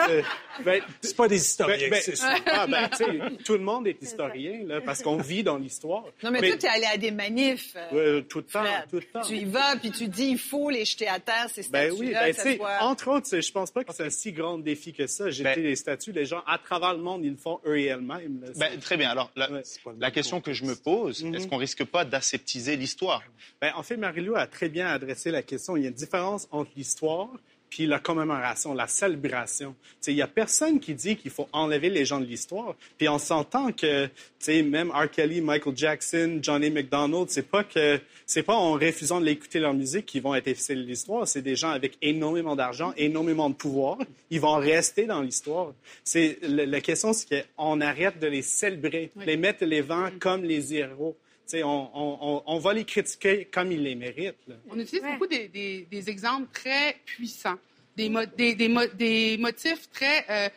euh, 0.09 0.21
ben, 0.63 0.81
C'est 1.01 1.15
pas 1.15 1.27
des 1.27 1.37
historiens, 1.37 1.77
ben, 1.89 1.91
ben, 1.91 2.01
c'est 2.03 2.13
ah, 2.47 2.67
ben, 2.67 3.37
tout 3.43 3.53
le 3.53 3.59
monde 3.63 3.87
est 3.87 4.01
historien 4.01 4.59
là, 4.65 4.81
parce 4.81 5.01
qu'on 5.01 5.17
vit 5.17 5.43
dans 5.43 5.57
l'histoire. 5.57 6.03
Non, 6.23 6.31
mais, 6.31 6.39
toi, 6.39 6.57
tu 6.57 6.65
es 6.65 6.69
allé 6.69 6.85
à 6.85 6.97
des 6.97 7.11
manifs. 7.11 7.73
euh, 7.93 8.17
Ouais, 8.17 8.23
tout 8.23 8.39
le 8.39 8.43
temps, 8.43 8.63
tout 8.89 8.97
le 8.97 9.03
temps. 9.03 9.21
Tu 9.21 9.35
y 9.37 9.45
vas, 9.45 9.75
puis 9.77 9.91
tu 9.91 10.07
dis, 10.07 10.29
il 10.31 10.37
faut 10.37 10.69
les 10.69 10.85
jeter 10.85 11.07
à 11.07 11.19
terre, 11.19 11.47
ces 11.51 11.61
Ben 11.69 11.89
statues-là, 11.91 12.19
oui, 12.25 12.33
ben, 12.35 12.35
que 12.35 12.55
soit- 12.57 12.77
entre 12.83 13.07
autres, 13.09 13.39
je 13.41 13.51
pense 13.51 13.71
pas 13.71 13.83
que 13.83 13.93
c'est 13.93 14.03
un 14.05 14.09
si 14.09 14.31
grand 14.31 14.57
défi 14.57 14.93
que 14.93 15.07
ça. 15.07 15.29
J'ai 15.29 15.43
Ben- 15.43 15.51
été 15.53 15.61
les 15.61 15.75
statues, 15.75 16.11
les 16.11 16.25
gens 16.25 16.43
à 16.45 16.57
travers 16.57 16.93
le 16.93 17.01
monde, 17.01 17.23
ils 17.23 17.31
le 17.31 17.37
font 17.37 17.59
eux 17.65 17.79
et 17.79 17.85
elles-mêmes. 17.85 18.43
Ben, 18.57 18.79
Très 18.79 18.97
bien. 18.97 19.09
Alors, 19.09 19.31
la, 19.35 19.49
Ouais. 19.51 20.11
question 20.11 20.41
que 20.41 20.53
je 20.53 20.65
me 20.65 20.75
pose, 20.75 21.23
Mhm. 21.23 21.35
est-ce 21.35 21.47
qu'on 21.47 21.57
risque 21.57 21.83
pas 21.85 22.03
d'aseptiser 22.05 22.75
l'histoire? 22.75 23.23
Ben, 23.61 23.71
en 23.75 23.83
fait, 23.83 23.97
Marie-Lou 23.97 24.35
a 24.35 24.45
très 24.47 24.69
bien 24.69 24.87
adressé 24.87 25.31
la 25.31 25.41
question. 25.41 25.77
Il 25.77 25.83
y 25.83 25.85
a 25.85 25.89
une 25.89 25.95
différence 26.17 26.47
entre 26.51 26.71
l'histoire 26.75 27.29
puis 27.69 27.85
la 27.85 27.99
commémoration, 27.99 28.73
la 28.73 28.87
célébration. 28.87 29.75
Il 30.07 30.15
n'y 30.15 30.21
a 30.21 30.27
personne 30.27 30.79
qui 30.79 30.93
dit 30.93 31.17
qu'il 31.17 31.31
faut 31.31 31.49
enlever 31.51 31.89
les 31.89 32.05
gens 32.05 32.21
de 32.21 32.25
l'histoire. 32.25 32.75
Puis 32.97 33.09
on 33.09 33.19
s'entend 33.19 33.73
que 33.73 34.07
même 34.47 34.89
R. 34.89 35.11
Kelly, 35.11 35.41
Michael 35.41 35.75
Jackson, 35.75 36.39
Johnny 36.41 36.69
McDonald, 36.69 37.29
c'est 37.29 37.49
pas 37.49 37.65
que 37.65 37.99
c'est 38.25 38.43
pas 38.43 38.55
en 38.55 38.71
refusant 38.71 39.19
de 39.19 39.25
l'écouter 39.25 39.59
leur 39.59 39.73
musique 39.73 40.05
qu'ils 40.05 40.21
vont 40.21 40.33
être 40.33 40.47
effacer 40.47 40.75
de 40.75 40.81
l'histoire. 40.81 41.27
C'est 41.27 41.41
des 41.41 41.57
gens 41.57 41.71
avec 41.71 41.97
énormément 42.01 42.55
d'argent, 42.55 42.93
énormément 42.95 43.49
de 43.49 43.55
pouvoir. 43.55 43.97
Ils 44.31 44.39
vont 44.39 44.55
rester 44.55 45.05
dans 45.05 45.21
l'histoire. 45.21 45.73
C'est 46.05 46.39
la 46.43 46.79
question, 46.79 47.11
c'est 47.11 47.45
qu'on 47.57 47.81
arrête 47.81 48.17
de 48.17 48.27
les 48.27 48.43
célébrer, 48.43 49.11
Oui. 49.17 49.25
les 49.25 49.35
mettre 49.35 49.65
de 49.65 49.69
l'avant 49.69 50.07
comme 50.21 50.43
les 50.45 50.73
héros. 50.73 51.17
On, 51.55 51.89
on- 51.93 52.17
on- 52.21 52.43
on 52.45 52.59
va 52.59 52.73
les 52.73 52.83
critiquer 52.85 53.45
comme 53.45 53.71
ils 53.71 53.81
les 53.83 53.95
méritent. 53.95 54.35
là. 54.47 54.55
On 54.69 54.79
utilise 54.79 55.03
Ouais. 55.03 55.13
beaucoup 55.13 55.27
des, 55.27 55.47
des- 55.47 55.87
des 55.89 56.09
exemples 56.09 56.47
très 56.53 56.97
puissants, 57.05 57.57
des, 57.95 58.09
mo- 58.09 58.25
des, 58.37 58.55
des 58.55 58.67
mo- 58.67 58.87
des 58.93 59.37
motifs 59.37 59.89
très 59.91 60.25
euh, 60.29 60.49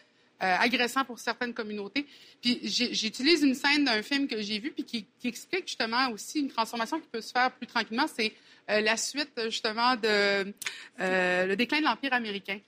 euh, 0.42 0.56
agressants 0.58 1.04
pour 1.04 1.18
certaines 1.18 1.52
communautés. 1.54 2.06
Puis 2.42 2.60
j'utilise 2.64 3.42
une 3.42 3.54
scène 3.54 3.84
d'un 3.84 4.02
film 4.02 4.26
que 4.26 4.40
j'ai 4.40 4.58
vu 4.58 4.70
puis 4.72 4.84
qui, 4.84 5.06
qui 5.20 5.28
explique 5.28 5.66
justement 5.68 6.10
aussi 6.10 6.40
une 6.40 6.48
transformation 6.50 6.98
qui 6.98 7.06
peut 7.08 7.20
se 7.20 7.30
faire 7.32 7.50
plus 7.52 7.66
tranquillement. 7.66 8.06
C'est 8.14 8.32
euh, 8.70 8.80
la 8.80 8.96
suite 8.96 9.32
justement 9.44 9.96
de 9.96 10.52
euh, 11.00 11.46
le 11.46 11.56
déclin 11.56 11.80
de 11.80 11.84
l'empire 11.84 12.12
américain. 12.12 12.58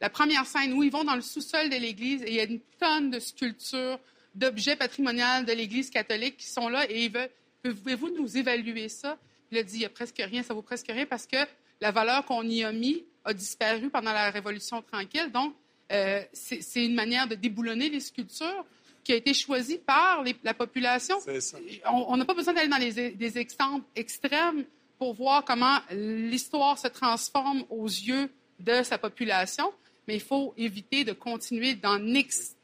La 0.00 0.08
première 0.10 0.46
scène 0.46 0.72
où 0.72 0.82
ils 0.82 0.90
vont 0.90 1.04
dans 1.04 1.14
le 1.16 1.20
sous-sol 1.22 1.68
de 1.68 1.76
l'église 1.76 2.22
et 2.22 2.28
il 2.28 2.34
y 2.34 2.40
a 2.40 2.44
une 2.44 2.60
tonne 2.80 3.10
de 3.10 3.18
sculptures 3.18 3.98
d'objets 4.34 4.76
patrimoniaux 4.76 5.42
de 5.46 5.52
l'Église 5.52 5.90
catholique 5.90 6.36
qui 6.36 6.46
sont 6.46 6.68
là 6.68 6.88
et 6.88 7.04
ils 7.06 7.10
veulent, 7.12 7.30
pouvez-vous 7.62 8.10
nous 8.10 8.36
évaluer 8.36 8.88
ça? 8.88 9.18
Il 9.50 9.58
a 9.58 9.62
dit, 9.62 9.76
il 9.76 9.78
n'y 9.80 9.84
a 9.84 9.90
presque 9.90 10.18
rien, 10.18 10.42
ça 10.42 10.54
vaut 10.54 10.62
presque 10.62 10.88
rien 10.88 11.06
parce 11.06 11.26
que 11.26 11.36
la 11.80 11.90
valeur 11.90 12.24
qu'on 12.24 12.42
y 12.42 12.62
a 12.64 12.72
mis 12.72 13.04
a 13.24 13.32
disparu 13.32 13.88
pendant 13.90 14.12
la 14.12 14.30
Révolution 14.30 14.82
tranquille. 14.82 15.30
Donc, 15.32 15.54
euh, 15.92 16.22
c'est 16.32 16.84
une 16.84 16.94
manière 16.94 17.26
de 17.26 17.34
déboulonner 17.34 17.88
les 17.88 18.00
sculptures 18.00 18.64
qui 19.04 19.12
a 19.12 19.16
été 19.16 19.32
choisie 19.32 19.78
par 19.78 20.22
les- 20.22 20.36
la 20.44 20.52
population. 20.54 21.18
On 21.86 22.16
n'a 22.16 22.24
pas 22.26 22.34
besoin 22.34 22.52
d'aller 22.52 22.68
dans 22.68 22.76
les, 22.76 23.10
des 23.12 23.38
exemples 23.38 23.86
extrêmes 23.96 24.64
pour 24.98 25.14
voir 25.14 25.44
comment 25.44 25.78
l'histoire 25.90 26.78
se 26.78 26.88
transforme 26.88 27.64
aux 27.70 27.86
yeux 27.86 28.28
de 28.58 28.82
sa 28.82 28.98
population, 28.98 29.72
mais 30.06 30.16
il 30.16 30.20
faut 30.20 30.52
éviter 30.58 31.04
de 31.04 31.12
continuer 31.12 31.74
d'en 31.74 32.04
ex- 32.14 32.54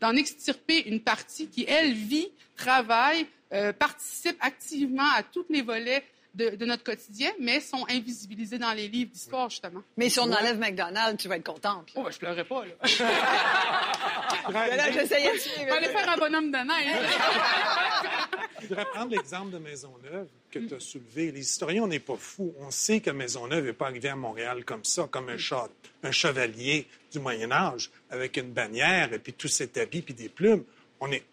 d'en 0.00 0.16
extirper 0.16 0.88
une 0.88 1.00
partie 1.00 1.46
qui, 1.48 1.64
elle, 1.68 1.92
vit, 1.92 2.28
travaille, 2.56 3.26
euh, 3.54 3.72
participe 3.72 4.36
activement 4.40 5.10
à 5.16 5.22
tous 5.22 5.46
les 5.48 5.62
volets 5.62 6.04
de, 6.34 6.50
de 6.50 6.66
notre 6.66 6.82
quotidien, 6.82 7.30
mais 7.38 7.60
sont 7.60 7.86
invisibilisés 7.88 8.58
dans 8.58 8.72
les 8.72 8.88
livres 8.88 9.12
d'histoire, 9.12 9.48
justement. 9.48 9.82
Mais 9.96 10.08
si 10.08 10.18
on 10.18 10.24
enlève 10.24 10.58
McDonald's, 10.58 11.22
tu 11.22 11.28
vas 11.28 11.36
être 11.36 11.44
contente. 11.44 11.92
Oh, 11.94 12.02
ben, 12.02 12.10
je 12.10 12.18
pleurais 12.18 12.44
pas, 12.44 12.64
là. 12.66 12.74
Là, 14.50 14.92
j'essayais 14.92 15.32
de 15.32 15.72
On 15.72 15.92
faire 15.92 16.08
un 16.10 16.16
bonhomme 16.16 16.50
de 16.50 16.58
neige. 16.58 17.08
Je 18.60 18.68
voudrais 18.68 18.84
prendre 18.86 19.10
l'exemple 19.10 19.50
de 19.50 19.58
Maisonneuve 19.58 20.28
que 20.50 20.58
tu 20.58 20.74
as 20.74 20.80
soulevé. 20.80 21.32
Les 21.32 21.40
historiens, 21.40 21.82
on 21.82 21.86
n'est 21.86 21.98
pas 21.98 22.16
fous. 22.16 22.54
On 22.60 22.70
sait 22.70 23.00
que 23.00 23.10
Maisonneuve 23.10 23.66
n'est 23.66 23.72
pas 23.74 23.86
arrivé 23.86 24.08
à 24.08 24.16
Montréal 24.16 24.64
comme 24.64 24.84
ça, 24.84 25.06
comme 25.10 25.28
un 25.28 26.10
chevalier 26.10 26.86
du 27.12 27.18
Moyen 27.20 27.52
Âge, 27.52 27.90
avec 28.10 28.36
une 28.36 28.52
bannière 28.52 29.12
et 29.12 29.18
puis 29.18 29.34
tous 29.34 29.48
ses 29.48 29.70
habits 29.78 30.02
puis 30.02 30.14
des 30.14 30.28
plumes. 30.28 30.64
On, 31.00 31.10
est... 31.12 31.24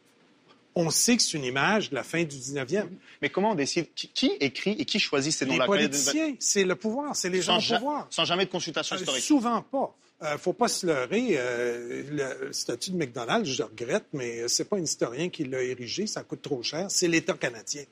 on 0.76 0.90
sait 0.90 1.18
que 1.18 1.24
c'est 1.24 1.38
une 1.38 1.44
image 1.44 1.90
de 1.90 1.96
la 1.96 2.04
fin 2.04 2.24
du 2.24 2.36
19e. 2.36 2.88
Mais 3.22 3.30
comment 3.30 3.52
on 3.52 3.56
décide 3.56 3.88
qui, 3.94 4.08
qui 4.10 4.32
écrit 4.40 4.72
et 4.80 4.86
qui 4.86 5.00
choisit 5.00 5.34
ces 5.34 5.46
Les 5.46 5.52
noms-là? 5.52 5.66
Politiciens, 5.66 6.36
c'est 6.40 6.64
le 6.64 6.76
pouvoir, 6.76 7.16
c'est 7.16 7.30
les 7.30 7.42
gens 7.42 7.60
sans, 7.60 7.76
au 7.76 7.78
pouvoir. 7.80 8.08
sans 8.10 8.26
jamais 8.26 8.46
de 8.46 8.52
consultation 8.52 8.96
Euh, 8.96 9.00
historique. 9.00 9.24
souvent 9.24 9.62
pas. 9.62 9.96
Euh, 10.24 10.38
faut 10.38 10.54
pas 10.54 10.68
se 10.68 10.86
leurrer. 10.86 11.30
euh, 11.32 12.04
le 12.46 12.54
statut 12.54 12.92
de 12.92 12.98
McDonald's, 12.98 13.50
je 13.50 13.64
regrette, 13.64 14.06
mais 14.14 14.48
c'est 14.48 14.66
pas 14.66 14.78
un 14.78 14.82
historien 14.84 15.30
qui 15.30 15.44
l'a 15.46 15.64
érigé. 15.64 16.06
Ça 16.08 16.24
coûte 16.24 16.42
trop 16.44 16.62
cher. 16.62 16.86
C'est 16.90 17.08
l'État 17.08 17.34
canadien. 17.34 17.84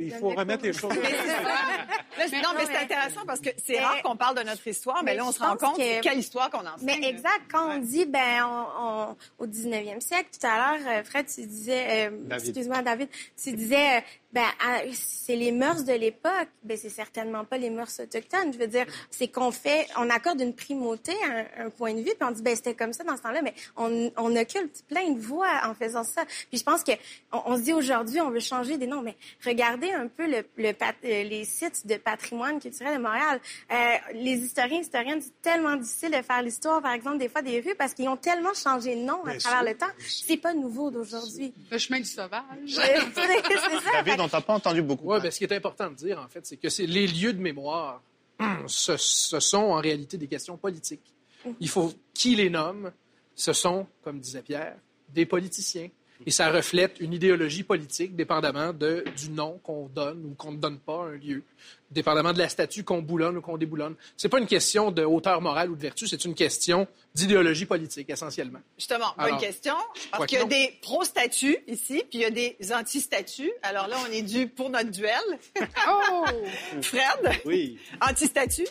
Il 0.00 0.12
faut 0.14 0.30
remettre 0.30 0.64
les 0.64 0.72
choses. 0.72 0.92
Non, 0.92 2.50
mais 2.56 2.66
c'est 2.66 2.76
intéressant 2.76 3.22
parce 3.26 3.40
que 3.40 3.50
c'est 3.64 3.78
rare 3.80 4.02
qu'on 4.02 4.16
parle 4.16 4.36
de 4.38 4.42
notre 4.42 4.66
histoire, 4.66 5.02
mais, 5.04 5.12
mais 5.12 5.16
là, 5.18 5.24
on 5.26 5.32
se 5.32 5.40
rend 5.40 5.56
compte 5.56 5.76
que- 5.76 6.00
quelle 6.00 6.18
histoire 6.18 6.50
qu'on 6.50 6.60
enseigne. 6.66 6.84
Mais 7.00 7.08
exact, 7.08 7.42
quand 7.50 7.70
on 7.76 7.78
dit, 7.78 8.04
ben, 8.06 8.44
on, 8.44 8.66
on- 8.82 9.16
au 9.38 9.46
19e 9.46 10.00
siècle, 10.00 10.28
tout 10.38 10.46
à 10.46 10.56
l'heure, 10.76 10.86
euh, 10.86 11.02
Fred, 11.04 11.26
tu 11.26 11.46
disais, 11.46 12.08
euh, 12.08 12.10
David. 12.24 12.48
excuse-moi, 12.48 12.82
David, 12.82 13.08
tu 13.42 13.52
disais, 13.52 13.98
euh, 13.98 14.00
ben, 14.32 14.44
c'est 14.92 15.36
les 15.36 15.52
mœurs 15.52 15.84
de 15.84 15.92
l'époque. 15.92 16.48
Ben, 16.62 16.76
c'est 16.76 16.88
certainement 16.88 17.44
pas 17.44 17.58
les 17.58 17.70
mœurs 17.70 17.90
autochtones. 18.00 18.52
Je 18.52 18.58
veux 18.58 18.66
dire, 18.66 18.86
c'est 19.10 19.28
qu'on 19.28 19.50
fait, 19.50 19.86
on 19.96 20.08
accorde 20.10 20.40
une 20.40 20.54
primauté 20.54 21.12
à 21.24 21.62
un, 21.62 21.66
un 21.66 21.70
point 21.70 21.92
de 21.94 21.98
vue, 21.98 22.04
puis 22.18 22.22
on 22.22 22.30
dit, 22.30 22.42
ben, 22.42 22.54
c'était 22.54 22.74
comme 22.74 22.92
ça 22.92 23.04
dans 23.04 23.16
ce 23.16 23.22
temps-là, 23.22 23.42
mais 23.42 23.54
on, 23.76 24.10
on 24.16 24.36
occulte 24.36 24.84
plein 24.88 25.10
de 25.10 25.20
voix 25.20 25.50
en 25.64 25.74
faisant 25.74 26.04
ça. 26.04 26.24
Puis 26.48 26.58
je 26.58 26.64
pense 26.64 26.82
que 26.84 26.92
on, 27.32 27.42
on 27.46 27.56
se 27.56 27.62
dit 27.62 27.72
aujourd'hui, 27.72 28.20
on 28.20 28.30
veut 28.30 28.40
changer 28.40 28.78
des 28.78 28.86
noms, 28.86 29.02
mais 29.02 29.16
regardez 29.44 29.90
un 29.92 30.06
peu 30.08 30.26
le, 30.30 30.44
le 30.56 30.72
pat- 30.72 30.94
euh, 31.04 31.22
les 31.24 31.44
sites 31.44 31.86
de 31.86 31.96
patrimoine 31.96 32.60
culturel 32.60 32.96
de 32.96 33.02
Montréal. 33.02 33.40
Euh, 33.72 33.76
les 34.14 34.36
historiens, 34.38 34.80
historiennes, 34.80 35.20
c'est 35.22 35.42
tellement 35.42 35.76
difficile 35.76 36.10
de 36.10 36.22
faire 36.22 36.42
l'histoire, 36.42 36.80
par 36.82 36.92
exemple, 36.92 37.18
des 37.18 37.28
fois 37.28 37.42
des 37.42 37.60
rues, 37.60 37.74
parce 37.76 37.94
qu'ils 37.94 38.08
ont 38.08 38.16
tellement 38.16 38.54
changé 38.54 38.94
de 38.94 39.00
nom 39.00 39.22
à 39.24 39.30
Bien 39.30 39.38
travers 39.38 39.60
sûr. 39.60 39.68
le 39.70 39.76
temps. 39.76 39.92
C'est 40.08 40.36
pas 40.36 40.54
nouveau 40.54 40.90
d'aujourd'hui. 40.90 41.52
Le 41.70 41.78
chemin 41.78 41.98
du 41.98 42.04
sauvage. 42.06 42.40
c'est 42.66 42.80
ça. 42.80 44.02
On 44.20 44.28
t'a 44.28 44.40
pas 44.40 44.54
entendu 44.54 44.82
beaucoup. 44.82 45.12
Oui, 45.12 45.18
ben, 45.20 45.30
ce 45.30 45.38
qui 45.38 45.44
est 45.44 45.52
important 45.52 45.90
de 45.90 45.94
dire, 45.94 46.20
en 46.20 46.28
fait, 46.28 46.46
c'est 46.46 46.56
que 46.56 46.68
c'est 46.68 46.86
les 46.86 47.06
lieux 47.06 47.32
de 47.32 47.40
mémoire, 47.40 48.02
ce, 48.66 48.96
ce 48.96 49.40
sont 49.40 49.58
en 49.58 49.80
réalité 49.80 50.16
des 50.16 50.26
questions 50.26 50.56
politiques. 50.56 51.14
Il 51.58 51.68
faut 51.68 51.92
qui 52.14 52.34
les 52.34 52.50
nomme. 52.50 52.92
Ce 53.34 53.52
sont, 53.52 53.86
comme 54.02 54.20
disait 54.20 54.42
Pierre, 54.42 54.76
des 55.08 55.26
politiciens. 55.26 55.88
Et 56.26 56.30
ça 56.30 56.50
reflète 56.50 56.96
une 57.00 57.12
idéologie 57.14 57.62
politique, 57.62 58.14
dépendamment 58.14 58.72
de, 58.72 59.04
du 59.16 59.30
nom 59.30 59.58
qu'on 59.62 59.86
donne 59.86 60.24
ou 60.26 60.34
qu'on 60.34 60.52
ne 60.52 60.58
donne 60.58 60.78
pas 60.78 61.04
à 61.04 61.06
un 61.08 61.16
lieu, 61.16 61.42
dépendamment 61.90 62.32
de 62.32 62.38
la 62.38 62.48
statue 62.48 62.84
qu'on 62.84 63.00
boulonne 63.00 63.38
ou 63.38 63.40
qu'on 63.40 63.56
déboulonne. 63.56 63.94
C'est 64.16 64.28
pas 64.28 64.38
une 64.38 64.46
question 64.46 64.90
de 64.90 65.02
hauteur 65.02 65.40
morale 65.40 65.70
ou 65.70 65.76
de 65.76 65.80
vertu, 65.80 66.06
c'est 66.06 66.24
une 66.26 66.34
question 66.34 66.86
d'idéologie 67.14 67.64
politique, 67.66 68.10
essentiellement. 68.10 68.60
Justement, 68.78 69.12
bonne 69.16 69.26
Alors, 69.26 69.40
question. 69.40 69.74
Parce 70.12 70.26
qu'il 70.26 70.38
y 70.38 70.42
a 70.42 70.44
des 70.44 70.78
pro-statuts 70.82 71.58
ici, 71.66 72.02
puis 72.10 72.18
il 72.18 72.20
y 72.20 72.24
a 72.24 72.30
des 72.30 72.56
anti-statuts. 72.72 73.50
Alors 73.62 73.88
là, 73.88 73.96
on 74.08 74.12
est 74.12 74.22
dû 74.22 74.46
pour 74.46 74.68
notre 74.70 74.90
duel. 74.90 75.18
Oh! 75.88 76.24
Fred, 76.82 77.40
Oui. 77.44 77.78
anti-statut. 78.00 78.66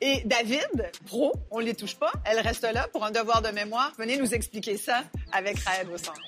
Et 0.00 0.22
David, 0.24 0.90
pro, 1.06 1.32
on 1.50 1.58
les 1.60 1.74
touche 1.74 1.96
pas. 1.96 2.12
Elle 2.24 2.40
reste 2.40 2.62
là 2.62 2.88
pour 2.92 3.04
un 3.04 3.10
devoir 3.10 3.42
de 3.42 3.48
mémoire. 3.50 3.92
Venez 3.98 4.16
nous 4.16 4.34
expliquer 4.34 4.76
ça 4.76 5.04
avec 5.32 5.58
Raël 5.60 5.86
au 5.92 5.98
centre. 5.98 6.18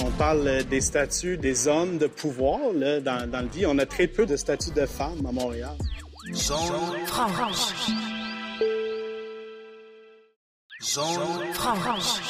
On 0.00 0.10
parle 0.12 0.48
euh, 0.48 0.62
des 0.62 0.80
statuts 0.80 1.36
des 1.36 1.68
hommes 1.68 1.98
de 1.98 2.06
pouvoir 2.06 2.58
là, 2.74 3.00
dans, 3.00 3.30
dans 3.30 3.42
le 3.42 3.48
vie. 3.48 3.66
On 3.66 3.78
a 3.78 3.86
très 3.86 4.06
peu 4.06 4.24
de 4.24 4.36
statuts 4.36 4.70
de 4.70 4.86
femmes 4.86 5.26
à 5.26 5.32
Montréal. 5.32 5.76
Zone 6.32 6.58
franche. 7.06 7.74
Zone 10.82 11.52
franche. 11.52 12.20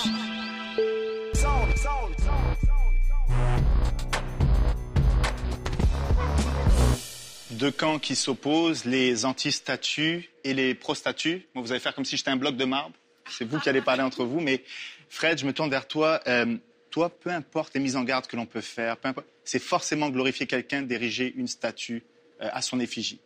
Deux 7.52 7.70
camps 7.70 8.00
qui 8.00 8.16
s'opposent, 8.16 8.84
les 8.84 9.24
anti-statuts 9.24 10.28
et 10.42 10.54
les 10.54 10.74
pro-statuts. 10.74 11.46
Moi, 11.54 11.62
vous 11.62 11.70
allez 11.70 11.80
faire 11.80 11.94
comme 11.94 12.04
si 12.04 12.16
j'étais 12.16 12.30
un 12.30 12.36
bloc 12.36 12.56
de 12.56 12.64
marbre. 12.64 12.94
C'est 13.30 13.48
vous 13.48 13.60
qui 13.60 13.68
allez 13.68 13.80
parler 13.80 14.02
entre 14.02 14.24
vous. 14.24 14.40
Mais 14.40 14.64
Fred, 15.08 15.38
je 15.38 15.46
me 15.46 15.52
tourne 15.52 15.70
vers 15.70 15.86
toi. 15.86 16.20
Euh, 16.26 16.56
toi, 16.94 17.10
peu 17.10 17.30
importe 17.30 17.74
les 17.74 17.80
mises 17.80 17.96
en 17.96 18.04
garde 18.04 18.28
que 18.28 18.36
l'on 18.36 18.46
peut 18.46 18.60
faire, 18.60 18.96
c'est 19.42 19.58
forcément 19.58 20.10
glorifier 20.10 20.46
quelqu'un 20.46 20.82
d'ériger 20.82 21.34
une 21.36 21.48
statue 21.48 22.04
euh, 22.40 22.46
à 22.52 22.62
son 22.62 22.78
effigie. 22.78 23.20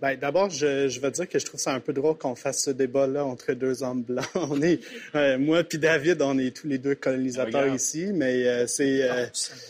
Ben, 0.00 0.16
D'abord, 0.18 0.50
je, 0.50 0.88
je 0.88 0.98
veux 0.98 1.12
dire 1.12 1.28
que 1.28 1.38
je 1.38 1.44
trouve 1.46 1.60
ça 1.60 1.72
un 1.72 1.78
peu 1.78 1.92
drôle 1.92 2.18
qu'on 2.18 2.34
fasse 2.34 2.64
ce 2.64 2.70
débat-là 2.72 3.24
entre 3.24 3.52
deux 3.52 3.84
hommes 3.84 4.02
blancs. 4.02 4.26
On 4.34 4.60
est, 4.60 4.80
euh, 5.14 5.38
moi 5.38 5.62
puis 5.62 5.78
David, 5.78 6.20
on 6.20 6.36
est 6.36 6.50
tous 6.50 6.66
les 6.66 6.78
deux 6.78 6.96
colonisateurs 6.96 7.62
Regarde. 7.62 7.76
ici, 7.80 8.06
mais 8.12 8.44
euh, 8.48 8.66
c'est 8.66 9.08
euh, 9.08 9.26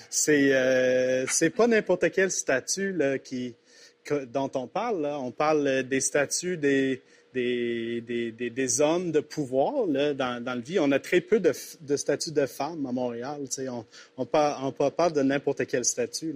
c'est 0.09 0.55
euh, 0.55 1.27
c'est 1.29 1.51
pas 1.51 1.67
n'importe 1.67 2.11
quel 2.11 2.31
statut 2.31 2.93
là, 2.95 3.19
qui 3.19 3.55
que- 4.03 4.25
dont 4.25 4.51
on 4.55 4.67
parle. 4.67 5.03
Là. 5.03 5.21
On 5.21 5.31
parle 5.31 5.83
des 5.83 6.01
statuts 6.01 6.57
des 6.57 7.03
des, 7.35 8.80
hommes 8.80 9.12
de 9.12 9.20
pouvoir 9.20 9.87
dans, 9.87 10.43
dans 10.43 10.55
le 10.55 10.61
vie. 10.61 10.78
On 10.78 10.91
a 10.93 10.99
très 10.99 11.20
peu 11.20 11.41
de, 11.41 11.53
statuts 11.97 12.33
de 12.33 12.47
femmes 12.47 12.87
à 12.87 12.93
Montréal. 12.93 13.43
On, 13.68 13.85
on, 14.16 14.26
parle, 14.26 14.64
on 14.64 14.72
parle 14.72 14.93
pas 14.93 15.11
de 15.11 15.22
n'importe 15.22 15.66
quel 15.66 15.85
statut. 15.85 16.35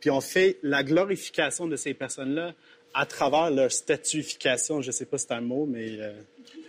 Puis 0.00 0.10
on 0.10 0.20
fait 0.20 0.58
la 0.62 0.82
glorification 0.82 1.66
de 1.66 1.76
ces 1.76 1.94
personnes-là 1.94 2.54
à 2.92 3.06
travers 3.06 3.50
leur 3.50 3.70
statuification. 3.70 4.82
Je 4.82 4.88
ne 4.88 4.92
sais 4.92 5.06
pas 5.06 5.18
si 5.18 5.26
c'est 5.28 5.34
un 5.34 5.40
mot, 5.40 5.64
mais... 5.64 6.00
euh, 6.00 6.12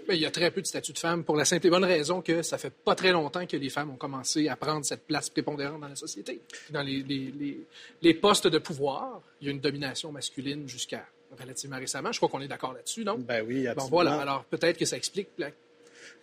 Mais 0.08 0.16
il 0.16 0.22
y 0.22 0.26
a 0.26 0.32
très 0.32 0.52
peu 0.52 0.62
de 0.62 0.68
statuts 0.68 0.94
de 0.94 1.00
femmes 1.00 1.24
pour 1.24 1.36
la 1.36 1.46
simple 1.46 1.66
et 1.66 1.70
bonne 1.70 1.84
raison 1.84 2.22
que 2.22 2.44
ça 2.44 2.58
fait 2.60 2.70
pas 2.70 2.94
très 2.94 3.12
longtemps 3.12 3.46
que 3.48 3.58
les 3.58 3.70
femmes 3.70 3.90
ont 3.90 3.96
commencé 3.98 4.48
à 4.48 4.56
prendre 4.56 4.86
cette 4.86 5.08
place 5.08 5.30
prépondérante 5.30 5.82
dans 5.82 5.88
la 5.88 5.96
société. 5.96 6.42
Dans 6.70 6.84
les 6.84 8.14
postes 8.14 8.48
de 8.48 8.60
pouvoir, 8.60 9.22
il 9.42 9.48
y 9.48 9.50
a 9.50 9.52
une 9.54 9.60
domination 9.60 10.12
masculine 10.12 10.68
jusqu'à 10.68 11.06
relativement 11.40 11.78
récemment. 11.78 12.12
Je 12.12 12.20
crois 12.20 12.30
qu'on 12.30 12.42
est 12.42 12.48
d'accord 12.48 12.74
là-dessus, 12.74 13.04
non? 13.06 13.18
Ben 13.20 13.44
oui, 13.48 13.64
Bon, 13.64 13.70
absolument. 13.72 13.90
voilà. 13.90 14.20
Alors, 14.22 14.44
peut-être 14.46 14.78
que 14.78 14.86
ça 14.86 14.98
explique 14.98 15.30
la 15.38 15.50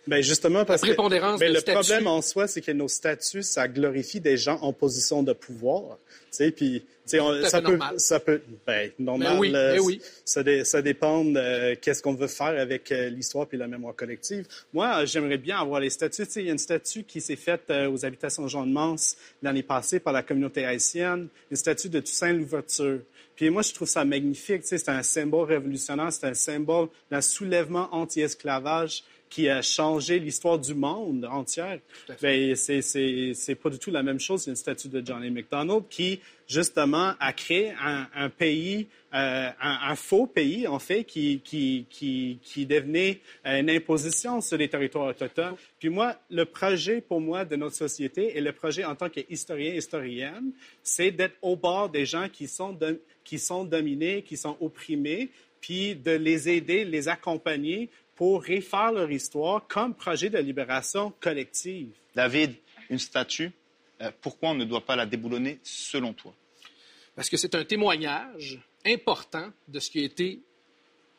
Ben 0.07 0.23
justement, 0.23 0.65
parce 0.65 0.81
La 0.81 0.87
prépondérance 0.87 1.39
que 1.39 1.45
ben, 1.45 1.53
le 1.53 1.59
statut. 1.59 1.73
problème 1.77 2.07
en 2.07 2.21
soi, 2.21 2.47
c'est 2.47 2.61
que 2.61 2.71
nos 2.71 2.87
statuts, 2.87 3.43
ça 3.43 3.67
glorifie 3.67 4.19
des 4.19 4.37
gens 4.37 4.57
en 4.61 4.73
position 4.73 5.21
de 5.23 5.33
pouvoir. 5.33 5.97
Tu 6.07 6.15
sais, 6.31 6.51
puis 6.51 6.81
tu 6.81 6.85
sais, 7.05 7.19
on- 7.19 7.43
ça 7.45 7.61
peut, 7.61 7.77
ça 7.97 8.19
peut, 8.19 8.41
ben 8.65 8.91
normal. 8.97 9.33
Ben 9.33 9.39
oui, 9.39 9.51
euh, 9.55 9.73
ben 9.75 9.79
oui. 9.81 10.01
Ça, 10.25 10.41
dé- 10.43 10.63
ça 10.63 10.81
dépend 10.81 11.23
de 11.25 11.73
qu'est-ce 11.75 12.01
qu'on 12.01 12.13
veut 12.13 12.27
faire 12.27 12.59
avec 12.59 12.91
euh, 12.91 13.09
l'histoire 13.09 13.47
puis 13.47 13.57
la 13.57 13.67
mémoire 13.67 13.95
collective. 13.95 14.45
Moi, 14.73 15.01
euh, 15.01 15.05
j'aimerais 15.05 15.37
bien 15.37 15.59
avoir 15.59 15.79
les 15.79 15.89
statuts. 15.89 16.25
Tu 16.25 16.31
sais, 16.31 16.41
il 16.41 16.45
y 16.47 16.49
a 16.49 16.53
une 16.53 16.57
statue 16.59 17.03
qui 17.03 17.19
s'est 17.21 17.35
faite 17.35 17.63
euh, 17.69 17.89
aux 17.91 18.05
habitations 18.05 18.47
Jean 18.47 18.65
de 18.65 18.71
Mance 18.71 19.15
l'année 19.43 19.63
passée 19.63 19.99
par 19.99 20.13
la 20.13 20.23
communauté 20.23 20.65
haïtienne, 20.65 21.27
une 21.51 21.57
statue 21.57 21.89
de 21.89 21.99
Toussaint 21.99 22.33
Louverture. 22.33 22.99
Puis 23.35 23.49
moi, 23.49 23.61
je 23.61 23.73
trouve 23.73 23.87
ça 23.87 24.03
magnifique. 24.05 24.61
Tu 24.63 24.67
sais, 24.69 24.77
c'est 24.77 24.89
un 24.91 25.01
symbole 25.03 25.47
révolutionnaire, 25.47 26.11
c'est 26.11 26.25
un 26.27 26.33
symbole 26.33 26.89
d'un 27.09 27.21
soulèvement 27.21 27.89
anti-esclavage 27.91 29.03
qui 29.29 29.47
a 29.47 29.61
changé 29.61 30.17
l'histoire 30.19 30.57
du 30.57 30.73
monde 30.73 31.25
entière. 31.25 31.79
Ben, 32.21 32.55
c'est, 32.55 32.81
c'est, 32.81 33.33
c'est 33.35 33.55
pas 33.55 33.69
du 33.69 33.77
tout 33.77 33.91
la 33.91 34.01
même 34.03 34.19
chose. 34.19 34.41
C'est 34.43 34.49
une 34.49 34.55
statue 34.55 34.87
de 34.89 35.05
Johnny 35.05 35.29
McDonald 35.29 35.83
qui, 35.89 36.19
justement, 36.47 37.13
a 37.19 37.31
créé 37.33 37.71
un, 37.79 38.07
un 38.15 38.29
pays, 38.29 38.87
euh, 39.13 39.49
un, 39.61 39.77
un 39.91 39.95
faux 39.95 40.25
pays, 40.25 40.65
en 40.67 40.79
fait, 40.79 41.03
qui, 41.03 41.41
qui, 41.43 41.85
qui, 41.89 42.39
qui 42.41 42.65
devenait 42.65 43.19
une 43.45 43.69
imposition 43.69 44.41
sur 44.41 44.57
les 44.57 44.67
territoires 44.67 45.07
autochtones. 45.07 45.55
Puis 45.79 45.89
moi, 45.89 46.15
le 46.31 46.45
projet 46.45 46.99
pour 46.99 47.21
moi 47.21 47.45
de 47.45 47.55
notre 47.55 47.75
société 47.75 48.35
et 48.35 48.41
le 48.41 48.51
projet 48.51 48.83
en 48.83 48.95
tant 48.95 49.09
qu'historien, 49.09 49.73
historienne, 49.75 50.51
c'est 50.81 51.11
d'être 51.11 51.35
au 51.43 51.55
bord 51.55 51.89
des 51.89 52.05
gens 52.05 52.29
qui 52.29 52.47
sont, 52.47 52.73
de- 52.73 52.99
qui 53.23 53.37
sont 53.37 53.63
dominés, 53.63 54.23
qui 54.23 54.37
sont 54.37 54.57
opprimés, 54.59 55.29
puis 55.61 55.93
de 55.93 56.11
les 56.11 56.49
aider, 56.49 56.85
les 56.85 57.09
accompagner 57.09 57.89
pour 58.19 58.45
refaire 58.45 58.91
leur 58.91 59.09
histoire 59.09 59.65
comme 59.65 59.95
projet 59.95 60.29
de 60.29 60.37
libération 60.39 61.13
collective. 61.21 61.93
David, 62.13 62.53
une 62.89 62.99
statue, 62.99 63.49
euh, 64.01 64.11
pourquoi 64.19 64.49
on 64.49 64.55
ne 64.55 64.65
doit 64.65 64.85
pas 64.85 64.97
la 64.97 65.05
déboulonner 65.05 65.57
selon 65.63 66.11
toi? 66.11 66.33
Parce 67.15 67.29
que 67.29 67.37
c'est 67.37 67.55
un 67.55 67.63
témoignage 67.63 68.59
important 68.85 69.49
de 69.69 69.79
ce 69.79 69.89
qui 69.89 70.01
a 70.01 70.03
été, 70.03 70.41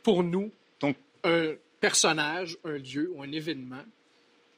pour 0.03 0.23
nous, 0.23 0.53
Donc, 0.79 0.99
un 1.25 1.55
personnage, 1.81 2.59
un 2.65 2.77
lieu 2.77 3.11
ou 3.15 3.23
un 3.23 3.33
événement 3.33 3.85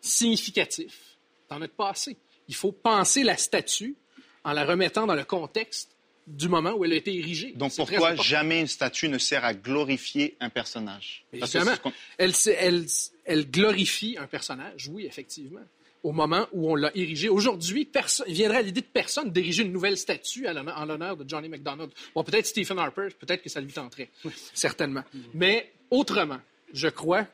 significatif 0.01 1.17
dans 1.49 1.61
notre 1.61 1.75
passé. 1.75 2.17
Il 2.49 2.57
faut 2.57 2.73
penser 2.73 3.23
la 3.23 3.37
statue 3.37 3.95
en 4.43 4.53
la 4.53 4.65
remettant 4.65 5.07
dans 5.07 5.15
le 5.15 5.25
contexte 5.25 5.97
du 6.27 6.49
moment 6.49 6.73
où 6.73 6.85
elle 6.85 6.93
a 6.93 6.97
été 6.97 7.17
érigée. 7.17 7.53
donc 7.57 7.75
pourquoi 7.75 8.15
jamais 8.15 8.61
une 8.61 8.67
statue 8.67 9.09
ne 9.09 9.19
sert 9.19 9.45
à 9.45 9.55
glorifier 9.55 10.37
un 10.41 10.51
personnage? 10.51 11.25
Parce 11.39 11.53
que 11.53 11.59
c'est 11.59 11.67
Évidemment, 11.67 11.93
elle, 12.19 12.33
elle 12.59 12.87
elle 13.25 13.51
glorifie 13.51 14.17
un 14.19 14.27
personnage, 14.27 14.89
oui, 14.89 15.07
effectivement, 15.07 15.61
au 16.03 16.13
moment 16.13 16.47
où 16.53 16.71
on 16.71 16.75
l'a 16.75 16.91
érigé. 16.97 17.29
Aujourd'hui, 17.29 17.89
il 18.27 18.35
viendrait 18.35 18.59
à 18.59 18.63
l'idée 18.63 18.81
de 18.81 18.87
personne 18.87 19.31
d'ériger 19.31 19.63
une 19.63 19.73
nouvelle 19.73 19.97
statue 19.97 20.47
en 20.49 20.85
l'honneur 20.85 21.17
de 21.17 21.29
Johnny 21.29 21.49
McDonald. 21.49 21.91
Bon, 22.15 22.25
peut-être 22.25 22.47
Stephen 22.47 22.79
Harper, 22.79 23.09
peut-être 23.19 23.43
que 23.43 23.49
ça 23.49 23.61
lui 23.61 23.73
tenterait, 23.73 24.11
certainement. 24.53 25.05
Mais 25.35 25.73
autrement, 25.91 26.41
je 26.73 26.89
crois, 26.89 27.27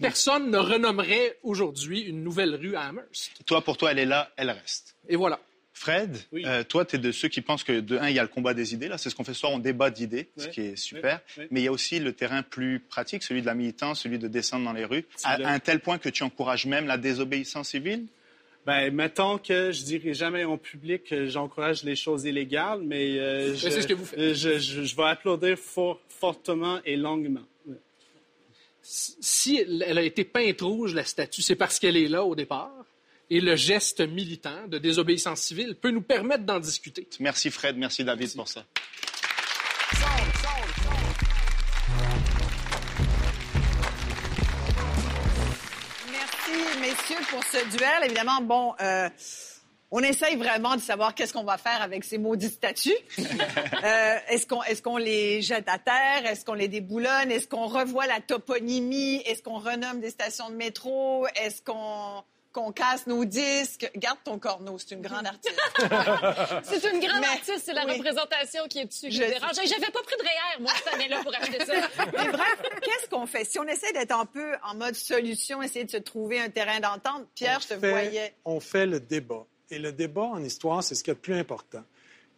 personne 0.00 0.50
ne 0.50 0.58
renommerait 0.58 1.38
aujourd'hui 1.42 2.00
une 2.00 2.24
nouvelle 2.24 2.56
rue 2.56 2.74
à 2.74 2.82
Amherst. 2.82 3.32
Toi, 3.46 3.62
pour 3.62 3.76
toi, 3.76 3.92
elle 3.92 4.00
est 4.00 4.06
là, 4.06 4.32
elle 4.36 4.50
reste. 4.50 4.96
Et 5.08 5.16
voilà. 5.16 5.40
Fred, 5.78 6.16
Oui. 6.32 6.42
euh, 6.44 6.64
toi, 6.64 6.84
tu 6.84 6.96
es 6.96 6.98
de 6.98 7.12
ceux 7.12 7.28
qui 7.28 7.40
pensent 7.40 7.62
que, 7.62 7.78
de 7.80 7.96
un, 7.98 8.08
il 8.08 8.16
y 8.16 8.18
a 8.18 8.22
le 8.22 8.28
combat 8.28 8.52
des 8.52 8.74
idées. 8.74 8.88
Là, 8.88 8.98
c'est 8.98 9.10
ce 9.10 9.14
qu'on 9.14 9.22
fait 9.22 9.32
ce 9.32 9.38
soir, 9.40 9.52
on 9.52 9.58
débat 9.60 9.90
d'idées, 9.90 10.28
ce 10.36 10.48
qui 10.48 10.60
est 10.62 10.76
super. 10.76 11.20
Ouais. 11.36 11.42
Ouais. 11.44 11.48
Mais 11.52 11.60
il 11.60 11.64
y 11.64 11.68
a 11.68 11.72
aussi 11.72 12.00
le 12.00 12.12
terrain 12.12 12.42
plus 12.42 12.80
pratique, 12.80 13.22
celui 13.22 13.42
de 13.42 13.46
la 13.46 13.54
militance, 13.54 14.00
celui 14.02 14.18
de 14.18 14.26
descendre 14.26 14.64
dans 14.64 14.72
les 14.72 14.84
rues, 14.84 15.04
à, 15.22 15.36
un 15.52 15.58
tel 15.60 15.78
point 15.80 15.98
que 15.98 16.08
tu 16.08 16.24
encourages 16.24 16.66
même 16.66 16.86
la 16.86 16.98
désobéissance 16.98 17.68
civile? 17.68 18.06
Ben, 18.66 18.92
mettons 18.92 19.38
que 19.38 19.70
je 19.72 19.82
dirai 19.84 20.12
jamais 20.14 20.44
en 20.44 20.58
public 20.58 21.04
que 21.04 21.26
j'encourage 21.26 21.84
les 21.84 21.96
choses 21.96 22.24
illégales, 22.24 22.82
mais, 22.82 23.16
euh, 23.18 23.54
je, 23.54 23.68
c'est 23.70 23.82
ce 23.82 23.86
que 23.86 23.94
vous 23.94 24.04
faites. 24.04 24.34
Je, 24.34 24.58
je- 24.58 24.82
je 24.84 24.96
vais 24.96 25.04
applaudir 25.04 25.56
fort- 25.56 26.00
fortement 26.08 26.80
et 26.84 26.96
longuement. 26.96 27.46
Si 28.82 29.58
elle 29.58 29.98
a 29.98 30.02
été 30.02 30.24
peinte 30.24 30.60
rouge, 30.60 30.94
la 30.94 31.04
statue, 31.04 31.42
c'est 31.42 31.56
parce 31.56 31.78
qu'elle 31.78 31.96
est 31.96 32.08
là 32.08 32.24
au 32.24 32.34
départ? 32.34 32.72
Et 33.30 33.42
le 33.42 33.56
geste 33.56 34.00
militant 34.00 34.66
de 34.68 34.78
désobéissance 34.78 35.40
civile 35.40 35.74
peut 35.74 35.90
nous 35.90 36.00
permettre 36.00 36.44
d'en 36.44 36.58
discuter. 36.58 37.06
Merci 37.20 37.50
Fred, 37.50 37.76
merci 37.76 38.02
David 38.02 38.34
pour 38.34 38.48
ça. 38.48 38.64
Merci, 46.10 46.80
messieurs, 46.80 47.24
pour 47.28 47.44
ce 47.44 47.76
duel. 47.76 48.04
Évidemment, 48.04 48.40
bon, 48.40 48.74
euh, 48.80 49.10
on 49.90 50.00
essaye 50.00 50.36
vraiment 50.36 50.76
de 50.76 50.80
savoir 50.80 51.14
qu'est-ce 51.14 51.34
qu'on 51.34 51.44
va 51.44 51.58
faire 51.58 51.82
avec 51.82 52.04
ces 52.04 52.16
maudites 52.16 52.52
statues. 52.52 52.96
Euh, 53.84 54.18
est-ce 54.30 54.44
qu'on 54.44 54.62
est 54.64 54.82
qu'on 54.82 54.96
les 54.96 55.40
jette 55.40 55.68
à 55.68 55.78
terre? 55.78 56.26
Est-ce 56.26 56.44
qu'on 56.44 56.54
les 56.54 56.66
déboulonne? 56.66 57.30
Est-ce 57.30 57.46
qu'on 57.46 57.68
revoit 57.68 58.08
la 58.08 58.20
toponymie? 58.20 59.22
Est-ce 59.24 59.40
qu'on 59.40 59.58
renomme 59.60 60.00
des 60.00 60.10
stations 60.10 60.50
de 60.50 60.56
métro? 60.56 61.28
Est-ce 61.36 61.62
qu'on 61.62 62.24
qu'on 62.58 62.72
casse 62.72 63.06
nos 63.06 63.24
disques? 63.24 63.90
Garde 63.96 64.18
ton 64.24 64.38
corneau, 64.38 64.78
c'est 64.78 64.92
une 64.94 65.02
grande 65.02 65.26
artiste. 65.26 65.60
C'est 66.64 66.90
une 66.92 67.00
grande 67.00 67.20
Mais- 67.20 67.26
artiste, 67.28 67.62
c'est 67.64 67.72
la 67.72 67.86
oui. 67.86 67.92
représentation 67.92 68.64
qui 68.68 68.80
est 68.80 68.84
dessus 68.86 69.08
qui 69.08 69.12
Je 69.16 69.24
dérange. 69.24 69.52
J'avais 69.54 69.92
pas 69.92 70.02
pris 70.02 70.16
de 70.18 70.22
REER, 70.22 70.60
moi, 70.60 70.72
cette 70.76 70.94
année-là, 70.94 71.20
pour 71.22 71.34
acheter 71.34 71.64
ça. 71.64 71.72
Mais 72.06 72.28
bref, 72.32 72.62
qu'est-ce 72.82 73.08
qu'on 73.08 73.26
fait? 73.26 73.44
Si 73.44 73.58
on 73.58 73.64
essaie 73.64 73.92
d'être 73.92 74.12
un 74.18 74.26
peu 74.26 74.54
en 74.64 74.74
mode 74.74 74.94
solution, 74.94 75.62
essayer 75.62 75.84
de 75.84 75.90
se 75.90 75.96
trouver 75.98 76.40
un 76.40 76.48
terrain 76.50 76.80
d'entente, 76.80 77.26
Pierre, 77.34 77.60
je 77.60 77.68
te 77.68 77.74
on 77.74 77.80
fait, 77.80 77.90
voyais. 77.90 78.34
On 78.44 78.60
fait 78.60 78.86
le 78.86 79.00
débat. 79.00 79.44
Et 79.70 79.78
le 79.78 79.92
débat 79.92 80.22
en 80.22 80.42
histoire, 80.42 80.82
c'est 80.82 80.94
ce 80.94 81.04
qui 81.04 81.10
est 81.10 81.14
le 81.14 81.20
plus 81.20 81.34
important. 81.38 81.82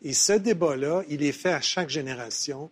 Et 0.02 0.12
ce 0.12 0.32
débat-là, 0.34 1.02
il 1.08 1.22
est 1.22 1.32
fait 1.32 1.52
à 1.52 1.60
chaque 1.60 1.88
génération. 1.88 2.70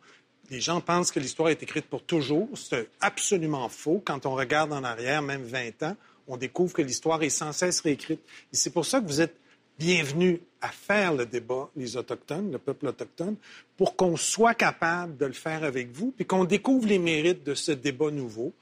Les 0.51 0.61
gens 0.61 0.80
pensent 0.80 1.11
que 1.11 1.20
l'histoire 1.20 1.49
est 1.51 1.62
écrite 1.62 1.86
pour 1.86 2.03
toujours. 2.03 2.49
C'est 2.57 2.88
absolument 3.01 3.68
faux. 3.68 4.03
Quand 4.05 4.26
on 4.26 4.34
regarde 4.34 4.72
en 4.72 4.82
arrière, 4.84 5.22
même 5.22 5.42
20 5.44 5.82
ans, 5.82 5.96
on 6.29 6.37
découvre 6.37 6.72
que 6.72 6.83
l'histoire 6.83 7.22
est 7.22 7.31
sans 7.31 7.53
cesse 7.53 7.81
réécrite. 7.81 8.20
Et 8.53 8.57
c'est 8.57 8.70
pour 8.70 8.85
ça 8.87 9.01
que 9.01 9.07
vous 9.07 9.20
êtes 9.20 9.35
bienvenus 9.79 10.41
à 10.61 10.68
faire 10.68 11.14
le 11.14 11.24
débat, 11.24 11.68
les 11.76 11.97
Autochtones, 11.97 12.51
le 12.53 12.59
peuple 12.59 12.87
autochtone, 12.89 13.37
pour 13.76 13.97
qu'on 13.97 14.16
soit 14.16 14.55
capable 14.55 15.16
de 15.16 15.26
le 15.26 15.33
faire 15.33 15.62
avec 15.64 15.91
vous, 15.93 16.12
puis 16.16 16.26
qu'on 16.26 16.45
découvre 16.45 16.87
les 16.89 16.99
mérites 16.99 17.45
de 17.45 17.55
ce 17.55 17.72
débat 17.72 18.11
nouveau 18.11 18.53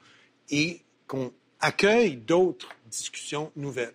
et 0.49 0.79
qu'on 1.07 1.31
accueille 1.59 2.15
d'autres 2.17 2.69
discussions 2.89 3.51
nouvelles. 3.55 3.93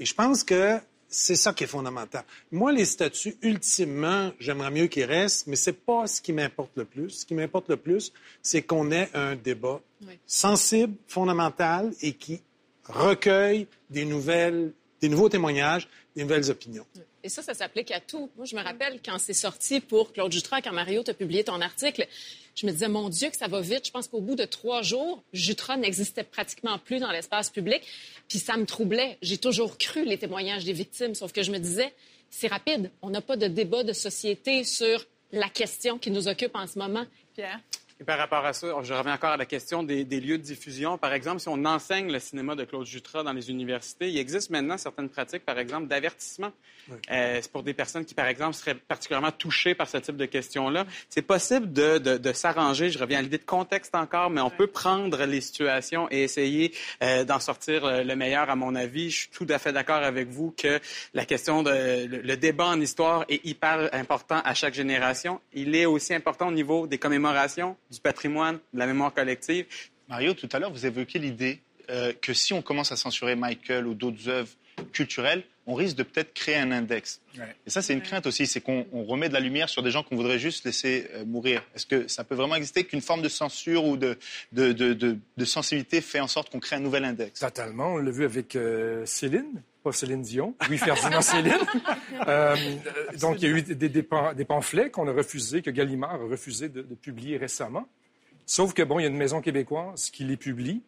Et 0.00 0.04
je 0.04 0.14
pense 0.14 0.42
que 0.42 0.78
c'est 1.08 1.36
ça 1.36 1.52
qui 1.52 1.62
est 1.62 1.68
fondamental. 1.68 2.24
Moi, 2.50 2.72
les 2.72 2.84
statuts, 2.84 3.36
ultimement, 3.40 4.32
j'aimerais 4.40 4.72
mieux 4.72 4.88
qu'ils 4.88 5.04
restent, 5.04 5.46
mais 5.46 5.54
c'est 5.54 5.72
pas 5.84 6.08
ce 6.08 6.20
qui 6.20 6.32
m'importe 6.32 6.72
le 6.74 6.84
plus. 6.84 7.10
Ce 7.10 7.24
qui 7.24 7.34
m'importe 7.34 7.68
le 7.68 7.76
plus, 7.76 8.12
c'est 8.42 8.62
qu'on 8.62 8.90
ait 8.90 9.08
un 9.14 9.36
débat 9.36 9.80
Oui. 10.04 10.18
sensible, 10.26 10.96
fondamental 11.06 11.92
et 12.02 12.14
qui 12.14 12.42
recueille 12.86 13.66
des 13.90 14.04
nouvelles, 14.04 14.72
des 15.00 15.08
nouveaux 15.08 15.28
témoignages, 15.28 15.88
des 16.16 16.22
nouvelles 16.22 16.50
opinions. 16.50 16.86
Et 17.22 17.28
ça, 17.28 17.42
ça 17.42 17.54
s'applique 17.54 17.90
à 17.90 18.00
tout. 18.00 18.30
Moi, 18.36 18.44
je 18.44 18.54
me 18.54 18.62
rappelle 18.62 19.00
quand 19.02 19.18
c'est 19.18 19.32
sorti 19.32 19.80
pour 19.80 20.12
Claude 20.12 20.30
Jutras, 20.30 20.60
quand 20.60 20.72
Mario 20.72 21.02
t'a 21.02 21.14
publié 21.14 21.42
ton 21.42 21.60
article, 21.60 22.06
je 22.54 22.66
me 22.66 22.72
disais, 22.72 22.88
mon 22.88 23.08
Dieu, 23.08 23.30
que 23.30 23.36
ça 23.36 23.48
va 23.48 23.62
vite. 23.62 23.86
Je 23.86 23.90
pense 23.90 24.08
qu'au 24.08 24.20
bout 24.20 24.36
de 24.36 24.44
trois 24.44 24.82
jours, 24.82 25.22
Jutras 25.32 25.78
n'existait 25.78 26.22
pratiquement 26.22 26.78
plus 26.78 27.00
dans 27.00 27.10
l'espace 27.10 27.48
public. 27.48 27.82
Puis 28.28 28.38
ça 28.38 28.56
me 28.58 28.66
troublait. 28.66 29.16
J'ai 29.22 29.38
toujours 29.38 29.78
cru 29.78 30.04
les 30.04 30.18
témoignages 30.18 30.64
des 30.64 30.74
victimes, 30.74 31.14
sauf 31.14 31.32
que 31.32 31.42
je 31.42 31.50
me 31.50 31.58
disais, 31.58 31.94
c'est 32.28 32.48
rapide. 32.48 32.90
On 33.00 33.10
n'a 33.10 33.22
pas 33.22 33.36
de 33.36 33.46
débat 33.46 33.84
de 33.84 33.94
société 33.94 34.64
sur 34.64 35.06
la 35.32 35.48
question 35.48 35.98
qui 35.98 36.10
nous 36.10 36.28
occupe 36.28 36.54
en 36.54 36.66
ce 36.66 36.78
moment. 36.78 37.06
Pierre? 37.34 37.60
Et 38.00 38.04
par 38.04 38.18
rapport 38.18 38.44
à 38.44 38.52
ça, 38.52 38.66
je 38.82 38.92
reviens 38.92 39.14
encore 39.14 39.30
à 39.30 39.36
la 39.36 39.46
question 39.46 39.84
des, 39.84 40.04
des 40.04 40.20
lieux 40.20 40.36
de 40.36 40.42
diffusion. 40.42 40.98
Par 40.98 41.12
exemple, 41.12 41.38
si 41.40 41.48
on 41.48 41.64
enseigne 41.64 42.10
le 42.10 42.18
cinéma 42.18 42.56
de 42.56 42.64
Claude 42.64 42.84
Jutras 42.86 43.22
dans 43.22 43.32
les 43.32 43.50
universités, 43.50 44.08
il 44.10 44.18
existe 44.18 44.50
maintenant 44.50 44.76
certaines 44.76 45.08
pratiques, 45.08 45.44
par 45.44 45.58
exemple, 45.60 45.86
d'avertissement. 45.86 46.50
Euh, 47.10 47.38
c'est 47.40 47.50
pour 47.52 47.62
des 47.62 47.72
personnes 47.72 48.04
qui, 48.04 48.14
par 48.14 48.26
exemple, 48.26 48.54
seraient 48.54 48.74
particulièrement 48.74 49.30
touchées 49.30 49.76
par 49.76 49.88
ce 49.88 49.98
type 49.98 50.16
de 50.16 50.26
questions-là. 50.26 50.86
C'est 51.08 51.22
possible 51.22 51.72
de, 51.72 51.98
de- 51.98 52.18
de 52.18 52.32
s'arranger. 52.32 52.90
Je 52.90 52.98
reviens 52.98 53.20
à 53.20 53.22
l'idée 53.22 53.38
de 53.38 53.44
contexte 53.44 53.94
encore, 53.94 54.28
mais 54.28 54.40
on 54.40 54.50
peut 54.50 54.66
prendre 54.66 55.24
les 55.24 55.40
situations 55.40 56.08
et 56.10 56.24
essayer 56.24 56.74
euh, 57.02 57.22
d'en 57.24 57.38
sortir 57.38 57.84
euh, 57.84 58.02
le 58.02 58.16
meilleur, 58.16 58.50
à 58.50 58.56
mon 58.56 58.74
avis. 58.74 59.08
Je 59.10 59.18
suis 59.20 59.28
tout 59.30 59.46
à 59.48 59.58
fait 59.60 59.72
d'accord 59.72 60.02
avec 60.02 60.28
vous 60.28 60.52
que 60.58 60.80
la 61.14 61.24
question 61.24 61.62
de 61.62 61.70
le, 62.06 62.22
le 62.22 62.36
débat 62.36 62.66
en 62.66 62.80
histoire 62.80 63.24
est 63.28 63.44
hyper 63.46 63.88
important 63.92 64.42
à 64.44 64.52
chaque 64.54 64.74
génération. 64.74 65.40
Il 65.52 65.76
est 65.76 65.86
aussi 65.86 66.12
important 66.12 66.48
au 66.48 66.52
niveau 66.52 66.88
des 66.88 66.98
commémorations, 66.98 67.76
du 67.94 68.00
patrimoine, 68.00 68.58
de 68.72 68.78
la 68.78 68.86
mémoire 68.86 69.12
collective. 69.14 69.66
Mario, 70.08 70.34
tout 70.34 70.48
à 70.52 70.58
l'heure, 70.58 70.72
vous 70.72 70.84
évoquez 70.86 71.18
l'idée 71.18 71.60
euh, 71.90 72.12
que 72.20 72.32
si 72.34 72.52
on 72.52 72.62
commence 72.62 72.92
à 72.92 72.96
censurer 72.96 73.36
Michael 73.36 73.86
ou 73.86 73.94
d'autres 73.94 74.28
œuvres 74.28 74.50
culturelles, 74.92 75.44
on 75.66 75.74
risque 75.74 75.96
de 75.96 76.02
peut-être 76.02 76.34
créer 76.34 76.56
un 76.56 76.72
index. 76.72 77.22
Et 77.66 77.70
ça, 77.70 77.80
c'est 77.80 77.94
une 77.94 78.02
crainte 78.02 78.26
aussi, 78.26 78.46
c'est 78.46 78.60
qu'on 78.60 78.86
on 78.92 79.04
remet 79.04 79.28
de 79.30 79.34
la 79.34 79.40
lumière 79.40 79.70
sur 79.70 79.82
des 79.82 79.90
gens 79.90 80.02
qu'on 80.02 80.16
voudrait 80.16 80.38
juste 80.38 80.64
laisser 80.66 81.08
euh, 81.14 81.24
mourir. 81.24 81.62
Est-ce 81.74 81.86
que 81.86 82.06
ça 82.06 82.22
peut 82.22 82.34
vraiment 82.34 82.56
exister 82.56 82.84
qu'une 82.84 83.00
forme 83.00 83.22
de 83.22 83.30
censure 83.30 83.84
ou 83.86 83.96
de, 83.96 84.18
de, 84.52 84.72
de, 84.72 84.92
de- 84.92 85.16
de 85.36 85.44
sensibilité 85.46 86.02
fait 86.02 86.20
en 86.20 86.26
sorte 86.28 86.50
qu'on 86.50 86.60
crée 86.60 86.76
un 86.76 86.80
nouvel 86.80 87.04
index? 87.06 87.40
Totalement. 87.40 87.94
On 87.94 87.96
l'a 87.96 88.10
vu 88.10 88.24
avec 88.26 88.56
euh, 88.56 89.06
Céline, 89.06 89.62
pas 89.84 89.92
Céline 89.92 90.22
Dion, 90.22 90.54
Louis-Ferdinand 90.66 91.20
Céline. 91.32 91.54
Euh, 92.26 92.56
donc, 93.20 93.40
il 93.42 93.48
y 93.48 93.52
a 93.52 93.56
eu 93.56 93.62
des, 93.62 93.88
des, 93.88 94.02
pam- 94.02 94.34
des 94.34 94.44
pamphlets 94.44 94.90
qu'on 94.90 95.06
a 95.06 95.12
refusés, 95.12 95.62
que 95.62 95.70
Gallimard 95.70 96.14
a 96.14 96.24
refusé 96.24 96.68
de, 96.68 96.82
de 96.82 96.94
publier 96.94 97.36
récemment. 97.36 97.86
Sauf 98.46 98.74
que, 98.74 98.82
bon, 98.82 98.98
il 98.98 99.02
y 99.02 99.06
a 99.06 99.08
une 99.08 99.16
maison 99.16 99.40
québécoise 99.40 100.10
qui 100.10 100.24
les 100.24 100.36
publie 100.36 100.82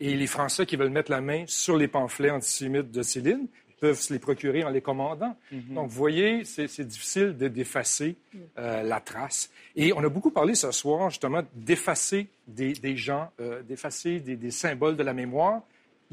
et 0.00 0.14
les 0.14 0.26
Français 0.26 0.66
qui 0.66 0.76
veulent 0.76 0.90
mettre 0.90 1.10
la 1.10 1.20
main 1.20 1.44
sur 1.46 1.76
les 1.76 1.88
pamphlets 1.88 2.30
antisémites 2.30 2.90
de 2.90 3.02
Céline 3.02 3.46
peuvent 3.80 3.98
se 4.00 4.12
les 4.12 4.20
procurer 4.20 4.62
en 4.62 4.70
les 4.70 4.80
commandant. 4.80 5.36
Donc, 5.50 5.88
vous 5.88 5.96
voyez, 5.96 6.44
c'est 6.44 6.86
difficile 6.86 7.36
de- 7.36 7.48
d'effacer 7.48 8.14
euh, 8.58 8.82
la 8.84 9.00
trace. 9.00 9.50
Et 9.74 9.92
on 9.92 10.04
a 10.04 10.08
beaucoup 10.08 10.30
parlé 10.30 10.54
ce 10.54 10.70
soir, 10.70 11.10
justement, 11.10 11.42
d'effacer 11.54 12.28
des, 12.46 12.74
des 12.74 12.96
gens, 12.96 13.30
euh, 13.40 13.60
d'effacer 13.62 14.20
des, 14.20 14.36
des 14.36 14.50
symboles 14.52 14.96
de 14.96 15.02
la 15.02 15.12
mémoire. 15.14 15.62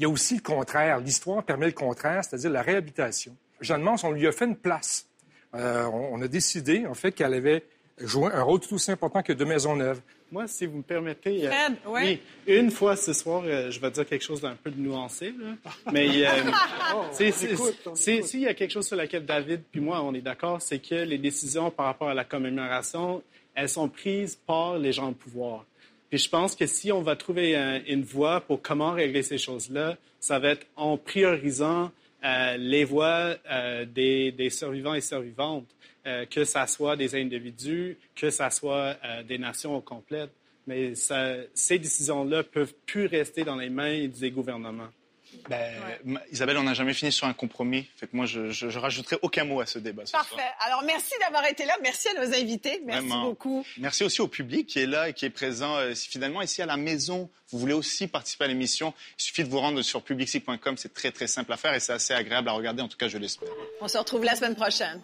Il 0.00 0.04
y 0.04 0.06
a 0.06 0.08
aussi 0.08 0.36
le 0.36 0.40
contraire. 0.40 0.98
L'histoire 0.98 1.44
permet 1.44 1.66
le 1.66 1.72
contraire, 1.72 2.24
c'est-à-dire 2.24 2.48
la 2.50 2.62
réhabilitation. 2.62 3.36
Jeanne 3.60 3.82
Mance, 3.82 4.02
on 4.02 4.12
lui 4.12 4.26
a 4.26 4.32
fait 4.32 4.46
une 4.46 4.56
place. 4.56 5.06
Euh, 5.54 5.84
on, 5.84 6.22
a 6.22 6.26
décidé, 6.26 6.86
en 6.86 6.94
fait, 6.94 7.12
qu'elle 7.12 7.34
avait 7.34 7.64
joué 7.98 8.32
un 8.32 8.42
rôle 8.42 8.60
tout 8.60 8.72
aussi 8.72 8.90
important 8.90 9.22
que 9.22 9.34
de 9.34 9.44
Maisonneuve. 9.44 10.00
Moi, 10.32 10.46
si 10.46 10.64
vous 10.64 10.78
me 10.78 10.82
permettez, 10.82 11.46
euh, 11.46 11.50
Fred, 11.50 11.76
ouais. 11.86 12.02
oui, 12.02 12.20
une 12.46 12.70
fois 12.70 12.96
ce 12.96 13.12
soir, 13.12 13.42
euh, 13.44 13.70
je 13.70 13.78
vais 13.78 13.90
dire 13.90 14.06
quelque 14.06 14.24
chose 14.24 14.40
d'un 14.40 14.54
peu 14.54 14.70
nuancé, 14.70 15.34
là. 15.38 15.72
mais 15.92 16.08
euh, 16.24 16.30
s'il 18.22 18.40
y 18.40 18.46
a 18.46 18.54
quelque 18.54 18.70
chose 18.70 18.86
sur 18.86 18.96
laquelle 18.96 19.26
David 19.26 19.64
puis 19.70 19.80
moi 19.80 20.00
on 20.02 20.14
est 20.14 20.20
d'accord, 20.20 20.62
c'est 20.62 20.78
que 20.78 20.94
les 20.94 21.18
décisions 21.18 21.70
par 21.70 21.86
rapport 21.86 22.08
à 22.08 22.14
la 22.14 22.24
commémoration, 22.24 23.22
elles 23.54 23.68
sont 23.68 23.88
prises 23.88 24.36
par 24.36 24.78
les 24.78 24.92
gens 24.92 25.10
au 25.10 25.14
pouvoir. 25.14 25.66
Puis 26.10 26.18
je 26.18 26.28
pense 26.28 26.56
que 26.56 26.66
si 26.66 26.90
on 26.92 27.02
va 27.02 27.14
trouver 27.16 27.56
un- 27.56 27.82
une 27.86 28.02
voie 28.02 28.40
pour 28.40 28.60
comment 28.60 28.92
régler 28.92 29.22
ces 29.22 29.38
choses-là, 29.38 29.96
ça 30.18 30.38
va 30.38 30.50
être 30.50 30.66
en 30.76 30.96
priorisant 30.98 31.90
euh, 32.24 32.56
les 32.58 32.84
voix 32.84 33.36
euh, 33.50 33.86
des, 33.86 34.30
des 34.32 34.50
survivants 34.50 34.92
et 34.94 35.00
survivantes, 35.00 35.66
euh, 36.06 36.26
que 36.26 36.44
ça 36.44 36.66
soit 36.66 36.96
des 36.96 37.14
individus, 37.14 37.96
que 38.14 38.28
ça 38.28 38.50
soit 38.50 38.96
euh, 39.04 39.22
des 39.22 39.38
nations 39.38 39.74
au 39.76 39.80
complet. 39.80 40.26
Mais 40.66 40.94
ça- 40.94 41.36
ces 41.54 41.78
décisions-là 41.78 42.42
peuvent 42.42 42.74
plus 42.84 43.06
rester 43.06 43.44
dans 43.44 43.56
les 43.56 43.70
mains 43.70 44.06
des 44.08 44.30
gouvernements. 44.30 44.88
Ben, 45.48 46.20
Isabelle, 46.30 46.58
on 46.58 46.62
n'a 46.62 46.74
jamais 46.74 46.94
fini 46.94 47.10
sur 47.12 47.26
un 47.26 47.32
compromis. 47.32 47.88
Fait 47.96 48.06
que 48.06 48.16
moi, 48.16 48.26
je, 48.26 48.50
je, 48.50 48.68
je 48.70 48.78
rajouterai 48.78 49.16
aucun 49.22 49.44
mot 49.44 49.60
à 49.60 49.66
ce 49.66 49.78
débat. 49.78 50.04
ce 50.04 50.10
soir. 50.10 50.26
Parfait. 50.28 50.48
Alors, 50.60 50.82
merci 50.84 51.12
d'avoir 51.20 51.44
été 51.46 51.64
là. 51.64 51.74
Merci 51.82 52.08
à 52.08 52.14
nos 52.24 52.34
invités. 52.34 52.80
Merci 52.84 53.06
Vraiment. 53.08 53.24
beaucoup. 53.24 53.64
Merci 53.78 54.04
aussi 54.04 54.20
au 54.20 54.28
public 54.28 54.66
qui 54.66 54.78
est 54.80 54.86
là 54.86 55.08
et 55.08 55.12
qui 55.12 55.24
est 55.24 55.30
présent. 55.30 55.76
Euh, 55.76 55.94
si 55.94 56.08
finalement, 56.08 56.42
ici 56.42 56.62
à 56.62 56.66
la 56.66 56.76
maison, 56.76 57.28
vous 57.50 57.58
voulez 57.58 57.74
aussi 57.74 58.06
participer 58.06 58.44
à 58.44 58.48
l'émission, 58.48 58.94
il 59.18 59.22
suffit 59.22 59.44
de 59.44 59.48
vous 59.48 59.58
rendre 59.60 59.82
sur 59.82 60.02
publicsite.com. 60.02 60.76
C'est 60.76 60.94
très, 60.94 61.10
très 61.10 61.26
simple 61.26 61.52
à 61.52 61.56
faire 61.56 61.74
et 61.74 61.80
c'est 61.80 61.92
assez 61.92 62.14
agréable 62.14 62.48
à 62.48 62.52
regarder. 62.52 62.82
En 62.82 62.88
tout 62.88 62.98
cas, 62.98 63.08
je 63.08 63.18
l'espère. 63.18 63.48
On 63.80 63.88
se 63.88 63.98
retrouve 63.98 64.24
la 64.24 64.36
semaine 64.36 64.54
prochaine. 64.56 65.00